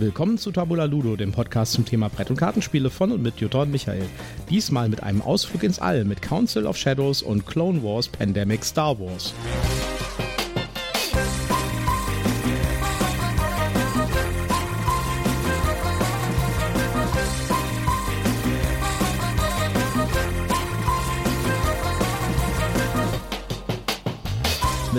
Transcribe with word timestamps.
Willkommen 0.00 0.38
zu 0.38 0.52
Tabula 0.52 0.84
Ludo, 0.84 1.16
dem 1.16 1.32
Podcast 1.32 1.72
zum 1.72 1.84
Thema 1.84 2.08
Brett- 2.08 2.30
und 2.30 2.36
Kartenspiele 2.36 2.88
von 2.88 3.10
und 3.10 3.20
mit 3.20 3.40
Jutta 3.40 3.62
und 3.62 3.72
Michael. 3.72 4.04
Diesmal 4.48 4.88
mit 4.88 5.02
einem 5.02 5.20
Ausflug 5.20 5.64
ins 5.64 5.80
All 5.80 6.04
mit 6.04 6.22
Council 6.22 6.66
of 6.66 6.76
Shadows 6.76 7.20
und 7.20 7.46
Clone 7.46 7.82
Wars 7.82 8.06
Pandemic 8.06 8.64
Star 8.64 8.96
Wars. 9.00 9.34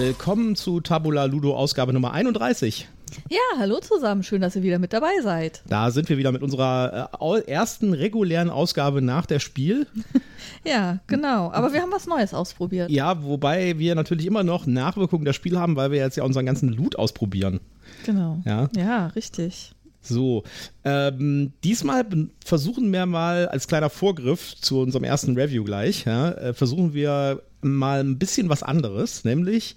Willkommen 0.02 0.56
zu 0.56 0.80
Tabula 0.80 1.26
Ludo 1.26 1.58
Ausgabe 1.58 1.92
Nummer 1.92 2.14
31. 2.14 2.88
Ja, 3.30 3.38
hallo 3.58 3.82
zusammen, 3.82 4.24
schön, 4.24 4.40
dass 4.40 4.56
ihr 4.56 4.64
wieder 4.64 4.80
mit 4.80 4.94
dabei 4.94 5.12
seid. 5.22 5.62
Da 5.68 5.92
sind 5.92 6.08
wir 6.08 6.18
wieder 6.18 6.32
mit 6.32 6.42
unserer 6.42 7.10
äh, 7.20 7.52
ersten 7.52 7.92
regulären 7.92 8.50
Ausgabe 8.50 9.02
nach 9.02 9.26
der 9.26 9.40
Spiel. 9.40 9.88
ja, 10.66 11.00
genau. 11.08 11.52
Aber 11.52 11.74
wir 11.74 11.82
haben 11.82 11.92
was 11.92 12.08
Neues 12.08 12.34
ausprobiert. 12.34 12.90
Ja, 12.90 13.26
wobei 13.26 13.78
wir 13.78 13.94
natürlich 13.94 14.26
immer 14.26 14.44
noch 14.44 14.66
Nachwirkungen 14.68 15.26
der 15.26 15.34
Spiel 15.34 15.60
haben, 15.60 15.76
weil 15.76 15.92
wir 15.92 16.00
jetzt 16.00 16.16
ja 16.16 16.24
unseren 16.24 16.46
ganzen 16.46 16.70
Loot 16.70 16.96
ausprobieren. 16.96 17.60
Genau. 18.06 18.42
Ja, 18.46 18.70
ja 18.78 19.08
richtig. 19.08 19.76
So, 20.10 20.44
ähm, 20.84 21.54
diesmal 21.64 22.06
versuchen 22.44 22.92
wir 22.92 23.06
mal 23.06 23.48
als 23.48 23.68
kleiner 23.68 23.90
Vorgriff 23.90 24.56
zu 24.60 24.80
unserem 24.82 25.04
ersten 25.04 25.36
Review 25.38 25.64
gleich, 25.64 26.06
ja, 26.06 26.32
äh, 26.32 26.54
versuchen 26.54 26.94
wir 26.94 27.42
mal 27.62 28.02
ein 28.02 28.18
bisschen 28.18 28.50
was 28.50 28.64
anderes, 28.64 29.24
nämlich 29.24 29.76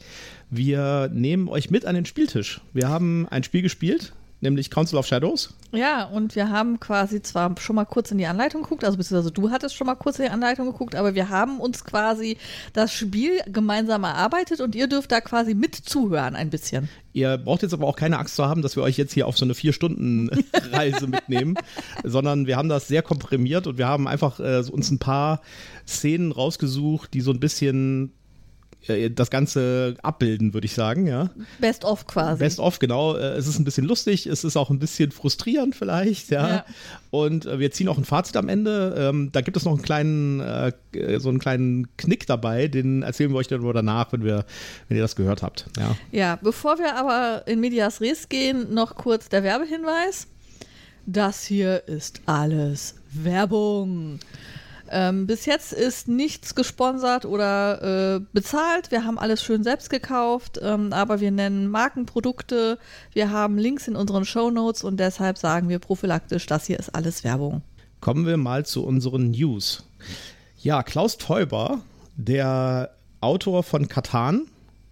wir 0.50 1.10
nehmen 1.12 1.48
euch 1.48 1.70
mit 1.70 1.84
an 1.84 1.94
den 1.94 2.06
Spieltisch. 2.06 2.60
Wir 2.72 2.88
haben 2.88 3.26
ein 3.28 3.42
Spiel 3.42 3.62
gespielt, 3.62 4.12
nämlich 4.42 4.70
Council 4.70 4.98
of 4.98 5.06
Shadows. 5.06 5.54
Ja, 5.72 6.04
und 6.04 6.36
wir 6.36 6.50
haben 6.50 6.78
quasi 6.80 7.22
zwar 7.22 7.54
schon 7.58 7.76
mal 7.76 7.86
kurz 7.86 8.10
in 8.10 8.18
die 8.18 8.26
Anleitung 8.26 8.62
geguckt, 8.62 8.84
also 8.84 8.98
beziehungsweise 8.98 9.32
du 9.32 9.50
hattest 9.50 9.74
schon 9.74 9.86
mal 9.86 9.94
kurz 9.94 10.18
in 10.18 10.26
die 10.26 10.30
Anleitung 10.30 10.66
geguckt, 10.66 10.94
aber 10.94 11.14
wir 11.14 11.30
haben 11.30 11.60
uns 11.60 11.84
quasi 11.84 12.36
das 12.72 12.92
Spiel 12.92 13.40
gemeinsam 13.46 14.04
erarbeitet 14.04 14.60
und 14.60 14.74
ihr 14.74 14.88
dürft 14.88 15.12
da 15.12 15.20
quasi 15.20 15.54
mit 15.54 15.74
zuhören 15.74 16.36
ein 16.36 16.50
bisschen. 16.50 16.88
Ihr 17.14 17.38
braucht 17.38 17.62
jetzt 17.62 17.74
aber 17.74 17.86
auch 17.86 17.96
keine 17.96 18.18
Angst 18.18 18.36
zu 18.36 18.46
haben, 18.46 18.62
dass 18.62 18.76
wir 18.76 18.82
euch 18.82 18.96
jetzt 18.96 19.12
hier 19.12 19.26
auf 19.26 19.38
so 19.38 19.44
eine 19.44 19.54
Vier-Stunden-Reise 19.54 21.06
mitnehmen, 21.06 21.56
sondern 22.04 22.46
wir 22.46 22.56
haben 22.56 22.68
das 22.68 22.88
sehr 22.88 23.02
komprimiert 23.02 23.66
und 23.66 23.78
wir 23.78 23.86
haben 23.86 24.08
einfach 24.08 24.40
äh, 24.40 24.62
uns 24.70 24.90
ein 24.90 24.98
paar 24.98 25.40
Szenen 25.86 26.32
rausgesucht, 26.32 27.14
die 27.14 27.20
so 27.20 27.30
ein 27.30 27.40
bisschen 27.40 28.12
das 28.86 29.30
Ganze 29.30 29.96
abbilden, 30.02 30.54
würde 30.54 30.64
ich 30.64 30.74
sagen, 30.74 31.06
ja. 31.06 31.30
Best 31.60 31.84
of 31.84 32.06
quasi. 32.06 32.38
Best 32.38 32.58
of, 32.58 32.78
genau. 32.78 33.16
Äh, 33.16 33.34
es 33.34 33.46
ist 33.46 33.58
ein 33.58 33.64
bisschen 33.64 33.86
lustig, 33.86 34.26
es 34.26 34.44
ist 34.44 34.56
auch 34.56 34.70
ein 34.70 34.78
bisschen 34.78 35.12
frustrierend 35.12 35.76
vielleicht, 35.76 36.30
ja. 36.30 36.48
ja. 36.48 36.64
Und 37.10 37.46
äh, 37.46 37.58
wir 37.58 37.70
ziehen 37.70 37.88
auch 37.88 37.98
ein 37.98 38.04
Fazit 38.04 38.36
am 38.36 38.48
Ende. 38.48 38.94
Ähm, 38.98 39.30
da 39.32 39.40
gibt 39.40 39.56
es 39.56 39.64
noch 39.64 39.72
einen 39.72 39.82
kleinen, 39.82 40.40
so 41.18 41.28
einen 41.28 41.38
kleinen 41.38 41.96
Knick 41.96 42.26
dabei, 42.26 42.68
den 42.68 43.02
erzählen 43.02 43.30
wir 43.30 43.36
euch 43.36 43.48
dann 43.48 43.60
nur 43.60 43.74
danach, 43.74 44.12
wenn 44.12 44.24
wir, 44.24 44.44
wenn 44.88 44.96
ihr 44.96 45.02
das 45.02 45.16
gehört 45.16 45.42
habt. 45.42 45.66
Ja. 45.78 45.96
ja, 46.10 46.38
bevor 46.42 46.78
wir 46.78 46.96
aber 46.96 47.46
in 47.46 47.60
Medias 47.60 48.00
Res 48.00 48.28
gehen, 48.28 48.74
noch 48.74 48.96
kurz 48.96 49.28
der 49.28 49.42
Werbehinweis. 49.42 50.26
Das 51.06 51.44
hier 51.44 51.88
ist 51.88 52.20
alles 52.26 52.94
Werbung. 53.12 54.20
Ähm, 54.94 55.26
bis 55.26 55.46
jetzt 55.46 55.72
ist 55.72 56.06
nichts 56.06 56.54
gesponsert 56.54 57.24
oder 57.24 58.16
äh, 58.16 58.20
bezahlt. 58.34 58.90
Wir 58.90 59.06
haben 59.06 59.18
alles 59.18 59.42
schön 59.42 59.64
selbst 59.64 59.88
gekauft, 59.88 60.60
ähm, 60.62 60.92
aber 60.92 61.20
wir 61.20 61.30
nennen 61.30 61.68
Markenprodukte. 61.68 62.78
Wir 63.14 63.30
haben 63.30 63.56
Links 63.56 63.88
in 63.88 63.96
unseren 63.96 64.26
Show 64.26 64.50
Notes 64.50 64.84
und 64.84 65.00
deshalb 65.00 65.38
sagen 65.38 65.70
wir 65.70 65.78
prophylaktisch, 65.78 66.44
das 66.44 66.66
hier 66.66 66.78
ist 66.78 66.94
alles 66.94 67.24
Werbung. 67.24 67.62
Kommen 68.00 68.26
wir 68.26 68.36
mal 68.36 68.66
zu 68.66 68.84
unseren 68.84 69.30
News. 69.30 69.84
Ja, 70.60 70.82
Klaus 70.82 71.16
Teuber, 71.16 71.80
der 72.16 72.94
Autor 73.20 73.62
von 73.62 73.88
Katan, 73.88 74.46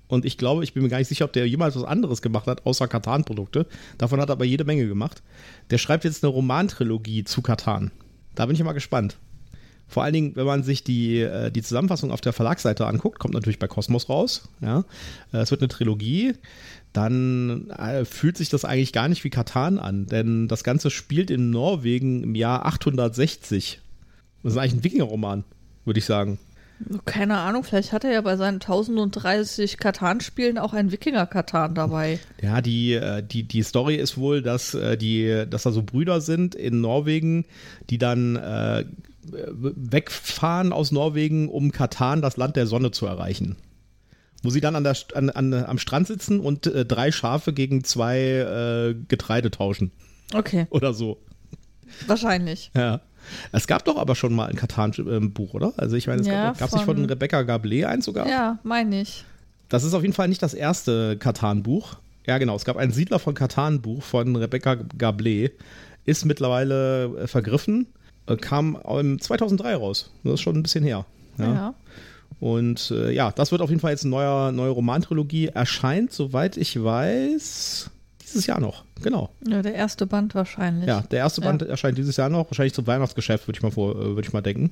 und 0.09 0.25
ich 0.25 0.39
glaube, 0.39 0.65
ich 0.65 0.73
bin 0.73 0.83
mir 0.83 0.89
gar 0.89 0.99
nicht 0.99 1.09
sicher, 1.09 1.27
ob 1.27 1.33
der 1.33 1.47
jemals 1.47 1.77
was 1.77 1.85
anderes 1.85 2.21
gemacht 2.21 2.47
hat, 2.49 2.67
außer 2.67 2.89
Katan-Produkte. 2.89 3.67
Davon 3.97 4.21
hat 4.21 4.29
er 4.29 4.33
aber 4.33 4.45
jede 4.45 4.65
Menge 4.65 4.89
gemacht. 4.89 5.23
Der 5.71 5.79
schreibt 5.79 6.05
jetzt 6.05 6.25
eine 6.25 6.33
Romantrilogie 6.33 7.23
zu 7.23 7.43
Katan. 7.43 7.93
Da 8.35 8.47
bin 8.47 8.57
ich 8.57 8.63
mal 8.65 8.73
gespannt. 8.73 9.19
Vor 9.91 10.05
allen 10.05 10.13
Dingen, 10.13 10.37
wenn 10.37 10.47
man 10.47 10.63
sich 10.63 10.85
die, 10.85 11.19
äh, 11.19 11.51
die 11.51 11.63
Zusammenfassung 11.63 12.13
auf 12.13 12.21
der 12.21 12.33
Verlagsseite 12.33 12.87
anguckt, 12.87 13.19
kommt 13.19 13.35
natürlich 13.35 13.59
bei 13.59 13.67
Kosmos 13.67 14.09
raus. 14.09 14.49
Ja? 14.61 14.85
Äh, 15.33 15.39
es 15.39 15.51
wird 15.51 15.63
eine 15.63 15.69
Trilogie. 15.69 16.35
Dann 16.93 17.71
äh, 17.71 18.05
fühlt 18.05 18.37
sich 18.37 18.49
das 18.49 18.65
eigentlich 18.65 18.93
gar 18.93 19.09
nicht 19.09 19.25
wie 19.25 19.31
Katan 19.31 19.81
an, 19.81 20.07
denn 20.07 20.47
das 20.47 20.63
Ganze 20.63 20.91
spielt 20.91 21.31
in 21.31 21.51
Norwegen 21.51 22.23
im 22.23 22.35
Jahr 22.37 22.67
860. 22.67 23.81
Das 24.45 24.53
ist 24.53 24.59
eigentlich 24.59 24.75
ein 24.75 24.85
Wikinger-Roman, 24.85 25.43
würde 25.85 25.99
ich 25.99 26.05
sagen. 26.05 26.39
Keine 27.05 27.37
Ahnung, 27.37 27.65
vielleicht 27.65 27.93
hat 27.93 28.05
er 28.05 28.13
ja 28.13 28.21
bei 28.21 28.37
seinen 28.37 28.55
1030 28.55 29.77
Katan-Spielen 29.77 30.57
auch 30.57 30.73
ein 30.73 30.93
Wikinger-Katan 30.93 31.75
dabei. 31.75 32.21
Ja, 32.41 32.61
die, 32.63 32.99
die, 33.31 33.43
die 33.43 33.63
Story 33.63 33.97
ist 33.97 34.17
wohl, 34.17 34.41
dass, 34.41 34.77
die, 34.99 35.45
dass 35.51 35.65
da 35.65 35.73
so 35.73 35.83
Brüder 35.83 36.23
sind 36.23 36.55
in 36.55 36.81
Norwegen, 36.81 37.45
die 37.91 37.99
dann 37.99 38.37
äh, 38.37 38.87
wegfahren 39.23 40.73
aus 40.73 40.93
Norwegen, 40.93 41.49
um 41.49 41.73
Katan, 41.73 42.23
das 42.23 42.37
Land 42.37 42.57
der 42.57 42.67
Sonne, 42.67 42.91
zu 42.91 43.07
erreichen. 43.07 43.57
Wo 44.43 44.51
sie 44.51 44.61
dann 44.61 44.77
an 44.77 44.85
der, 44.85 44.97
an, 45.15 45.31
an, 45.31 45.53
am 45.53 45.79
Strand 45.79 46.07
sitzen 46.07 46.41
und 46.41 46.67
äh, 46.67 46.87
drei 46.87 47.13
Schafe 47.13 47.53
gegen 47.53 47.85
zwei 47.85 48.19
äh, 48.19 48.95
Getreide 49.09 49.51
tauschen. 49.51 49.93
Okay. 50.33 50.67
Oder 50.71 50.95
so. 50.95 51.19
Wahrscheinlich. 52.07 52.71
Ja. 52.75 53.01
Es 53.53 53.67
gab 53.67 53.85
doch 53.85 53.97
aber 53.97 54.15
schon 54.15 54.35
mal 54.35 54.47
ein 54.47 54.57
Katan-Buch, 54.57 55.55
oder? 55.55 55.75
Also 55.77 55.95
ich 55.95 56.07
meine, 56.07 56.23
es 56.23 56.27
ja, 56.27 56.53
gab 56.53 56.69
es 56.69 56.75
nicht 56.75 56.85
von 56.85 57.05
Rebecca 57.05 57.41
Gablé 57.41 57.85
eins 57.85 58.07
sogar? 58.07 58.27
Ja, 58.27 58.59
meine 58.63 59.03
ich. 59.03 59.25
Das 59.69 59.85
ist 59.85 59.95
auf 59.95 60.03
jeden 60.03 60.15
Fall 60.15 60.29
nicht 60.29 60.43
das 60.43 60.55
erste 60.55 61.17
Katan-Buch. 61.19 61.97
Ja, 62.27 62.39
genau. 62.39 62.57
Es 62.57 62.65
gab 62.65 62.77
ein 62.77 62.93
Siedler 62.93 63.19
von 63.19 63.35
Katan-Buch 63.35 64.03
von 64.03 64.37
Rebecca 64.37 64.73
Gablé. 64.73 65.53
Ist 66.07 66.25
mittlerweile 66.25 67.05
äh, 67.05 67.27
vergriffen. 67.27 67.87
Äh, 68.27 68.37
kam 68.37 68.79
im 68.89 69.21
2003 69.21 69.75
raus. 69.75 70.11
Das 70.25 70.35
ist 70.35 70.41
schon 70.41 70.57
ein 70.57 70.63
bisschen 70.63 70.85
her. 70.85 71.07
Ja. 71.39 71.55
ja. 71.55 71.75
Und 72.39 72.91
äh, 72.91 73.13
ja, 73.13 73.31
das 73.33 73.53
wird 73.53 73.61
auf 73.61 73.69
jeden 73.69 73.81
Fall 73.81 73.91
jetzt 73.91 74.05
eine 74.05 74.11
neue, 74.11 74.53
neue 74.53 74.71
Romantrilogie. 74.71 75.49
Erscheint, 75.49 76.13
soweit 76.13 76.57
ich 76.57 76.83
weiß, 76.83 77.91
dieses 78.23 78.47
Jahr 78.47 78.61
noch. 78.61 78.85
Genau. 79.03 79.31
Ja, 79.47 79.63
der 79.63 79.75
erste 79.75 80.07
Band 80.07 80.35
wahrscheinlich. 80.35 80.89
Ja, 80.89 81.03
der 81.03 81.19
erste 81.19 81.43
Band 81.43 81.63
ja. 81.63 81.69
erscheint 81.69 81.99
dieses 81.99 82.17
Jahr 82.17 82.31
noch. 82.31 82.47
Wahrscheinlich 82.51 82.75
zum 82.75 82.87
Weihnachtsgeschäft, 82.87 83.47
würde 83.47 83.59
ich 83.59 83.63
mal 83.63 83.71
vor, 83.71 83.95
äh, 83.95 84.05
würde 84.05 84.23
ich 84.23 84.33
mal 84.33 84.41
denken. 84.41 84.71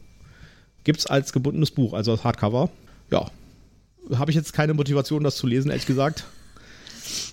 Gibt 0.84 1.00
es 1.00 1.06
als 1.06 1.32
gebundenes 1.32 1.70
Buch, 1.70 1.92
also 1.92 2.12
als 2.12 2.25
Hardcover. 2.25 2.70
Ja. 3.10 3.26
Habe 4.15 4.30
ich 4.30 4.36
jetzt 4.36 4.54
keine 4.54 4.72
Motivation, 4.72 5.22
das 5.22 5.36
zu 5.36 5.47
lesen, 5.47 5.70
ehrlich 5.70 5.86
gesagt. 5.86 6.25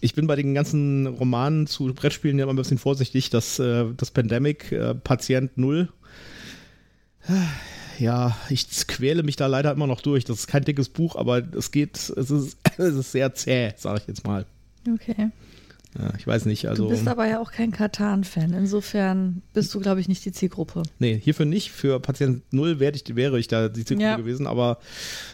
Ich 0.01 0.15
bin 0.15 0.27
bei 0.27 0.35
den 0.35 0.53
ganzen 0.53 1.07
Romanen 1.07 1.67
zu 1.67 1.93
Brettspielen 1.93 2.37
ja 2.37 2.43
immer 2.43 2.53
ein 2.53 2.57
bisschen 2.57 2.77
vorsichtig, 2.77 3.29
dass 3.29 3.59
äh, 3.59 3.85
das 3.95 4.11
Pandemic 4.11 4.71
äh, 4.71 4.95
Patient 4.95 5.57
Null 5.57 5.89
ja, 7.99 8.37
ich 8.49 8.67
quäle 8.87 9.23
mich 9.23 9.35
da 9.35 9.47
leider 9.47 9.71
immer 9.71 9.87
noch 9.87 10.01
durch. 10.01 10.25
Das 10.25 10.39
ist 10.39 10.47
kein 10.47 10.63
dickes 10.63 10.89
Buch, 10.89 11.15
aber 11.15 11.41
es 11.55 11.71
geht, 11.71 11.97
es 11.97 12.09
ist, 12.09 12.57
es 12.77 12.95
ist 12.95 13.11
sehr 13.11 13.33
zäh, 13.33 13.73
sage 13.77 13.99
ich 14.01 14.07
jetzt 14.07 14.25
mal. 14.25 14.45
Okay. 14.87 15.31
Ja, 15.97 16.11
ich 16.17 16.27
weiß 16.27 16.45
nicht. 16.45 16.67
Also, 16.67 16.83
du 16.83 16.89
bist 16.89 17.07
aber 17.07 17.25
ja 17.25 17.39
auch 17.39 17.51
kein 17.51 17.71
Katan-Fan. 17.71 18.53
Insofern 18.53 19.41
bist 19.53 19.73
du, 19.73 19.79
glaube 19.79 20.01
ich, 20.01 20.09
nicht 20.09 20.25
die 20.25 20.33
Zielgruppe. 20.33 20.83
Nee, 20.99 21.17
hierfür 21.17 21.45
nicht. 21.45 21.71
Für 21.71 22.01
Patient 22.01 22.41
Null 22.51 22.79
wäre 22.79 22.95
ich, 22.95 23.15
wäre 23.15 23.39
ich 23.39 23.47
da 23.47 23.69
die 23.69 23.85
Zielgruppe 23.85 24.09
ja. 24.09 24.17
gewesen. 24.17 24.45
Aber 24.45 24.79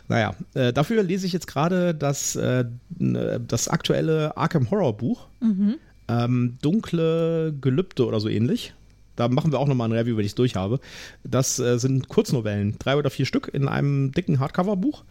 naja, 0.08 0.35
äh, 0.53 0.72
dafür 0.72 1.02
lese 1.02 1.25
ich 1.25 1.34
jetzt 1.34 1.47
gerade 1.47 1.96
das, 1.96 2.35
äh, 2.35 2.66
das 3.00 3.69
aktuelle 3.69 4.38
Arkham 4.38 4.69
Horror 4.69 4.96
Buch. 4.97 5.28
Mhm. 5.40 5.76
Ähm, 6.08 6.58
Dunkle 6.61 7.55
Gelübde 7.59 8.05
oder 8.05 8.20
so 8.20 8.29
ähnlich. 8.29 8.76
Da 9.22 9.28
machen 9.28 9.52
wir 9.52 9.59
auch 9.59 9.68
nochmal 9.68 9.88
ein 9.88 9.97
Review, 9.97 10.18
wenn 10.18 10.26
ich 10.26 10.32
es 10.32 10.35
durch 10.35 10.56
habe. 10.56 10.79
Das 11.23 11.59
äh, 11.59 11.78
sind 11.78 12.09
Kurznovellen, 12.09 12.76
drei 12.79 12.96
oder 12.96 13.12
vier 13.12 13.28
Stück 13.28 13.52
in 13.53 13.68
einem 13.68 14.12
dicken 14.12 14.40
Hardcover-Buch. 14.40 15.03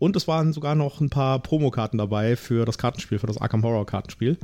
Und 0.00 0.16
es 0.16 0.26
waren 0.26 0.52
sogar 0.52 0.74
noch 0.74 1.00
ein 1.00 1.10
paar 1.10 1.38
Promokarten 1.38 1.96
dabei 1.96 2.34
für 2.34 2.64
das 2.64 2.76
Kartenspiel, 2.76 3.20
für 3.20 3.28
das 3.28 3.38
Arkham 3.38 3.62
Horror 3.62 3.86
Kartenspiel. 3.86 4.36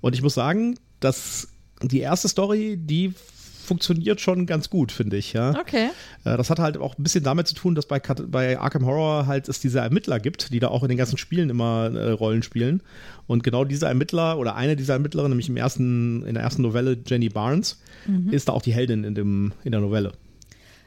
Und 0.00 0.16
ich 0.16 0.22
muss 0.22 0.34
sagen, 0.34 0.76
dass 0.98 1.46
die 1.82 2.00
erste 2.00 2.28
Story, 2.28 2.76
die 2.76 3.14
funktioniert 3.64 4.20
schon 4.20 4.46
ganz 4.46 4.70
gut, 4.70 4.92
finde 4.92 5.16
ich. 5.16 5.32
Ja. 5.32 5.58
Okay. 5.58 5.88
Äh, 6.24 6.36
das 6.36 6.50
hat 6.50 6.58
halt 6.58 6.76
auch 6.76 6.98
ein 6.98 7.02
bisschen 7.02 7.24
damit 7.24 7.48
zu 7.48 7.54
tun, 7.54 7.74
dass 7.74 7.86
bei, 7.86 7.98
bei 7.98 8.58
Arkham 8.58 8.86
Horror 8.86 9.26
halt 9.26 9.48
es 9.48 9.60
diese 9.60 9.80
Ermittler 9.80 10.20
gibt, 10.20 10.52
die 10.52 10.60
da 10.60 10.68
auch 10.68 10.82
in 10.82 10.88
den 10.88 10.98
ganzen 10.98 11.18
Spielen 11.18 11.50
immer 11.50 11.90
äh, 11.94 12.10
Rollen 12.10 12.42
spielen. 12.42 12.82
Und 13.26 13.42
genau 13.42 13.64
diese 13.64 13.86
Ermittler 13.86 14.38
oder 14.38 14.54
eine 14.54 14.76
dieser 14.76 14.94
Ermittlerinnen, 14.94 15.30
nämlich 15.30 15.48
im 15.48 15.56
ersten, 15.56 16.24
in 16.26 16.34
der 16.34 16.42
ersten 16.42 16.62
Novelle 16.62 16.98
Jenny 17.06 17.28
Barnes, 17.28 17.80
mhm. 18.06 18.30
ist 18.30 18.48
da 18.48 18.52
auch 18.52 18.62
die 18.62 18.74
Heldin 18.74 19.04
in, 19.04 19.14
dem, 19.14 19.52
in 19.64 19.72
der 19.72 19.80
Novelle. 19.80 20.12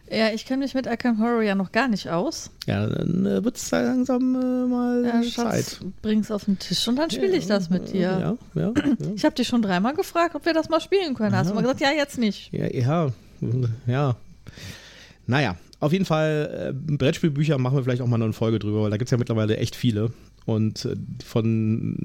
Ja, 0.10 0.30
ich 0.34 0.46
kenne 0.46 0.64
mich 0.64 0.74
mit 0.74 0.88
Arkham 0.88 1.20
Horror 1.20 1.42
ja 1.42 1.56
noch 1.56 1.72
gar 1.72 1.88
nicht 1.88 2.10
aus. 2.10 2.50
Ja, 2.66 2.88
dann 2.88 3.26
äh, 3.26 3.44
wird 3.44 3.58
es 3.58 3.70
langsam 3.72 4.36
äh, 4.36 4.66
mal 4.68 5.04
Ja, 5.06 5.22
Zeit. 5.22 5.66
Schatz, 5.66 5.80
bring's 6.02 6.32
auf 6.32 6.46
den 6.46 6.58
Tisch 6.60 6.88
und 6.88 6.96
dann 6.96 7.10
spiele 7.10 7.36
ich 7.36 7.48
das 7.48 7.70
mit 7.70 7.92
dir. 7.92 8.38
Ja, 8.56 8.62
ja. 8.62 8.74
Ich 9.16 9.26
habe 9.26 9.36
dich 9.36 9.48
schon 9.48 9.62
dreimal 9.62 9.94
gefragt, 9.96 10.36
ob 10.36 10.46
wir 10.46 10.54
das 10.54 10.70
mal 10.70 10.80
spielen 10.80 11.14
können. 11.14 11.36
Hast 11.36 11.50
du 11.50 11.54
mal 11.54 11.62
gesagt, 11.62 11.82
ja, 11.82 11.92
jetzt 11.92 12.18
nicht. 12.18 12.52
Ja, 12.54 12.68
ja, 12.74 13.12
ja. 13.86 14.16
Naja, 15.26 15.58
auf 15.80 15.92
jeden 15.92 16.06
Fall, 16.06 16.74
äh, 16.74 16.96
Brettspielbücher 16.96 17.58
machen 17.58 17.76
wir 17.76 17.84
vielleicht 17.84 18.02
auch 18.02 18.08
mal 18.08 18.18
noch 18.18 18.26
eine 18.26 18.34
Folge 18.34 18.60
drüber, 18.60 18.84
weil 18.84 18.90
da 18.90 18.98
gibt 18.98 19.08
es 19.08 19.12
ja 19.12 19.18
mittlerweile 19.18 19.58
echt 19.58 19.76
viele. 19.76 20.12
Und 20.46 20.86
äh, 20.86 20.96
von 21.24 21.98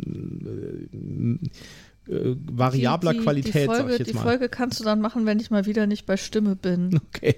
äh, 2.09 2.35
variabler 2.51 3.13
Die- 3.13 3.19
die, 3.19 3.25
Qualität, 3.25 3.55
die 3.55 3.67
Folge, 3.67 3.83
sag 3.83 3.91
ich 3.93 3.99
jetzt 3.99 4.09
Die 4.11 4.15
mal. 4.15 4.23
Folge 4.23 4.49
kannst 4.49 4.81
du 4.81 4.85
dann 4.85 5.01
machen, 5.01 5.27
wenn 5.27 5.39
ich 5.41 5.51
mal 5.51 5.67
wieder 5.67 5.87
nicht 5.87 6.07
bei 6.07 6.17
Stimme 6.17 6.57
bin. 6.57 7.01
Okay. 7.15 7.37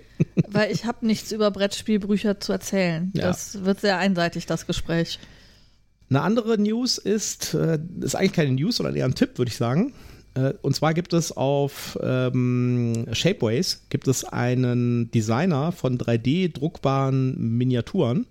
Weil 0.49 0.73
ich 0.73 0.85
habe 0.85 1.05
nichts 1.07 1.33
über 1.33 1.51
Brettspielbücher 1.51 2.41
zu 2.41 2.53
erzählen. 2.53 3.11
Ja. 3.15 3.25
Das 3.25 3.65
wird 3.65 3.81
sehr 3.81 3.99
einseitig, 3.99 4.47
das 4.47 4.67
Gespräch. 4.67 5.19
Eine 6.11 6.21
andere 6.23 6.59
News 6.59 6.99
ist, 6.99 7.55
äh, 7.55 7.79
ist 8.01 8.15
eigentlich 8.15 8.33
keine 8.33 8.53
News, 8.53 8.77
sondern 8.77 8.95
eher 8.95 9.05
ein 9.07 9.15
Tipp, 9.15 9.37
würde 9.39 9.51
ich 9.51 9.57
sagen. 9.57 9.93
Äh, 10.35 10.53
und 10.63 10.75
zwar 10.77 10.95
gibt 10.95 11.13
es 11.13 11.33
auf 11.33 11.99
ähm, 12.03 13.07
Shapeways 13.13 13.83
gibt 13.89 14.07
es 14.09 14.25
einen 14.25 15.11
Designer 15.11 15.73
von 15.73 15.99
3D-druckbaren 15.99 17.37
Miniaturen. 17.39 18.27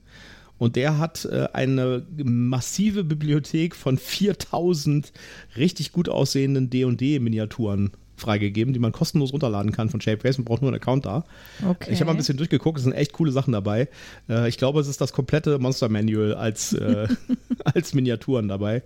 Und 0.64 0.78
der 0.78 0.98
hat 0.98 1.26
äh, 1.26 1.50
eine 1.52 2.06
massive 2.16 3.04
Bibliothek 3.04 3.76
von 3.76 3.98
4000 3.98 5.12
richtig 5.58 5.92
gut 5.92 6.08
aussehenden 6.08 6.70
D&D-Miniaturen 6.70 7.92
freigegeben, 8.16 8.74
die 8.74 8.80
man 8.80 8.94
kostenlos 8.94 9.34
runterladen 9.34 9.74
kann 9.74 9.90
von 9.90 10.00
Shapeways. 10.00 10.38
Man 10.38 10.46
braucht 10.46 10.62
nur 10.62 10.72
einen 10.72 10.80
Account 10.82 11.06
da. 11.06 11.26
Okay. 11.68 11.92
Ich 11.92 12.00
habe 12.00 12.06
mal 12.06 12.12
ein 12.12 12.18
bisschen 12.18 12.38
durchgeguckt, 12.38 12.78
es 12.78 12.86
sind 12.86 12.94
echt 12.94 13.12
coole 13.12 13.34
Sachen 13.34 13.52
dabei. 13.52 13.90
Äh, 14.30 14.48
ich 14.48 14.58
glaube, 14.58 14.80
es 14.80 14.88
ist 14.88 15.02
das 15.02 15.12
komplette 15.12 15.60
Monster 15.60 15.90
Manual 15.90 16.34
als, 16.34 16.72
äh, 16.72 17.10
als 17.66 17.94
Miniaturen 17.94 18.48
dabei. 18.48 18.84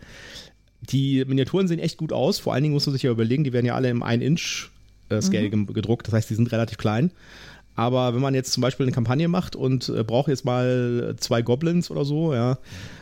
Die 0.81 1.23
Miniaturen 1.25 1.67
sehen 1.67 1.77
echt 1.77 1.97
gut 1.97 2.11
aus. 2.11 2.39
Vor 2.39 2.55
allen 2.55 2.63
Dingen 2.63 2.73
musst 2.73 2.87
du 2.87 2.91
sich 2.91 3.03
ja 3.03 3.11
überlegen, 3.11 3.43
die 3.43 3.53
werden 3.53 3.67
ja 3.67 3.75
alle 3.75 3.89
im 3.89 4.03
1-Inch-Scale 4.03 5.51
gedruckt. 5.51 6.07
Das 6.07 6.15
heißt, 6.15 6.27
die 6.31 6.35
sind 6.35 6.51
relativ 6.51 6.79
klein. 6.79 7.11
Aber 7.77 8.15
wenn 8.15 8.21
man 8.21 8.33
jetzt 8.33 8.51
zum 8.53 8.61
Beispiel 8.61 8.85
eine 8.85 8.91
Kampagne 8.91 9.27
macht 9.27 9.55
und 9.55 9.87
äh, 9.87 10.03
braucht 10.03 10.29
jetzt 10.29 10.45
mal 10.45 11.15
zwei 11.17 11.43
Goblins 11.43 11.91
oder 11.91 12.05
so, 12.05 12.33
ja, 12.33 12.57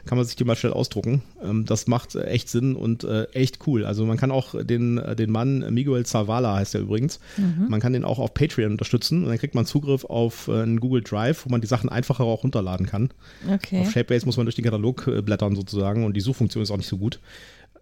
kann 0.05 0.17
man 0.17 0.27
sich 0.27 0.35
die 0.35 0.43
mal 0.43 0.57
schnell 0.57 0.73
ausdrucken. 0.73 1.23
Ähm, 1.41 1.65
das 1.65 1.87
macht 1.87 2.13
äh, 2.15 2.25
echt 2.25 2.49
Sinn 2.49 2.75
und 2.75 3.05
äh, 3.05 3.23
echt 3.31 3.65
cool. 3.67 3.85
Also 3.85 4.05
man 4.05 4.17
kann 4.17 4.31
auch 4.31 4.53
den, 4.65 4.97
äh, 4.97 5.15
den 5.15 5.31
Mann, 5.31 5.61
äh, 5.61 5.71
Miguel 5.71 6.05
Zavala 6.05 6.57
heißt 6.57 6.75
er 6.75 6.81
übrigens, 6.81 7.21
man 7.69 7.79
kann 7.79 7.93
den 7.93 8.03
auch 8.03 8.19
auf 8.19 8.33
Patreon 8.33 8.71
unterstützen 8.71 9.23
und 9.23 9.29
dann 9.29 9.37
kriegt 9.37 9.55
man 9.55 9.65
Zugriff 9.65 10.03
auf 10.03 10.49
einen 10.49 10.81
Google 10.81 11.01
Drive, 11.01 11.45
wo 11.45 11.49
man 11.49 11.61
die 11.61 11.67
Sachen 11.67 11.89
einfacher 11.89 12.25
auch 12.25 12.43
runterladen 12.43 12.85
kann. 12.85 13.09
Okay. 13.49 13.79
Auf 13.79 13.91
Shapebase 13.91 14.25
muss 14.25 14.35
man 14.35 14.45
durch 14.45 14.55
den 14.55 14.65
Katalog 14.65 15.09
blättern 15.23 15.55
sozusagen 15.55 16.03
und 16.03 16.15
die 16.15 16.21
Suchfunktion 16.21 16.63
ist 16.63 16.71
auch 16.71 16.77
nicht 16.77 16.89
so 16.89 16.97
gut. 16.97 17.21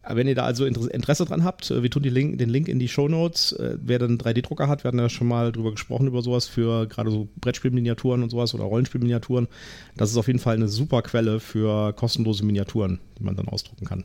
Aber 0.06 0.18
Wenn 0.18 0.28
ihr 0.28 0.36
da 0.36 0.44
also 0.44 0.66
Inter- 0.66 0.94
Interesse 0.94 1.24
dran 1.26 1.44
habt, 1.46 1.72
äh, 1.72 1.82
wir 1.82 1.90
tun 1.90 2.04
Link, 2.04 2.38
den 2.38 2.50
Link 2.50 2.68
in 2.68 2.78
die 2.78 2.90
Shownotes. 2.90 3.54
Äh, 3.54 3.78
Wer 3.82 4.00
dann 4.00 4.10
einen 4.12 4.18
3D-Drucker 4.20 4.68
hat, 4.68 4.84
wir 4.84 4.90
hatten 4.90 5.00
ja 5.00 5.08
schon 5.10 5.28
mal 5.28 5.52
drüber 5.54 5.72
gesprochen, 5.72 6.08
über 6.08 6.22
sowas 6.22 6.46
für 6.46 6.88
gerade 6.88 7.10
so 7.10 7.30
Brettspielminiaturen 7.40 8.22
und 8.22 8.30
sowas 8.30 8.54
oder 8.54 8.66
Rollenspielminiaturen. 8.66 9.48
Das 9.96 10.12
ist 10.12 10.18
auf 10.18 10.28
jeden 10.28 10.40
Fall 10.40 10.56
eine 10.56 10.68
super 10.68 11.02
Quelle 11.02 11.40
für 11.40 11.94
kostenlose 11.94 12.46
Miniaturen, 12.46 13.00
die 13.18 13.24
man 13.24 13.36
dann 13.36 13.48
ausdrucken 13.48 13.86
kann. 13.86 14.04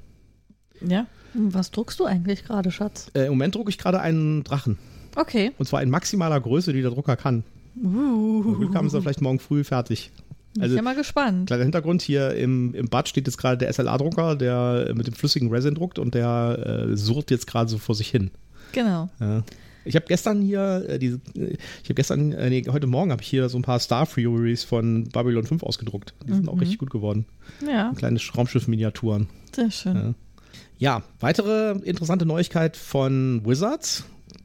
Ja. 0.87 1.07
Was 1.35 1.71
druckst 1.73 1.99
du 2.01 2.05
eigentlich 2.05 2.45
gerade, 2.45 2.71
Schatz? 2.71 3.11
Äh, 3.15 3.25
Im 3.25 3.31
Moment 3.31 3.55
drucke 3.57 3.71
ich 3.71 3.79
gerade 3.79 4.01
einen 4.01 4.45
Drachen. 4.45 4.79
Okay. 5.17 5.51
Und 5.59 5.67
zwar 5.67 5.83
in 5.83 5.91
maximaler 5.91 6.41
Größe, 6.41 6.73
die 6.73 6.81
der 6.81 6.91
Drucker 6.93 7.17
kann. 7.17 7.43
Uh, 7.83 8.55
Glück 8.57 8.75
haben 8.75 8.89
sie 8.89 9.01
vielleicht 9.01 9.21
morgen 9.21 9.39
früh 9.41 9.63
fertig. 9.65 10.11
Bin 10.59 10.63
Also 10.63 10.75
ich 10.75 10.79
ja 10.79 10.83
mal 10.83 10.95
gespannt. 10.95 11.47
Kleiner 11.47 11.63
Hintergrund, 11.65 12.03
hier 12.03 12.35
im, 12.35 12.75
im 12.75 12.89
Bad 12.89 13.09
steht 13.09 13.27
jetzt 13.27 13.39
gerade 13.39 13.59
der 13.59 13.73
SLA-Drucker, 13.73 14.37
der 14.37 14.87
äh, 14.91 14.95
mit 14.95 15.07
dem 15.07 15.15
flüssigen 15.15 15.51
Resin 15.51 15.75
druckt 15.75 15.99
und 15.99 16.15
der 16.15 16.87
äh, 16.91 16.97
surrt 16.97 17.31
jetzt 17.31 17.47
gerade 17.47 17.69
so 17.71 17.79
vor 17.79 17.95
sich 17.95 18.09
hin. 18.09 18.31
Genau. 18.73 19.09
Ja. 19.21 19.43
Ich 19.85 19.95
habe 19.97 20.05
gestern 20.07 20.43
hier, 20.43 20.85
äh, 20.89 20.99
diese, 20.99 21.17
äh, 21.37 21.55
ich 21.83 21.85
habe 21.85 21.95
gestern, 21.95 22.33
äh, 22.33 22.51
nee, 22.51 22.65
heute 22.71 22.87
Morgen 22.87 23.11
habe 23.11 23.23
ich 23.23 23.29
hier 23.29 23.49
so 23.49 23.59
ein 23.59 23.63
paar 23.63 23.79
Star 23.79 24.05
Furies 24.05 24.65
von 24.65 25.05
Babylon 25.09 25.47
5 25.47 25.63
ausgedruckt. 25.63 26.13
Die 26.27 26.35
sind 26.35 26.49
auch 26.49 26.61
richtig 26.61 26.79
gut 26.79 26.91
geworden. 26.91 27.25
Ja, 27.67 27.93
Kleine 27.97 28.21
Raumschiff-Miniaturen. 28.37 29.29
sehr 29.55 29.71
schön. 29.71 29.95
Ja. 29.97 30.15
Ja, 30.81 31.03
weitere 31.21 31.73
interessante 31.85 32.25
Neuigkeit 32.27 32.77
von 32.77 33.43
Wizards, 33.45 34.05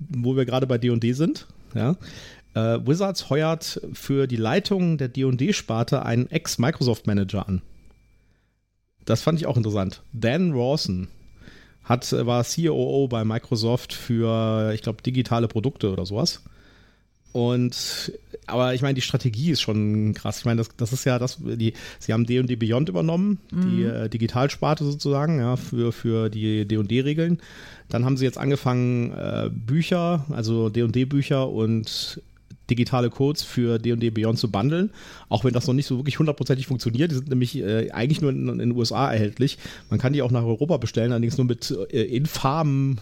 wo 0.10 0.36
wir 0.36 0.46
gerade 0.46 0.66
bei 0.66 0.78
D&D 0.78 1.14
sind. 1.14 1.46
Ja. 1.76 1.96
Äh, 2.54 2.80
Wizards 2.86 3.30
heuert 3.30 3.82
für 3.94 4.28
die 4.28 4.36
Leitung 4.36 4.98
der 4.98 5.08
D&D-Sparte 5.08 6.06
einen 6.06 6.30
Ex-Microsoft-Manager 6.30 7.48
an. 7.48 7.62
Das 9.06 9.22
fand 9.22 9.40
ich 9.40 9.48
auch 9.48 9.58
interessant. 9.58 10.02
Dan 10.14 10.54
Rawson 10.54 11.08
hat, 11.84 12.12
äh, 12.14 12.26
war 12.26 12.44
COO 12.44 13.08
bei 13.08 13.26
Microsoft 13.26 13.94
für, 13.94 14.72
ich 14.74 14.82
glaube, 14.82 15.02
digitale 15.02 15.48
Produkte 15.48 15.92
oder 15.92 16.06
sowas. 16.06 16.44
Und 17.34 18.14
aber 18.46 18.76
ich 18.76 18.84
meine, 18.84 18.94
die 18.94 19.02
Strategie 19.02 19.50
ist 19.50 19.62
schon 19.62 20.14
krass. 20.14 20.40
Ich 20.40 20.46
meine, 20.46 20.58
das, 20.58 20.70
das 20.78 20.94
ist 20.94 21.04
ja 21.06 21.18
das, 21.18 21.40
die, 21.42 21.74
sie 21.98 22.14
haben 22.14 22.28
D&D 22.28 22.56
Beyond 22.56 22.90
übernommen, 22.90 23.40
die 23.52 23.84
äh, 23.84 24.08
Digitalsparte 24.08 24.84
sozusagen, 24.84 25.40
ja, 25.40 25.56
für, 25.56 25.92
für 25.92 26.30
die 26.30 26.68
D&D-Regeln. 26.68 27.42
Dann 27.90 28.06
haben 28.06 28.18
sie 28.18 28.26
jetzt 28.26 28.38
angefangen, 28.38 29.12
äh, 29.14 29.50
Bücher, 29.52 30.26
also 30.30 30.70
D&D-Bücher 30.70 31.50
und 31.50 32.22
digitale 32.70 33.10
Codes 33.10 33.44
für 33.44 33.80
D&D 33.80 34.10
Beyond 34.12 34.40
zu 34.40 34.50
bundeln, 34.50 34.90
auch 35.30 35.44
wenn 35.44 35.54
das 35.54 35.68
noch 35.68 35.74
nicht 35.74 35.86
so 35.86 35.98
wirklich 35.98 36.20
hundertprozentig 36.20 36.68
funktioniert. 36.68 37.12
Die 37.12 37.16
sind 37.16 37.30
nämlich 37.30 37.58
äh, 37.58 37.92
eigentlich 37.92 38.22
nur 38.22 38.32
in, 38.32 38.48
in 38.48 38.58
den 38.60 38.72
USA 38.72 39.12
erhältlich. 39.12 39.58
Man 39.90 40.00
kann 40.00 40.14
die 40.14 40.22
auch 40.22 40.32
nach 40.32 40.44
Europa 40.44 40.78
bestellen, 40.78 41.12
allerdings 41.12 41.38
nur 41.38 41.46
mit 41.46 41.72
äh, 41.92 42.04
infamen 42.04 43.00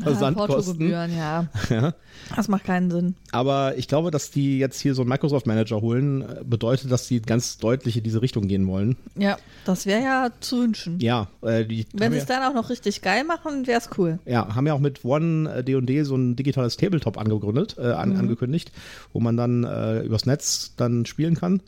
Versandkosten. 0.00 0.88
Ja. 0.90 1.46
Ja. 1.70 1.94
Das 2.36 2.48
macht 2.48 2.64
keinen 2.64 2.90
Sinn. 2.90 3.14
Aber 3.30 3.76
ich 3.76 3.88
glaube, 3.88 4.10
dass 4.10 4.30
die 4.30 4.58
jetzt 4.58 4.80
hier 4.80 4.94
so 4.94 5.02
einen 5.02 5.08
Microsoft-Manager 5.08 5.80
holen, 5.80 6.22
äh, 6.22 6.42
bedeutet, 6.44 6.90
dass 6.90 7.08
die 7.08 7.20
ganz 7.20 7.58
deutlich 7.58 7.96
in 7.96 8.02
diese 8.04 8.22
Richtung 8.22 8.48
gehen 8.48 8.66
wollen. 8.66 8.96
Ja, 9.16 9.38
das 9.64 9.86
wäre 9.86 10.02
ja 10.02 10.30
zu 10.40 10.60
wünschen. 10.60 10.98
Ja, 11.00 11.28
äh, 11.42 11.64
die 11.64 11.86
Wenn 11.92 12.12
sie 12.12 12.18
ja, 12.18 12.22
es 12.22 12.28
dann 12.28 12.42
auch 12.42 12.54
noch 12.54 12.70
richtig 12.70 13.02
geil 13.02 13.24
machen, 13.24 13.66
wäre 13.66 13.80
es 13.80 13.90
cool. 13.98 14.18
ja, 14.26 14.54
haben 14.54 14.66
ja 14.66 14.74
auch 14.74 14.80
mit 14.80 15.04
One 15.04 15.52
äh, 15.52 15.64
D&D 15.64 16.02
so 16.04 16.16
ein 16.16 16.36
digitales 16.36 16.76
Tabletop 16.76 17.18
angegründet, 17.18 17.76
äh, 17.78 17.92
an, 17.92 18.16
angekündigt, 18.16 18.72
wo 19.12 19.20
man 19.20 19.36
dann 19.36 19.64
äh, 19.64 20.02
übers 20.02 20.26
Netz 20.26 20.74
dann 20.76 21.06
spielen 21.06 21.34
kann. 21.34 21.62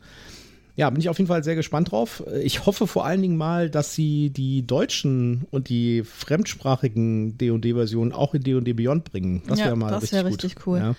Ja, 0.77 0.89
bin 0.89 0.99
ich 0.99 1.07
auf 1.07 1.17
jeden 1.17 1.27
Fall 1.29 1.43
sehr 1.43 1.55
gespannt 1.55 1.91
drauf. 1.91 2.21
Ich 2.43 2.65
hoffe 2.65 2.85
vor 2.85 3.05
allen 3.05 3.21
Dingen 3.21 3.37
mal, 3.37 3.69
dass 3.69 3.95
sie 3.95 4.29
die 4.29 4.67
deutschen 4.67 5.45
und 5.51 5.69
die 5.69 6.03
fremdsprachigen 6.03 7.37
D&D-Versionen 7.37 8.11
auch 8.11 8.33
in 8.33 8.43
D&D 8.43 8.73
Beyond 8.73 9.05
bringen. 9.05 9.41
Das 9.47 9.59
Ja, 9.59 9.65
wäre 9.67 9.77
mal 9.77 9.91
das 9.91 10.03
richtig, 10.03 10.17
wär 10.23 10.23
gut. 10.29 10.43
richtig 10.43 10.67
cool. 10.67 10.77
Ja. 10.79 10.95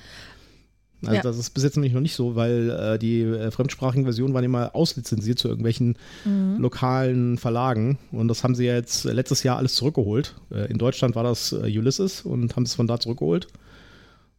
Also 1.03 1.15
Ja. 1.17 1.23
das 1.23 1.37
ist 1.39 1.51
bis 1.51 1.63
jetzt 1.63 1.77
nämlich 1.77 1.93
noch 1.93 2.01
nicht 2.01 2.15
so, 2.15 2.37
weil 2.37 2.71
äh, 2.71 2.99
die 2.99 3.21
äh, 3.21 3.51
fremdsprachigen 3.51 4.05
Versionen 4.05 4.33
waren 4.33 4.45
immer 4.45 4.75
auslizenziert 4.75 5.39
zu 5.39 5.47
irgendwelchen 5.49 5.97
Mhm. 6.25 6.57
lokalen 6.59 7.37
Verlagen 7.39 7.99
und 8.13 8.29
das 8.29 8.43
haben 8.43 8.55
sie 8.55 8.65
ja 8.65 8.75
jetzt 8.75 9.05
letztes 9.05 9.43
Jahr 9.43 9.59
alles 9.59 9.75
zurückgeholt. 9.75 10.35
Äh, 10.51 10.71
in 10.71 10.79
Deutschland 10.79 11.15
war 11.15 11.23
das 11.23 11.53
äh, 11.53 11.57
Ulysses 11.79 12.23
und 12.23 12.57
haben 12.57 12.63
es 12.63 12.75
von 12.75 12.87
da 12.87 12.99
zurückgeholt. 12.99 13.49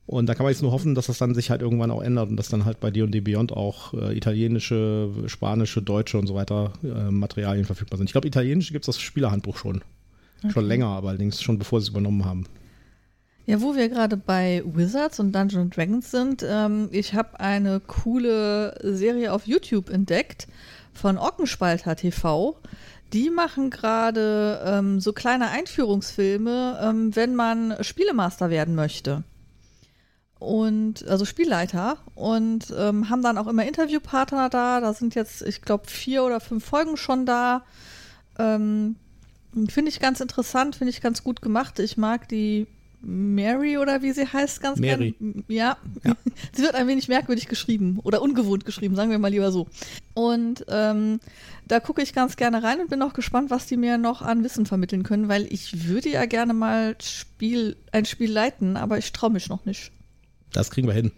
Und 0.07 0.27
da 0.27 0.35
kann 0.35 0.45
man 0.45 0.53
jetzt 0.53 0.61
nur 0.61 0.71
hoffen, 0.71 0.95
dass 0.95 1.07
das 1.07 1.17
dann 1.17 1.35
sich 1.35 1.51
halt 1.51 1.61
irgendwann 1.61 1.91
auch 1.91 2.01
ändert 2.01 2.29
und 2.29 2.37
dass 2.37 2.47
dann 2.47 2.63
halt 2.63 2.79
bei 2.79 2.91
D&D 2.91 3.19
Beyond 3.19 3.51
auch 3.51 3.93
äh, 3.93 4.15
italienische, 4.15 5.09
spanische, 5.27 5.81
deutsche 5.81 6.17
und 6.17 6.27
so 6.27 6.33
weiter 6.33 6.71
äh, 6.81 7.11
Materialien 7.11 7.65
verfügbar 7.65 7.97
sind. 7.97 8.07
Ich 8.07 8.13
glaube, 8.13 8.27
italienisch 8.27 8.71
gibt 8.71 8.87
es 8.87 8.95
das 8.95 9.01
Spielerhandbuch 9.01 9.57
schon. 9.57 9.81
Schon 10.49 10.65
länger, 10.65 10.87
aber 10.87 11.09
allerdings 11.09 11.41
schon 11.41 11.57
bevor 11.57 11.81
sie 11.81 11.85
es 11.85 11.89
übernommen 11.89 12.23
haben. 12.23 12.45
Ja, 13.47 13.61
wo 13.61 13.75
wir 13.75 13.89
gerade 13.89 14.17
bei 14.17 14.61
Wizards 14.65 15.19
und 15.19 15.33
Dungeons 15.33 15.75
Dragons 15.75 16.11
sind, 16.11 16.45
ähm, 16.47 16.89
ich 16.91 17.13
habe 17.13 17.39
eine 17.39 17.79
coole 17.79 18.77
Serie 18.83 19.33
auf 19.33 19.47
YouTube 19.47 19.89
entdeckt 19.89 20.47
von 20.93 21.17
Ockenspalter 21.17 21.95
TV. 21.95 22.57
Die 23.13 23.29
machen 23.29 23.69
gerade 23.69 24.61
ähm, 24.65 24.99
so 24.99 25.11
kleine 25.11 25.49
Einführungsfilme, 25.49 26.79
ähm, 26.81 27.15
wenn 27.15 27.35
man 27.35 27.75
Spielemaster 27.81 28.49
werden 28.49 28.75
möchte. 28.75 29.23
Und 30.39 31.07
also 31.07 31.25
Spielleiter 31.25 31.97
und 32.13 32.73
ähm, 32.77 33.09
haben 33.09 33.23
dann 33.23 33.37
auch 33.37 33.47
immer 33.47 33.65
Interviewpartner 33.65 34.49
da. 34.49 34.81
Da 34.81 34.93
sind 34.93 35.15
jetzt, 35.15 35.41
ich 35.41 35.61
glaube, 35.61 35.87
vier 35.87 36.23
oder 36.23 36.39
fünf 36.39 36.63
Folgen 36.63 36.95
schon 36.95 37.25
da. 37.25 37.63
Ähm, 38.37 38.97
finde 39.67 39.89
ich 39.89 39.99
ganz 39.99 40.19
interessant, 40.19 40.75
finde 40.75 40.91
ich 40.91 41.01
ganz 41.01 41.23
gut 41.23 41.41
gemacht. 41.41 41.79
Ich 41.79 41.97
mag 41.97 42.27
die 42.27 42.67
Mary 43.01 43.77
oder 43.77 44.01
wie 44.01 44.11
sie 44.11 44.27
heißt 44.27 44.61
ganz 44.61 44.79
Mary. 44.79 45.15
gern. 45.19 45.43
Ja. 45.47 45.77
Ja. 46.03 46.15
sie 46.53 46.63
wird 46.63 46.75
ein 46.75 46.87
wenig 46.87 47.07
merkwürdig 47.07 47.47
geschrieben 47.47 47.99
oder 48.03 48.21
ungewohnt 48.21 48.65
geschrieben, 48.65 48.95
sagen 48.95 49.11
wir 49.11 49.19
mal 49.19 49.29
lieber 49.29 49.51
so. 49.51 49.67
Und 50.13 50.65
ähm, 50.67 51.19
da 51.67 51.79
gucke 51.79 52.01
ich 52.01 52.13
ganz 52.13 52.37
gerne 52.37 52.63
rein 52.63 52.79
und 52.79 52.89
bin 52.89 53.01
auch 53.01 53.13
gespannt, 53.13 53.49
was 53.49 53.67
die 53.67 53.77
mir 53.77 53.97
noch 53.97 54.21
an 54.21 54.43
Wissen 54.43 54.65
vermitteln 54.65 55.03
können, 55.03 55.29
weil 55.29 55.51
ich 55.51 55.87
würde 55.87 56.09
ja 56.09 56.25
gerne 56.25 56.53
mal 56.53 56.95
Spiel, 57.01 57.77
ein 57.91 58.05
Spiel 58.05 58.31
leiten, 58.31 58.77
aber 58.77 58.97
ich 58.97 59.11
traue 59.13 59.31
mich 59.31 59.49
noch 59.49 59.65
nicht. 59.65 59.91
Das 60.53 60.71
kriegen 60.71 60.87
wir 60.87 60.93
hin. 60.93 61.11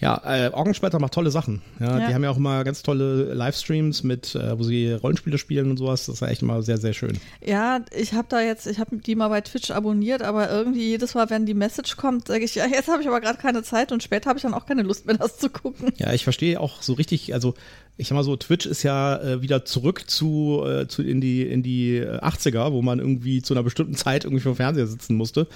Ja, 0.00 0.22
äh, 0.24 0.48
Orgensplitter 0.50 0.98
macht 0.98 1.12
tolle 1.12 1.30
Sachen. 1.30 1.60
Ja, 1.78 1.98
Ja. 1.98 2.08
Die 2.08 2.14
haben 2.14 2.24
ja 2.24 2.30
auch 2.30 2.38
immer 2.38 2.64
ganz 2.64 2.82
tolle 2.82 3.34
Livestreams 3.34 4.02
mit, 4.02 4.34
äh, 4.34 4.58
wo 4.58 4.62
sie 4.62 4.92
Rollenspiele 4.92 5.36
spielen 5.36 5.70
und 5.70 5.76
sowas. 5.76 6.06
Das 6.06 6.14
ist 6.14 6.20
ja 6.22 6.28
echt 6.28 6.40
immer 6.40 6.62
sehr, 6.62 6.78
sehr 6.78 6.94
schön. 6.94 7.18
Ja, 7.44 7.80
ich 7.94 8.14
habe 8.14 8.26
da 8.30 8.40
jetzt, 8.40 8.66
ich 8.66 8.78
habe 8.78 8.96
die 8.96 9.14
mal 9.14 9.28
bei 9.28 9.42
Twitch 9.42 9.70
abonniert, 9.70 10.22
aber 10.22 10.50
irgendwie 10.50 10.88
jedes 10.88 11.14
Mal, 11.14 11.28
wenn 11.28 11.44
die 11.44 11.52
Message 11.52 11.98
kommt, 11.98 12.28
sage 12.28 12.44
ich, 12.44 12.54
ja, 12.54 12.66
jetzt 12.66 12.88
habe 12.88 13.02
ich 13.02 13.08
aber 13.08 13.20
gerade 13.20 13.38
keine 13.38 13.62
Zeit 13.62 13.92
und 13.92 14.02
später 14.02 14.30
habe 14.30 14.38
ich 14.38 14.42
dann 14.42 14.54
auch 14.54 14.64
keine 14.64 14.82
Lust 14.82 15.04
mehr, 15.04 15.18
das 15.18 15.36
zu 15.36 15.50
gucken. 15.50 15.92
Ja, 15.98 16.14
ich 16.14 16.24
verstehe 16.24 16.58
auch 16.60 16.80
so 16.80 16.94
richtig, 16.94 17.34
also 17.34 17.52
ich 18.00 18.08
sag 18.08 18.16
mal 18.16 18.24
so, 18.24 18.34
Twitch 18.36 18.66
ist 18.66 18.82
ja 18.82 19.16
äh, 19.22 19.42
wieder 19.42 19.64
zurück 19.64 20.04
zu, 20.08 20.64
äh, 20.66 20.88
zu 20.88 21.02
in 21.02 21.20
die 21.20 21.42
in 21.42 21.62
die 21.62 21.96
äh, 21.98 22.18
80er, 22.20 22.72
wo 22.72 22.80
man 22.82 22.98
irgendwie 22.98 23.42
zu 23.42 23.54
einer 23.54 23.62
bestimmten 23.62 23.94
Zeit 23.94 24.24
irgendwie 24.24 24.42
vor 24.42 24.52
dem 24.52 24.56
Fernseher 24.56 24.86
sitzen 24.86 25.16
musste. 25.16 25.46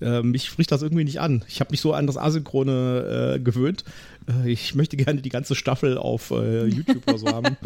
Äh, 0.00 0.22
mich 0.22 0.46
spricht 0.46 0.72
das 0.72 0.82
irgendwie 0.82 1.04
nicht 1.04 1.20
an. 1.20 1.44
Ich 1.48 1.60
habe 1.60 1.70
mich 1.70 1.80
so 1.80 1.92
an 1.92 2.06
das 2.06 2.16
Asynchrone 2.16 3.34
äh, 3.36 3.40
gewöhnt. 3.40 3.84
Äh, 4.28 4.50
ich 4.50 4.74
möchte 4.74 4.96
gerne 4.96 5.20
die 5.20 5.28
ganze 5.28 5.54
Staffel 5.54 5.98
auf 5.98 6.30
äh, 6.30 6.66
YouTube 6.66 7.06
oder 7.06 7.18
so 7.18 7.26
haben. 7.32 7.56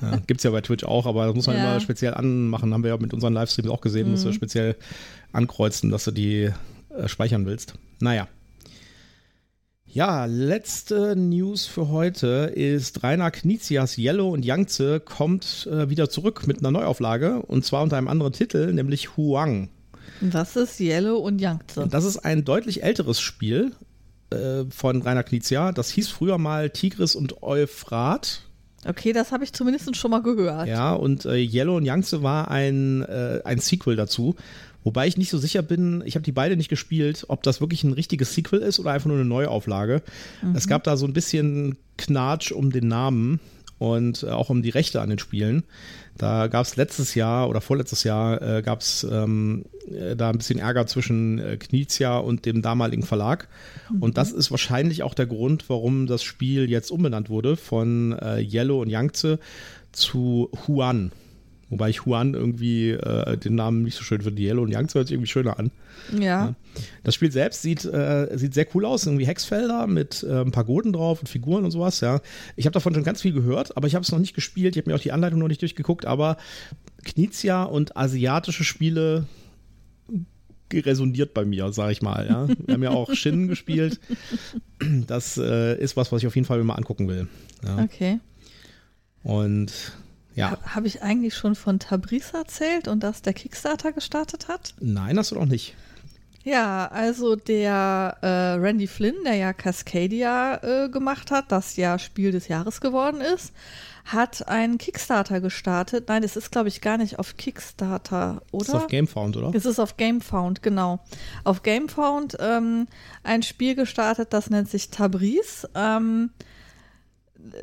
Ja, 0.00 0.18
gibt's 0.26 0.44
ja 0.44 0.50
bei 0.50 0.60
Twitch 0.60 0.84
auch, 0.84 1.06
aber 1.06 1.26
das 1.26 1.34
muss 1.34 1.46
man 1.46 1.56
Ja. 1.56 1.70
immer 1.72 1.80
speziell 1.80 2.14
anmachen. 2.14 2.72
Haben 2.74 2.82
wir 2.84 2.90
ja 2.90 2.98
mit 2.98 3.14
unseren 3.14 3.32
Livestreams 3.32 3.70
auch 3.70 3.80
gesehen, 3.80 4.10
musst 4.10 4.24
du 4.24 4.32
speziell 4.32 4.76
ankreuzen, 5.32 5.90
dass 5.90 6.04
du 6.04 6.10
die 6.10 6.50
äh, 6.96 7.08
speichern 7.08 7.46
willst. 7.46 7.74
Naja. 8.00 8.28
Ja, 9.94 10.24
letzte 10.24 11.14
News 11.16 11.66
für 11.66 11.90
heute 11.90 12.50
ist 12.54 13.02
Rainer 13.02 13.30
Knizias 13.30 13.98
Yellow 13.98 14.30
und 14.30 14.42
Yangtze 14.42 15.00
kommt 15.00 15.68
äh, 15.70 15.90
wieder 15.90 16.08
zurück 16.08 16.46
mit 16.46 16.60
einer 16.60 16.70
Neuauflage 16.70 17.42
und 17.42 17.62
zwar 17.66 17.82
unter 17.82 17.98
einem 17.98 18.08
anderen 18.08 18.32
Titel, 18.32 18.72
nämlich 18.72 19.18
Huang. 19.18 19.68
Das 20.22 20.56
ist 20.56 20.80
Yellow 20.80 21.18
und 21.18 21.42
Yangtze. 21.42 21.86
Das 21.90 22.04
ist 22.04 22.16
ein 22.16 22.42
deutlich 22.42 22.82
älteres 22.82 23.20
Spiel 23.20 23.72
äh, 24.30 24.64
von 24.70 25.02
Rainer 25.02 25.24
Knizia. 25.24 25.72
Das 25.72 25.90
hieß 25.90 26.08
früher 26.08 26.38
mal 26.38 26.70
Tigris 26.70 27.14
und 27.14 27.42
Euphrat. 27.42 28.40
Okay, 28.86 29.12
das 29.12 29.32
habe 29.32 29.44
ich 29.44 29.52
zumindest 29.52 29.94
schon 29.96 30.10
mal 30.10 30.22
gehört. 30.22 30.66
Ja, 30.68 30.92
und 30.92 31.24
äh, 31.24 31.36
Yellow 31.36 31.76
und 31.76 31.84
Yangtze 31.84 32.22
war 32.22 32.50
ein, 32.50 33.02
äh, 33.02 33.40
ein 33.44 33.58
Sequel 33.58 33.96
dazu. 33.96 34.34
Wobei 34.84 35.06
ich 35.06 35.16
nicht 35.16 35.30
so 35.30 35.38
sicher 35.38 35.62
bin, 35.62 36.02
ich 36.04 36.16
habe 36.16 36.24
die 36.24 36.32
beide 36.32 36.56
nicht 36.56 36.68
gespielt, 36.68 37.26
ob 37.28 37.44
das 37.44 37.60
wirklich 37.60 37.84
ein 37.84 37.92
richtiges 37.92 38.34
Sequel 38.34 38.58
ist 38.58 38.80
oder 38.80 38.90
einfach 38.90 39.06
nur 39.06 39.16
eine 39.16 39.24
Neuauflage. 39.24 40.02
Es 40.54 40.66
gab 40.66 40.82
da 40.82 40.96
so 40.96 41.06
ein 41.06 41.12
bisschen 41.12 41.76
Knatsch 41.98 42.50
um 42.50 42.72
den 42.72 42.88
Namen 42.88 43.38
und 43.82 44.22
äh, 44.22 44.28
auch 44.28 44.48
um 44.48 44.62
die 44.62 44.70
Rechte 44.70 45.00
an 45.00 45.10
den 45.10 45.18
Spielen. 45.18 45.64
Da 46.16 46.46
gab 46.46 46.64
es 46.64 46.76
letztes 46.76 47.16
Jahr 47.16 47.48
oder 47.48 47.60
vorletztes 47.60 48.04
Jahr 48.04 48.40
äh, 48.40 48.62
gab 48.62 48.80
es 48.80 49.02
ähm, 49.10 49.64
äh, 49.90 50.14
da 50.14 50.30
ein 50.30 50.38
bisschen 50.38 50.60
Ärger 50.60 50.86
zwischen 50.86 51.40
äh, 51.40 51.56
Knizia 51.56 52.18
und 52.18 52.46
dem 52.46 52.62
damaligen 52.62 53.02
Verlag. 53.02 53.48
Und 53.98 54.18
das 54.18 54.30
ist 54.30 54.52
wahrscheinlich 54.52 55.02
auch 55.02 55.14
der 55.14 55.26
Grund, 55.26 55.68
warum 55.68 56.06
das 56.06 56.22
Spiel 56.22 56.70
jetzt 56.70 56.92
umbenannt 56.92 57.28
wurde 57.28 57.56
von 57.56 58.12
äh, 58.12 58.40
Yellow 58.40 58.80
und 58.80 58.88
Yangtze 58.88 59.40
zu 59.90 60.48
Huan. 60.68 61.10
Wobei 61.72 61.88
ich 61.88 62.04
Huan 62.04 62.34
irgendwie 62.34 62.90
äh, 62.90 63.38
den 63.38 63.54
Namen 63.54 63.82
nicht 63.82 63.96
so 63.96 64.04
schön 64.04 64.20
finde. 64.20 64.42
Yellow 64.42 64.62
und 64.62 64.70
Yangtze 64.70 64.98
hört 64.98 65.08
sich 65.08 65.14
irgendwie 65.14 65.30
schöner 65.30 65.58
an. 65.58 65.70
Ja. 66.20 66.54
Das 67.02 67.14
Spiel 67.14 67.32
selbst 67.32 67.62
sieht, 67.62 67.86
äh, 67.86 68.28
sieht 68.36 68.52
sehr 68.52 68.66
cool 68.74 68.84
aus, 68.84 69.06
irgendwie 69.06 69.26
Hexfelder 69.26 69.86
mit 69.86 70.22
äh, 70.22 70.44
Pagoden 70.44 70.92
drauf 70.92 71.20
und 71.20 71.28
Figuren 71.28 71.64
und 71.64 71.70
sowas, 71.70 72.02
ja. 72.02 72.20
Ich 72.56 72.66
habe 72.66 72.74
davon 72.74 72.92
schon 72.92 73.04
ganz 73.04 73.22
viel 73.22 73.32
gehört, 73.32 73.74
aber 73.74 73.86
ich 73.86 73.94
habe 73.94 74.02
es 74.02 74.12
noch 74.12 74.18
nicht 74.18 74.34
gespielt. 74.34 74.76
Ich 74.76 74.82
habe 74.82 74.90
mir 74.90 74.96
auch 74.96 75.02
die 75.02 75.12
Anleitung 75.12 75.38
noch 75.38 75.48
nicht 75.48 75.62
durchgeguckt, 75.62 76.04
aber 76.04 76.36
Knizia 77.04 77.62
und 77.62 77.96
asiatische 77.96 78.64
Spiele 78.64 79.26
resoniert 80.70 81.32
bei 81.32 81.46
mir, 81.46 81.72
sag 81.72 81.90
ich 81.90 82.02
mal, 82.02 82.26
ja. 82.26 82.48
Wir 82.66 82.74
haben 82.74 82.82
ja 82.82 82.90
auch 82.90 83.10
Shin 83.14 83.48
gespielt. 83.48 83.98
Das 85.06 85.38
äh, 85.38 85.80
ist 85.80 85.96
was, 85.96 86.12
was 86.12 86.20
ich 86.20 86.26
auf 86.26 86.34
jeden 86.34 86.46
Fall 86.46 86.62
mal 86.64 86.74
angucken 86.74 87.08
will. 87.08 87.28
Ja. 87.64 87.82
Okay. 87.82 88.20
Und 89.22 89.72
ja, 90.34 90.56
Habe 90.66 90.86
ich 90.86 91.02
eigentlich 91.02 91.34
schon 91.34 91.54
von 91.54 91.78
Tabriz 91.78 92.32
erzählt 92.32 92.88
und 92.88 93.02
dass 93.02 93.22
der 93.22 93.34
Kickstarter 93.34 93.92
gestartet 93.92 94.48
hat? 94.48 94.74
nein, 94.80 95.18
hast 95.18 95.30
du 95.30 95.36
doch 95.36 95.46
nicht. 95.46 95.74
Ja, 96.44 96.88
also 96.88 97.36
der 97.36 98.16
äh, 98.20 98.26
Randy 98.26 98.88
Flynn, 98.88 99.14
der 99.24 99.36
ja 99.36 99.52
Cascadia 99.52 100.56
äh, 100.62 100.88
gemacht 100.88 101.30
hat, 101.30 101.52
das 101.52 101.76
ja 101.76 101.98
Spiel 102.00 102.32
des 102.32 102.48
Jahres 102.48 102.80
geworden 102.80 103.20
ist, 103.20 103.52
hat 104.04 104.48
einen 104.48 104.78
Kickstarter 104.78 105.40
gestartet. 105.40 106.08
Nein, 106.08 106.24
es 106.24 106.34
ist, 106.34 106.50
glaube 106.50 106.68
ich, 106.68 106.80
gar 106.80 106.98
nicht 106.98 107.20
auf 107.20 107.36
Kickstarter, 107.36 108.42
oder? 108.50 108.64
Das 108.64 108.68
ist 108.68 108.74
auf 108.74 108.86
Gamefound, 108.88 109.36
oder? 109.36 109.52
Es 109.54 109.64
ist 109.64 109.78
auf 109.78 109.96
GameFound, 109.96 110.62
genau. 110.62 110.98
Auf 111.44 111.62
GameFound 111.62 112.36
ähm, 112.40 112.88
ein 113.22 113.44
Spiel 113.44 113.76
gestartet, 113.76 114.32
das 114.32 114.50
nennt 114.50 114.68
sich 114.68 114.90
Tabriz. 114.90 115.68
Ähm, 115.76 116.30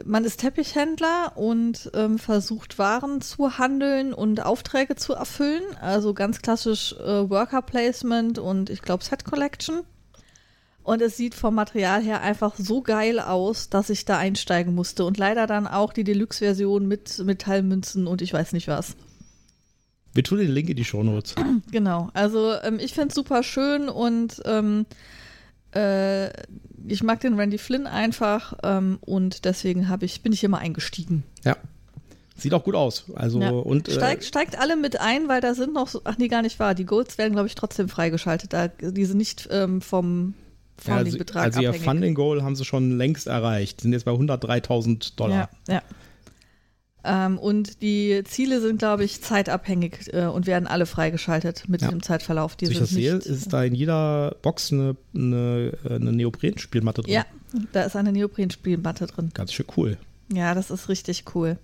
man 0.05 0.25
ist 0.25 0.41
Teppichhändler 0.41 1.33
und 1.35 1.89
ähm, 1.93 2.19
versucht 2.19 2.77
Waren 2.77 3.21
zu 3.21 3.57
handeln 3.57 4.13
und 4.13 4.45
Aufträge 4.45 4.95
zu 4.95 5.13
erfüllen. 5.13 5.63
Also 5.81 6.13
ganz 6.13 6.41
klassisch 6.41 6.93
äh, 6.93 7.29
Worker 7.29 7.61
Placement 7.61 8.39
und 8.39 8.69
ich 8.69 8.81
glaube 8.81 9.03
Set 9.03 9.23
Collection. 9.23 9.81
Und 10.83 11.01
es 11.01 11.17
sieht 11.17 11.35
vom 11.35 11.55
Material 11.55 12.01
her 12.01 12.21
einfach 12.21 12.55
so 12.57 12.81
geil 12.81 13.19
aus, 13.19 13.69
dass 13.69 13.89
ich 13.89 14.05
da 14.05 14.17
einsteigen 14.17 14.73
musste. 14.73 15.05
Und 15.05 15.17
leider 15.17 15.45
dann 15.45 15.67
auch 15.67 15.93
die 15.93 16.03
Deluxe-Version 16.03 16.87
mit 16.87 17.19
Metallmünzen 17.19 18.07
und 18.07 18.21
ich 18.21 18.33
weiß 18.33 18.53
nicht 18.53 18.67
was. 18.67 18.95
Wir 20.13 20.23
tun 20.23 20.39
den 20.39 20.51
Link 20.51 20.69
in 20.69 20.75
die 20.75 20.85
Shownotes. 20.85 21.35
Genau, 21.71 22.09
also 22.13 22.53
ähm, 22.63 22.79
ich 22.79 22.93
finde 22.93 23.09
es 23.09 23.15
super 23.15 23.43
schön 23.43 23.89
und 23.89 24.41
ähm, 24.45 24.85
äh, 25.75 26.29
ich 26.87 27.03
mag 27.03 27.19
den 27.19 27.39
Randy 27.39 27.57
Flynn 27.57 27.87
einfach 27.87 28.53
ähm, 28.63 28.97
und 29.01 29.45
deswegen 29.45 29.87
ich, 30.01 30.21
bin 30.21 30.33
ich 30.33 30.39
hier 30.39 30.49
mal 30.49 30.59
eingestiegen. 30.59 31.23
Ja. 31.43 31.57
Sieht 32.35 32.53
auch 32.53 32.63
gut 32.63 32.75
aus. 32.75 33.05
Also 33.15 33.41
Ja. 33.41 33.49
und 33.49 33.87
äh, 33.89 33.91
steigt, 33.91 34.23
steigt 34.23 34.57
alle 34.57 34.77
mit 34.77 34.99
ein, 34.99 35.27
weil 35.27 35.41
da 35.41 35.53
sind 35.53 35.73
noch, 35.73 35.87
so, 35.89 36.01
ach 36.05 36.17
nee, 36.17 36.29
gar 36.29 36.41
nicht 36.41 36.59
wahr. 36.59 36.73
Die 36.73 36.85
Golds 36.85 37.17
werden, 37.17 37.33
glaube 37.33 37.47
ich, 37.47 37.55
trotzdem 37.55 37.89
freigeschaltet. 37.89 38.53
Da, 38.53 38.67
die 38.67 39.05
sind 39.05 39.17
nicht 39.17 39.47
ähm, 39.51 39.81
vom 39.81 40.33
ja, 40.85 40.93
also, 40.93 41.03
Funding-Betrag 41.03 41.43
also 41.43 41.61
ihr 41.61 41.69
abhängig. 41.69 41.85
Funding 41.85 42.15
Goal 42.15 42.43
haben 42.43 42.55
sie 42.55 42.65
schon 42.65 42.97
längst 42.97 43.27
erreicht. 43.27 43.81
Sind 43.81 43.91
jetzt 43.91 44.05
bei 44.05 44.11
103.000 44.11 45.15
Dollar. 45.17 45.49
Ja, 45.67 45.73
ja. 45.75 45.81
Ähm, 47.09 47.37
und 47.39 47.81
die 47.81 48.23
Ziele 48.25 48.61
sind, 48.61 48.77
glaube 48.79 49.03
ich, 49.03 49.21
zeitabhängig 49.21 50.13
äh, 50.13 50.25
und 50.25 50.45
werden 50.47 50.67
alle 50.67 50.85
freigeschaltet 50.85 51.67
mit 51.67 51.81
Ja. 51.81 51.89
dem 51.89 52.03
Zeitverlauf. 52.03 52.55
Die 52.55 52.67
So 52.67 52.71
ich 52.73 52.79
das 52.79 52.89
sehe, 52.89 53.15
ist 53.15 53.51
da 53.51 53.63
in 53.63 53.73
jeder 53.73 54.35
Box 54.41 54.71
eine, 54.71 54.95
eine, 55.15 55.73
eine 55.89 56.11
Neoprenspielmatte 56.11 57.01
drin. 57.01 57.13
Ja, 57.13 57.25
da 57.71 57.83
ist 57.83 57.95
eine 57.95 58.11
Neoprenspielmatte 58.11 59.07
drin. 59.07 59.31
Ganz 59.33 59.53
schön 59.53 59.65
cool. 59.77 59.97
Ja, 60.31 60.53
das 60.53 60.69
ist 60.71 60.89
richtig 60.89 61.23
cool. 61.35 61.57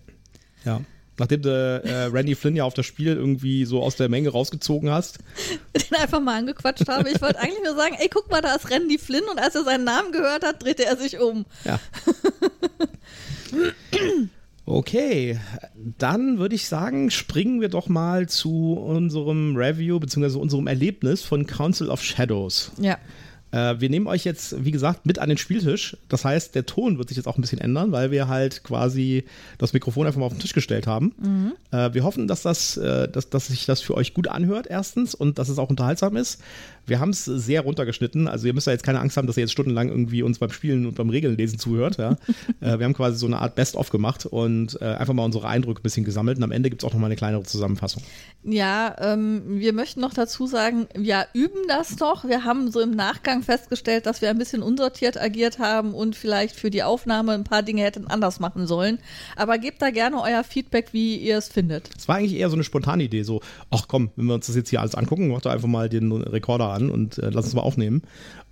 Ja. 0.63 0.81
Nachdem 1.17 1.43
du 1.43 1.49
äh, 1.49 2.05
Randy 2.07 2.35
Flynn 2.35 2.57
ja 2.57 2.65
auf 2.65 2.73
das 2.73 2.85
Spiel 2.85 3.13
irgendwie 3.15 3.63
so 3.63 3.81
aus 3.81 3.95
der 3.95 4.09
Menge 4.09 4.29
rausgezogen 4.29 4.89
hast. 4.91 5.19
den 5.73 5.97
einfach 5.97 6.19
mal 6.19 6.37
angequatscht 6.39 6.89
habe. 6.89 7.09
Ich 7.09 7.21
wollte 7.21 7.39
eigentlich 7.39 7.63
nur 7.63 7.75
sagen, 7.75 7.95
ey, 7.99 8.09
guck 8.13 8.29
mal, 8.29 8.41
da 8.41 8.53
ist 8.55 8.69
Randy 8.69 8.97
Flynn 8.97 9.23
und 9.31 9.39
als 9.39 9.55
er 9.55 9.63
seinen 9.63 9.85
Namen 9.85 10.11
gehört 10.11 10.43
hat, 10.43 10.61
drehte 10.63 10.85
er 10.85 10.97
sich 10.97 11.19
um. 11.19 11.45
Ja. 11.63 11.79
Okay, 14.67 15.39
dann 15.75 16.39
würde 16.39 16.55
ich 16.55 16.67
sagen, 16.67 17.11
springen 17.11 17.61
wir 17.61 17.69
doch 17.69 17.87
mal 17.87 18.27
zu 18.27 18.73
unserem 18.73 19.55
Review 19.55 19.99
bzw. 19.99 20.39
unserem 20.39 20.65
Erlebnis 20.65 21.21
von 21.21 21.45
Council 21.45 21.89
of 21.89 22.03
Shadows. 22.03 22.71
Ja. 22.79 22.97
Äh, 23.55 23.79
wir 23.79 23.89
nehmen 23.89 24.07
euch 24.07 24.25
jetzt, 24.25 24.65
wie 24.65 24.71
gesagt, 24.71 25.05
mit 25.05 25.17
an 25.19 25.29
den 25.29 25.37
Spieltisch. 25.37 25.95
Das 26.09 26.25
heißt, 26.25 26.55
der 26.55 26.65
Ton 26.65 26.97
wird 26.97 27.07
sich 27.07 27.15
jetzt 27.15 27.25
auch 27.25 27.37
ein 27.37 27.41
bisschen 27.41 27.59
ändern, 27.59 27.93
weil 27.93 28.11
wir 28.11 28.27
halt 28.27 28.63
quasi 28.63 29.23
das 29.57 29.71
Mikrofon 29.71 30.05
einfach 30.05 30.19
mal 30.19 30.25
auf 30.25 30.33
den 30.33 30.41
Tisch 30.41 30.53
gestellt 30.53 30.87
haben. 30.87 31.13
Äh, 31.71 31.93
wir 31.93 32.03
hoffen, 32.03 32.27
dass, 32.27 32.41
das, 32.41 32.75
äh, 32.75 33.07
dass, 33.07 33.29
dass 33.29 33.47
sich 33.47 33.65
das 33.65 33.79
für 33.79 33.95
euch 33.95 34.13
gut 34.13 34.27
anhört, 34.27 34.67
erstens, 34.67 35.15
und 35.15 35.39
dass 35.39 35.47
es 35.47 35.57
auch 35.57 35.69
unterhaltsam 35.69 36.17
ist. 36.17 36.41
Wir 36.87 36.99
haben 36.99 37.09
es 37.09 37.25
sehr 37.25 37.61
runtergeschnitten. 37.61 38.27
Also 38.27 38.47
ihr 38.47 38.53
müsst 38.53 38.67
ja 38.67 38.73
jetzt 38.73 38.83
keine 38.83 38.99
Angst 38.99 39.17
haben, 39.17 39.25
dass 39.25 39.37
ihr 39.37 39.41
jetzt 39.41 39.53
stundenlang 39.53 39.89
irgendwie 39.89 40.21
uns 40.21 40.37
beim 40.37 40.51
Spielen 40.51 40.85
und 40.85 40.95
beim 40.95 41.09
Regelnlesen 41.09 41.57
zuhört. 41.57 41.97
Ja? 41.97 42.11
äh, 42.61 42.77
wir 42.77 42.85
haben 42.85 42.93
quasi 42.93 43.17
so 43.17 43.25
eine 43.25 43.39
Art 43.39 43.55
Best-of 43.55 43.89
gemacht 43.89 44.25
und 44.25 44.79
äh, 44.81 44.85
einfach 44.85 45.13
mal 45.13 45.23
unsere 45.23 45.47
Eindrücke 45.47 45.79
ein 45.79 45.83
bisschen 45.83 46.05
gesammelt. 46.05 46.37
Und 46.37 46.43
am 46.43 46.51
Ende 46.51 46.69
gibt 46.69 46.83
es 46.83 46.87
auch 46.87 46.93
noch 46.93 46.99
mal 46.99 47.07
eine 47.07 47.15
kleinere 47.15 47.43
Zusammenfassung. 47.43 48.03
Ja, 48.43 48.95
ähm, 48.99 49.41
wir 49.47 49.73
möchten 49.73 50.01
noch 50.01 50.13
dazu 50.13 50.45
sagen, 50.45 50.87
wir 50.95 51.27
üben 51.33 51.67
das 51.67 51.97
noch. 51.99 52.25
Wir 52.25 52.43
haben 52.43 52.71
so 52.71 52.81
im 52.81 52.91
Nachgang 52.91 53.41
festgestellt, 53.45 54.05
dass 54.05 54.21
wir 54.21 54.29
ein 54.29 54.37
bisschen 54.37 54.61
unsortiert 54.61 55.19
agiert 55.19 55.59
haben 55.59 55.93
und 55.93 56.15
vielleicht 56.15 56.55
für 56.55 56.69
die 56.69 56.83
Aufnahme 56.83 57.33
ein 57.33 57.43
paar 57.43 57.63
Dinge 57.63 57.83
hätten 57.83 58.07
anders 58.07 58.39
machen 58.39 58.67
sollen. 58.67 58.99
Aber 59.35 59.57
gebt 59.57 59.81
da 59.81 59.89
gerne 59.91 60.21
euer 60.21 60.43
Feedback, 60.43 60.89
wie 60.91 61.15
ihr 61.15 61.37
es 61.37 61.47
findet. 61.47 61.89
Es 61.97 62.07
war 62.07 62.17
eigentlich 62.17 62.33
eher 62.33 62.49
so 62.49 62.55
eine 62.55 62.63
spontane 62.63 63.03
Idee, 63.03 63.23
so, 63.23 63.41
ach 63.69 63.87
komm, 63.87 64.11
wenn 64.15 64.25
wir 64.25 64.33
uns 64.33 64.47
das 64.47 64.55
jetzt 64.55 64.69
hier 64.69 64.81
alles 64.81 64.95
angucken, 64.95 65.29
mach 65.29 65.41
doch 65.41 65.51
einfach 65.51 65.67
mal 65.67 65.89
den 65.89 66.11
Rekorder 66.11 66.69
an 66.69 66.89
und 66.89 67.17
äh, 67.19 67.29
lass 67.29 67.45
uns 67.45 67.53
mal 67.53 67.61
aufnehmen. 67.61 68.01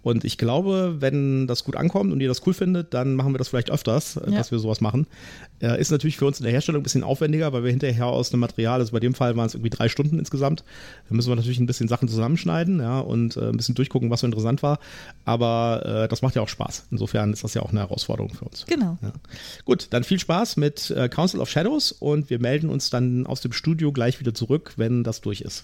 Und 0.04 0.26
ich 0.26 0.38
glaube, 0.38 0.98
wenn 1.00 1.48
das 1.48 1.64
gut 1.64 1.76
ankommt 1.76 2.12
und 2.12 2.20
ihr 2.20 2.28
das 2.28 2.46
cool 2.46 2.54
findet, 2.54 2.94
dann 2.94 3.16
machen 3.16 3.34
wir 3.34 3.38
das 3.38 3.48
vielleicht 3.48 3.72
öfters, 3.72 4.18
äh, 4.18 4.30
Ja. 4.32 4.38
dass 4.38 4.52
wir 4.52 4.60
sowas 4.60 4.82
machen. 4.82 5.08
Äh, 5.62 5.80
ist 5.80 5.92
natürlich 5.92 6.18
für 6.18 6.26
uns 6.26 6.40
in 6.40 6.44
der 6.44 6.52
Herstellung 6.52 6.82
ein 6.82 6.84
bisschen 6.84 7.04
aufwendiger, 7.04 7.54
weil 7.54 7.64
wir 7.64 7.72
hinterher 7.72 8.08
aus 8.08 8.32
einem 8.34 8.42
Material, 8.42 8.80
also 8.82 8.92
bei 8.92 9.00
dem 9.00 9.14
Fall 9.14 9.36
waren 9.38 9.46
es 9.46 9.54
irgendwie 9.54 9.70
drei 9.70 9.88
Stunden 9.88 10.20
insgesamt, 10.20 10.64
da 11.08 11.16
müssen 11.16 11.30
wir 11.30 11.36
natürlich 11.38 11.60
ein 11.60 11.66
bisschen 11.66 11.88
Sachen 11.88 12.08
zusammenschneiden, 12.10 12.80
ja, 12.82 13.00
und 13.00 13.38
äh, 13.38 13.48
ein 13.50 13.58
bisschen 13.58 13.76
durchgucken, 13.76 14.10
was 14.10 14.20
so 14.20 14.28
interessant 14.28 14.62
war. 14.62 14.80
aber 15.26 16.04
äh, 16.04 16.08
das 16.10 16.22
macht 16.22 16.36
ja 16.36 16.42
auch 16.42 16.50
Spaß. 16.50 16.88
Insofern 16.92 17.32
ist 17.32 17.44
das 17.46 17.54
ja 17.54 17.62
auch 17.62 17.70
eine 17.72 17.80
Herausforderung 17.80 18.34
für 18.34 18.46
uns. 18.46 18.66
Genau. 18.66 18.98
Ja. 19.02 19.14
Gut, 19.64 19.88
dann 19.92 20.04
viel 20.04 20.20
Spaß 20.20 20.58
mit 20.58 20.92
äh, 20.92 21.08
Council 21.08 21.40
of 21.40 21.50
Shadows 21.50 21.94
und 21.94 22.30
wir 22.30 22.40
melden 22.40 22.70
uns 22.70 22.90
dann 22.90 23.26
aus 23.26 23.40
dem 23.42 23.54
Studio 23.54 23.92
gleich 23.94 24.20
wieder 24.20 24.34
zurück, 24.34 24.74
wenn 24.76 25.04
das 25.06 25.22
durch 25.22 25.40
ist. 25.42 25.64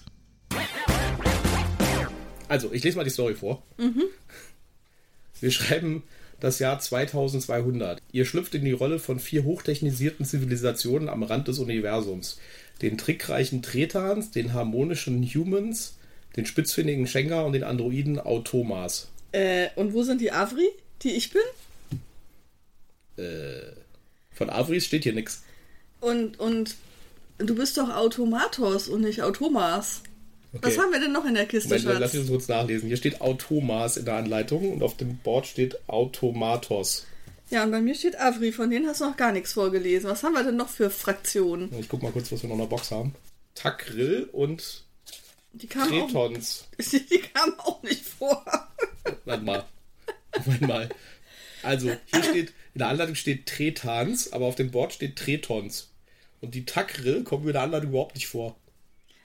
Also, 2.50 2.72
ich 2.72 2.82
lese 2.82 2.96
mal 2.96 3.04
die 3.04 3.10
Story 3.10 3.34
vor. 3.34 3.62
Mhm. 3.78 4.02
Wir 5.40 5.52
schreiben 5.52 6.02
das 6.40 6.58
Jahr 6.58 6.80
2200. 6.80 8.02
Ihr 8.10 8.24
schlüpft 8.24 8.56
in 8.56 8.64
die 8.64 8.72
Rolle 8.72 8.98
von 8.98 9.20
vier 9.20 9.44
hochtechnisierten 9.44 10.26
Zivilisationen 10.26 11.08
am 11.08 11.22
Rand 11.22 11.46
des 11.46 11.60
Universums. 11.60 12.40
Den 12.82 12.98
trickreichen 12.98 13.62
Tretans, 13.62 14.32
den 14.32 14.52
harmonischen 14.52 15.22
Humans, 15.22 15.96
den 16.36 16.44
spitzfindigen 16.44 17.06
Schenker 17.06 17.46
und 17.46 17.52
den 17.52 17.62
Androiden 17.62 18.18
Automas. 18.18 19.06
Äh, 19.30 19.68
und 19.76 19.92
wo 19.92 20.02
sind 20.02 20.20
die 20.20 20.32
Avri, 20.32 20.68
die 21.02 21.12
ich 21.12 21.30
bin? 21.30 21.42
Äh, 23.24 23.60
von 24.32 24.50
Avris 24.50 24.86
steht 24.86 25.04
hier 25.04 25.14
nichts. 25.14 25.44
Und, 26.00 26.40
und 26.40 26.74
du 27.38 27.54
bist 27.54 27.76
doch 27.76 27.94
Automatos 27.94 28.88
und 28.88 29.02
nicht 29.02 29.22
Automas. 29.22 30.02
Okay. 30.52 30.66
Was 30.66 30.78
haben 30.78 30.90
wir 30.90 30.98
denn 30.98 31.12
noch 31.12 31.24
in 31.24 31.34
der 31.34 31.46
Kiste, 31.46 31.68
Moment, 31.68 31.84
Schatz? 31.84 32.00
Lass 32.00 32.12
das 32.12 32.26
kurz 32.26 32.48
nachlesen. 32.48 32.88
Hier 32.88 32.96
steht 32.96 33.20
Automas 33.20 33.96
in 33.96 34.04
der 34.04 34.14
Anleitung 34.14 34.72
und 34.72 34.82
auf 34.82 34.96
dem 34.96 35.18
Board 35.18 35.46
steht 35.46 35.78
Automatos. 35.88 37.06
Ja, 37.50 37.64
und 37.64 37.70
bei 37.70 37.80
mir 37.80 37.94
steht 37.94 38.18
Avri, 38.18 38.52
von 38.52 38.70
denen 38.70 38.86
hast 38.86 39.00
du 39.00 39.04
noch 39.04 39.16
gar 39.16 39.32
nichts 39.32 39.52
vorgelesen. 39.52 40.10
Was 40.10 40.22
haben 40.22 40.34
wir 40.34 40.44
denn 40.44 40.56
noch 40.56 40.68
für 40.68 40.90
Fraktionen? 40.90 41.72
Ich 41.78 41.88
guck 41.88 42.02
mal 42.02 42.12
kurz, 42.12 42.30
was 42.32 42.42
wir 42.42 42.48
noch 42.48 42.56
in 42.56 42.62
der 42.62 42.68
Box 42.68 42.90
haben. 42.90 43.14
Takrill 43.54 44.28
und 44.32 44.84
die 45.52 45.66
kamen 45.66 45.88
Tretons. 45.88 46.68
Auch, 46.72 46.84
die 47.10 47.20
kamen 47.20 47.54
auch 47.58 47.82
nicht 47.82 48.04
vor. 48.04 48.44
Warte 49.24 49.44
mal. 49.44 49.64
Moment 50.44 50.60
mal. 50.62 50.88
Also, 51.62 51.90
hier 52.06 52.22
steht, 52.22 52.52
in 52.74 52.78
der 52.78 52.88
Anleitung 52.88 53.14
steht 53.14 53.46
Tretans, 53.46 54.32
aber 54.32 54.46
auf 54.46 54.54
dem 54.54 54.70
Board 54.70 54.92
steht 54.92 55.16
Tretons. 55.16 55.90
Und 56.40 56.54
die 56.54 56.64
Takrill 56.64 57.24
kommen 57.24 57.44
mir 57.44 57.50
in 57.50 57.54
der 57.54 57.62
Anleitung 57.62 57.90
überhaupt 57.90 58.14
nicht 58.14 58.28
vor. 58.28 58.56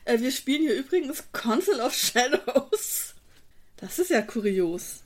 Äh, 0.06 0.20
wir 0.20 0.32
spielen 0.32 0.62
hier 0.62 0.76
übrigens 0.76 1.24
Council 1.34 1.80
of 1.82 1.94
Shadows. 1.94 3.14
Das 3.78 4.00
ist 4.00 4.10
ja 4.12 4.22
kurios. 4.22 5.02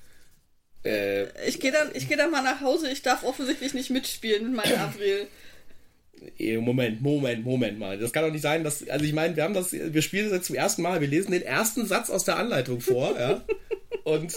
Äh, 0.86 1.48
ich 1.48 1.60
gehe 1.60 1.72
dann, 1.72 1.92
geh 1.94 2.16
dann 2.16 2.32
mal 2.32 2.44
nach 2.44 2.62
Hause. 2.62 2.92
Ich 2.92 3.02
darf 3.02 3.24
offensichtlich 3.24 3.74
nicht 3.74 3.90
mitspielen 3.90 4.46
mit 4.46 4.56
meinem 4.56 4.80
April. 4.80 5.28
Moment, 6.60 7.02
Moment, 7.02 7.46
Moment 7.46 7.80
mal. 7.80 7.98
Das 7.98 8.12
kann 8.12 8.26
doch 8.26 8.32
nicht 8.32 8.42
sein, 8.42 8.64
dass. 8.64 8.88
Also 8.90 9.06
ich 9.06 9.14
meine, 9.14 9.36
wir 9.36 9.44
haben 9.44 9.54
das, 9.54 9.72
wir 9.72 10.02
spielen 10.02 10.26
das 10.26 10.34
jetzt 10.38 10.48
zum 10.48 10.56
ersten 10.56 10.82
Mal, 10.82 11.00
wir 11.00 11.08
lesen 11.08 11.32
den 11.32 11.42
ersten 11.42 11.86
Satz 11.86 12.10
aus 12.10 12.26
der 12.26 12.38
Anleitung 12.38 12.82
vor, 12.82 13.18
ja. 13.18 13.42
Und 14.04 14.34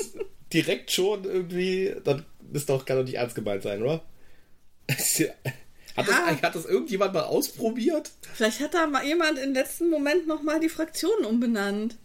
direkt 0.53 0.91
schon 0.93 1.25
irgendwie, 1.25 1.95
dann 2.05 2.25
ist 2.53 2.69
doch, 2.69 2.85
kann 2.85 2.99
doch 2.99 3.05
nicht 3.05 3.17
ernst 3.17 3.35
gemeint 3.35 3.63
sein, 3.63 3.83
oder? 3.83 4.03
Hat, 5.97 6.09
ja. 6.09 6.27
das, 6.31 6.43
hat 6.43 6.55
das 6.55 6.65
irgendjemand 6.65 7.15
mal 7.15 7.25
ausprobiert? 7.25 8.11
Vielleicht 8.35 8.61
hat 8.61 8.75
da 8.75 8.87
mal 8.87 9.05
jemand 9.05 9.39
im 9.39 9.53
letzten 9.53 9.91
Moment 9.91 10.27
nochmal 10.27 10.61
die 10.61 10.69
Fraktion 10.69 11.25
umbenannt. 11.25 11.97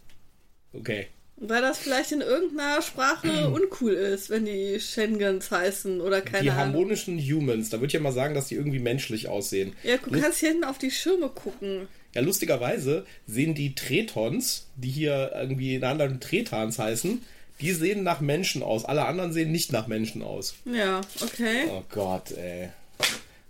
Okay. 0.72 1.06
Weil 1.36 1.62
das 1.62 1.78
vielleicht 1.78 2.12
in 2.12 2.20
irgendeiner 2.20 2.82
Sprache 2.82 3.48
uncool 3.52 3.92
ist, 3.92 4.28
wenn 4.28 4.44
die 4.44 4.80
Schengens 4.80 5.50
heißen 5.50 6.00
oder 6.00 6.20
keine 6.20 6.42
Die 6.42 6.50
Ahnung. 6.50 6.74
harmonischen 6.74 7.18
Humans, 7.18 7.70
da 7.70 7.78
würde 7.78 7.86
ich 7.86 7.92
ja 7.92 8.00
mal 8.00 8.12
sagen, 8.12 8.34
dass 8.34 8.48
die 8.48 8.56
irgendwie 8.56 8.80
menschlich 8.80 9.28
aussehen. 9.28 9.74
Ja, 9.84 9.96
du 9.98 10.10
Lust 10.10 10.22
kannst 10.22 10.38
hier 10.40 10.48
hinten 10.50 10.64
auf 10.64 10.78
die 10.78 10.90
Schirme 10.90 11.28
gucken. 11.28 11.86
Ja, 12.14 12.22
lustigerweise 12.22 13.06
sehen 13.26 13.54
die 13.54 13.74
Tretons, 13.74 14.66
die 14.76 14.88
hier 14.90 15.32
irgendwie 15.34 15.76
in 15.76 15.84
anderen 15.84 16.20
Tretans 16.20 16.78
heißen, 16.78 17.22
die 17.60 17.72
sehen 17.72 18.02
nach 18.02 18.20
Menschen 18.20 18.62
aus. 18.62 18.84
Alle 18.84 19.04
anderen 19.04 19.32
sehen 19.32 19.52
nicht 19.52 19.72
nach 19.72 19.86
Menschen 19.86 20.22
aus. 20.22 20.54
Ja, 20.64 21.00
okay. 21.22 21.64
Oh 21.70 21.82
Gott, 21.90 22.32
ey. 22.32 22.70